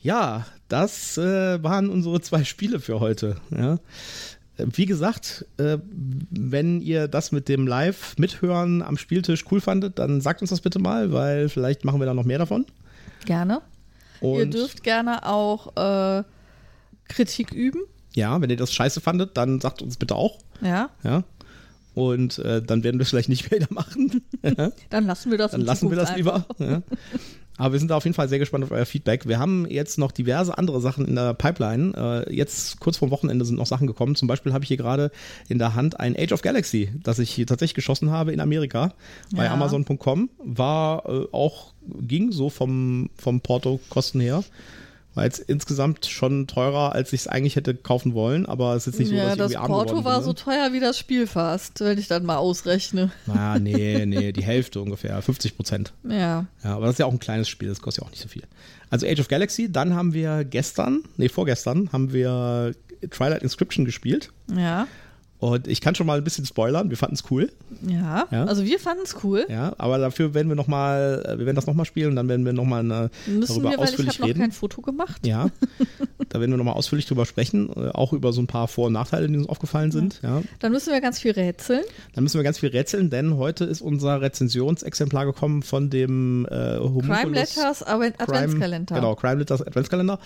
Ja, 0.00 0.46
das 0.68 1.16
äh, 1.18 1.62
waren 1.62 1.88
unsere 1.90 2.20
zwei 2.22 2.44
Spiele 2.44 2.80
für 2.80 2.98
heute. 2.98 3.36
Ja. 3.50 3.78
Wie 4.56 4.86
gesagt, 4.86 5.46
äh, 5.58 5.78
wenn 6.30 6.80
ihr 6.80 7.08
das 7.08 7.30
mit 7.32 7.48
dem 7.48 7.66
Live-Mithören 7.66 8.82
am 8.82 8.96
Spieltisch 8.96 9.44
cool 9.50 9.60
fandet, 9.60 9.98
dann 9.98 10.20
sagt 10.20 10.40
uns 10.40 10.50
das 10.50 10.60
bitte 10.60 10.78
mal, 10.78 11.12
weil 11.12 11.48
vielleicht 11.48 11.84
machen 11.84 12.00
wir 12.00 12.06
da 12.06 12.14
noch 12.14 12.24
mehr 12.24 12.38
davon. 12.38 12.66
Gerne. 13.26 13.60
Und 14.22 14.38
Ihr 14.38 14.46
dürft 14.46 14.82
gerne 14.82 15.26
auch 15.26 15.76
äh, 15.76 16.22
Kritik 17.08 17.52
üben. 17.52 17.80
ja, 18.14 18.40
wenn 18.40 18.50
ihr 18.50 18.56
das 18.56 18.72
scheiße 18.72 19.00
fandet, 19.00 19.36
dann 19.36 19.60
sagt 19.60 19.82
uns 19.82 19.96
bitte 19.96 20.14
auch. 20.14 20.38
Ja, 20.60 20.90
Ja. 21.02 21.24
Und 21.94 22.38
äh, 22.38 22.62
dann 22.62 22.84
werden 22.84 22.98
wir 22.98 23.02
es 23.02 23.10
vielleicht 23.10 23.28
nicht 23.28 23.50
wieder 23.50 23.66
machen. 23.68 24.22
dann 24.88 25.06
lassen 25.06 25.30
wir 25.30 25.36
das 25.36 25.50
Dann 25.50 25.60
lassen 25.60 25.90
wir 25.90 25.96
das 25.96 26.14
Zukunft 26.14 26.16
lieber. 26.16 26.46
Ja. 26.58 26.82
Aber 27.58 27.72
wir 27.72 27.78
sind 27.78 27.88
da 27.90 27.96
auf 27.96 28.04
jeden 28.04 28.14
Fall 28.14 28.28
sehr 28.28 28.38
gespannt 28.38 28.64
auf 28.64 28.70
euer 28.70 28.86
Feedback. 28.86 29.28
Wir 29.28 29.38
haben 29.38 29.66
jetzt 29.68 29.98
noch 29.98 30.10
diverse 30.10 30.56
andere 30.56 30.80
Sachen 30.80 31.06
in 31.06 31.14
der 31.14 31.34
Pipeline. 31.34 32.24
Äh, 32.28 32.34
jetzt 32.34 32.80
kurz 32.80 32.96
vor 32.96 33.10
Wochenende 33.10 33.44
sind 33.44 33.56
noch 33.56 33.66
Sachen 33.66 33.86
gekommen. 33.86 34.14
Zum 34.16 34.26
Beispiel 34.26 34.52
habe 34.52 34.64
ich 34.64 34.68
hier 34.68 34.78
gerade 34.78 35.10
in 35.48 35.58
der 35.58 35.74
Hand 35.74 36.00
ein 36.00 36.16
Age 36.16 36.32
of 36.32 36.42
Galaxy, 36.42 36.90
das 37.02 37.18
ich 37.18 37.30
hier 37.30 37.46
tatsächlich 37.46 37.74
geschossen 37.74 38.10
habe 38.10 38.32
in 38.32 38.40
Amerika 38.40 38.94
bei 39.34 39.44
Ja. 39.44 39.52
Amazon.com. 39.52 40.30
War 40.38 41.06
äh, 41.08 41.26
auch, 41.32 41.74
ging 42.00 42.32
so 42.32 42.48
vom, 42.48 43.10
vom 43.16 43.40
Porto-Kosten 43.40 44.20
her. 44.20 44.42
War 45.14 45.24
jetzt 45.24 45.40
insgesamt 45.40 46.06
schon 46.06 46.46
teurer, 46.46 46.94
als 46.94 47.12
ich 47.12 47.22
es 47.22 47.28
eigentlich 47.28 47.56
hätte 47.56 47.74
kaufen 47.74 48.14
wollen, 48.14 48.46
aber 48.46 48.74
es 48.74 48.86
ist 48.86 48.94
jetzt 48.94 49.00
nicht 49.00 49.08
so, 49.10 49.14
ja, 49.14 49.24
dass 49.24 49.32
ich 49.32 49.38
das 49.38 49.50
irgendwie 49.52 49.72
arm 49.74 49.86
Porto 49.86 50.04
war 50.04 50.22
so 50.22 50.30
ne? 50.30 50.34
teuer 50.34 50.72
wie 50.72 50.80
das 50.80 50.98
Spiel 50.98 51.26
fast, 51.26 51.80
wenn 51.80 51.98
ich 51.98 52.08
dann 52.08 52.24
mal 52.24 52.36
ausrechne. 52.36 53.12
Ah, 53.28 53.58
nee, 53.58 54.06
nee, 54.06 54.32
die 54.32 54.42
Hälfte 54.44 54.80
ungefähr, 54.80 55.20
50 55.20 55.56
Prozent. 55.56 55.92
Ja. 56.08 56.46
Ja, 56.64 56.76
aber 56.76 56.86
das 56.86 56.94
ist 56.94 56.98
ja 56.98 57.06
auch 57.06 57.12
ein 57.12 57.18
kleines 57.18 57.48
Spiel, 57.48 57.68
das 57.68 57.82
kostet 57.82 58.02
ja 58.02 58.08
auch 58.08 58.10
nicht 58.10 58.22
so 58.22 58.28
viel. 58.28 58.44
Also 58.88 59.06
Age 59.06 59.20
of 59.20 59.28
Galaxy, 59.28 59.70
dann 59.70 59.94
haben 59.94 60.14
wir 60.14 60.44
gestern, 60.44 61.02
nee, 61.16 61.28
vorgestern, 61.28 61.92
haben 61.92 62.12
wir 62.12 62.74
Twilight 63.10 63.42
Inscription 63.42 63.84
gespielt. 63.84 64.30
Ja. 64.54 64.86
Und 65.42 65.66
ich 65.66 65.80
kann 65.80 65.96
schon 65.96 66.06
mal 66.06 66.18
ein 66.18 66.22
bisschen 66.24 66.46
spoilern, 66.46 66.88
wir 66.88 66.96
fanden 66.96 67.16
es 67.16 67.24
cool. 67.32 67.50
Ja. 67.84 68.28
Ja. 68.30 68.44
Also 68.44 68.64
wir 68.64 68.78
fanden 68.78 69.02
es 69.04 69.16
cool. 69.24 69.44
Ja, 69.48 69.74
aber 69.76 69.98
dafür 69.98 70.34
werden 70.34 70.46
wir 70.48 70.54
noch 70.54 70.68
mal, 70.68 71.20
äh, 71.26 71.36
wir 71.36 71.46
werden 71.46 71.56
das 71.56 71.66
nochmal 71.66 71.84
spielen 71.84 72.10
und 72.10 72.16
dann 72.16 72.28
werden 72.28 72.46
wir 72.46 72.52
nochmal 72.52 72.84
Müssen 72.84 73.10
darüber 73.48 73.70
wir, 73.70 73.78
weil 73.78 73.84
ich 73.86 73.90
ausführlich 73.90 74.14
habe 74.14 74.20
noch 74.22 74.28
reden. 74.28 74.38
kein 74.40 74.52
Foto 74.52 74.82
gemacht. 74.82 75.26
Ja, 75.26 75.48
da 76.28 76.38
werden 76.38 76.52
wir 76.52 76.56
nochmal 76.58 76.74
ausführlich 76.74 77.06
drüber 77.06 77.26
sprechen, 77.26 77.70
äh, 77.74 77.88
auch 77.88 78.12
über 78.12 78.32
so 78.32 78.40
ein 78.40 78.46
paar 78.46 78.68
Vor- 78.68 78.86
und 78.86 78.92
Nachteile, 78.92 79.26
die 79.26 79.36
uns 79.36 79.48
aufgefallen 79.48 79.90
sind. 79.90 80.20
Ja. 80.22 80.42
Dann 80.60 80.70
müssen 80.70 80.92
wir 80.92 81.00
ganz 81.00 81.18
viel 81.18 81.32
rätseln. 81.32 81.82
Dann 82.14 82.22
müssen 82.22 82.38
wir 82.38 82.44
ganz 82.44 82.60
viel 82.60 82.68
rätseln, 82.68 83.10
denn 83.10 83.36
heute 83.36 83.64
ist 83.64 83.80
unser 83.80 84.20
Rezensionsexemplar 84.20 85.26
gekommen 85.26 85.62
von 85.62 85.90
dem 85.90 86.46
äh, 86.52 86.76
Homunculus. 86.78 87.18
Crime 87.20 87.34
Letters 87.34 87.82
Advent- 87.84 88.16
Crime- 88.18 88.38
Adventskalender. 88.38 88.94
Genau, 88.94 89.14
Crime 89.16 89.36
Letters 89.40 89.60
Adventskalender. 89.66 90.20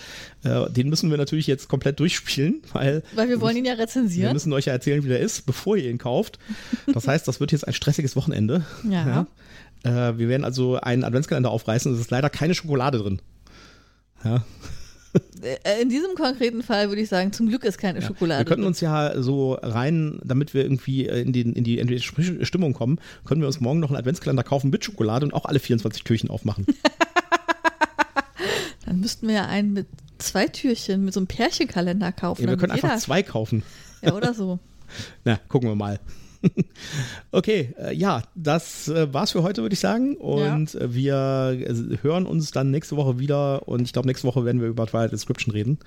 Äh, 0.44 0.70
den 0.70 0.90
müssen 0.90 1.10
wir 1.10 1.16
natürlich 1.16 1.46
jetzt 1.46 1.68
komplett 1.68 2.00
durchspielen, 2.00 2.60
weil 2.74 3.02
Weil 3.14 3.30
wir 3.30 3.40
wollen 3.40 3.56
ihn 3.56 3.64
ja 3.64 3.76
wir 3.76 3.82
rezensieren. 3.84 4.32
müssen 4.34 4.52
euch 4.52 4.66
ja 4.66 4.72
erzählen, 4.74 5.05
wie 5.06 5.10
der 5.10 5.20
ist, 5.20 5.46
bevor 5.46 5.76
ihr 5.76 5.90
ihn 5.90 5.98
kauft. 5.98 6.38
Das 6.92 7.08
heißt, 7.08 7.26
das 7.26 7.40
wird 7.40 7.52
jetzt 7.52 7.66
ein 7.66 7.72
stressiges 7.74 8.16
Wochenende. 8.16 8.64
Ja. 8.88 9.26
Ja. 9.84 10.10
Äh, 10.10 10.18
wir 10.18 10.28
werden 10.28 10.44
also 10.44 10.76
einen 10.76 11.04
Adventskalender 11.04 11.50
aufreißen. 11.50 11.92
Es 11.94 12.00
ist 12.00 12.10
leider 12.10 12.30
keine 12.30 12.54
Schokolade 12.54 12.98
drin. 12.98 13.20
Ja. 14.24 14.44
Äh, 15.42 15.82
In 15.82 15.88
diesem 15.88 16.14
konkreten 16.14 16.62
Fall 16.62 16.88
würde 16.88 17.00
ich 17.02 17.08
sagen, 17.08 17.32
zum 17.32 17.48
Glück 17.48 17.64
ist 17.64 17.78
keine 17.78 18.02
Schokolade. 18.02 18.40
Wir 18.40 18.44
könnten 18.44 18.66
uns 18.66 18.80
ja 18.80 19.20
so 19.22 19.54
rein, 19.54 20.20
damit 20.24 20.54
wir 20.54 20.62
irgendwie 20.62 21.06
äh, 21.06 21.22
in 21.22 21.32
die, 21.32 21.42
in 21.42 21.64
die, 21.64 21.78
in 21.78 21.86
die 21.86 22.00
Stimmung 22.00 22.72
kommen, 22.72 22.98
können 23.24 23.40
wir 23.40 23.46
uns 23.46 23.60
morgen 23.60 23.80
noch 23.80 23.90
einen 23.90 23.98
Adventskalender 23.98 24.42
kaufen 24.42 24.70
mit 24.70 24.84
Schokolade 24.84 25.24
und 25.26 25.32
auch 25.32 25.44
alle 25.46 25.58
24 25.58 26.04
Türchen 26.04 26.30
aufmachen. 26.30 26.66
Dann 28.86 29.00
müssten 29.00 29.26
wir 29.26 29.34
ja 29.34 29.46
einen 29.46 29.72
mit 29.72 29.86
zwei 30.18 30.46
Türchen, 30.46 31.04
mit 31.04 31.14
so 31.14 31.20
einem 31.20 31.26
Pärchenkalender 31.26 32.12
kaufen. 32.12 32.42
Ja, 32.42 32.48
wir 32.48 32.56
können 32.56 32.72
einfach 32.72 32.98
zwei 32.98 33.22
kaufen. 33.22 33.62
Ja, 34.02 34.14
oder 34.14 34.34
so. 34.34 34.58
Na, 35.24 35.38
gucken 35.48 35.68
wir 35.68 35.76
mal. 35.76 36.00
okay, 37.32 37.74
äh, 37.78 37.94
ja, 37.94 38.22
das 38.34 38.88
äh, 38.88 39.12
war's 39.12 39.32
für 39.32 39.42
heute, 39.42 39.62
würde 39.62 39.74
ich 39.74 39.80
sagen. 39.80 40.16
Und 40.16 40.74
ja. 40.74 40.80
Äh, 40.80 40.94
wir 40.94 41.98
hören 42.02 42.26
uns 42.26 42.50
dann 42.50 42.70
nächste 42.70 42.96
Woche 42.96 43.18
wieder. 43.18 43.68
Und 43.68 43.82
ich 43.82 43.92
glaube, 43.92 44.08
nächste 44.08 44.26
Woche 44.26 44.44
werden 44.44 44.60
wir 44.60 44.68
über 44.68 44.86
Twilight 44.86 45.12
Description 45.12 45.52
reden. 45.52 45.78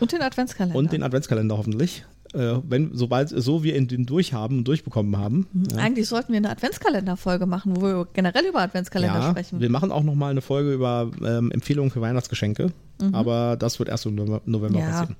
Und 0.00 0.12
den 0.12 0.22
Adventskalender. 0.22 0.78
Und 0.78 0.92
den 0.92 1.02
Adventskalender 1.02 1.56
hoffentlich. 1.56 2.04
Äh, 2.34 2.58
wenn, 2.68 2.90
sobald 2.92 3.30
so 3.30 3.62
wir 3.62 3.74
ihn 3.74 4.04
durch 4.04 4.34
haben 4.34 4.58
und 4.58 4.68
durchbekommen 4.68 5.16
haben. 5.16 5.46
Mhm. 5.52 5.64
Ja. 5.72 5.78
Eigentlich 5.78 6.08
sollten 6.08 6.32
wir 6.32 6.36
eine 6.36 6.50
Adventskalender-Folge 6.50 7.46
machen, 7.46 7.76
wo 7.76 7.82
wir 7.82 8.06
generell 8.12 8.44
über 8.46 8.60
Adventskalender 8.60 9.20
ja, 9.20 9.30
sprechen. 9.30 9.60
Wir 9.60 9.70
machen 9.70 9.90
auch 9.90 10.02
nochmal 10.02 10.30
eine 10.30 10.42
Folge 10.42 10.74
über 10.74 11.10
ähm, 11.24 11.50
Empfehlungen 11.50 11.90
für 11.90 12.02
Weihnachtsgeschenke. 12.02 12.70
Mhm. 13.00 13.14
Aber 13.14 13.56
das 13.56 13.78
wird 13.78 13.88
erst 13.88 14.04
im 14.04 14.14
November 14.44 14.80
passieren. 14.80 15.16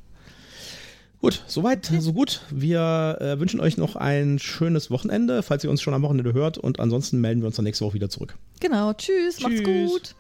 Gut, 1.21 1.43
soweit, 1.49 1.87
so 1.99 2.13
gut. 2.13 2.43
Wir 2.51 3.19
äh, 3.21 3.41
wünschen 3.41 3.59
euch 3.61 3.77
noch 3.77 3.97
ein 3.97 4.39
schönes 4.39 4.89
Wochenende, 4.91 5.43
falls 5.43 5.65
ihr 5.65 5.71
uns 5.71 5.83
schon 5.83 5.95
am 5.95 6.03
Wochenende 6.03 6.33
hört. 6.33 6.59
Und 6.59 6.79
ansonsten 6.79 7.21
melden 7.21 7.41
wir 7.41 7.49
uns 7.49 7.57
dann 7.57 7.65
nächste 7.65 7.85
Woche 7.85 7.95
wieder 7.95 8.09
zurück. 8.09 8.37
Genau, 8.61 8.93
tschüss, 8.93 9.37
tschüss. 9.37 9.43
macht's 9.43 9.63
gut. 9.65 10.15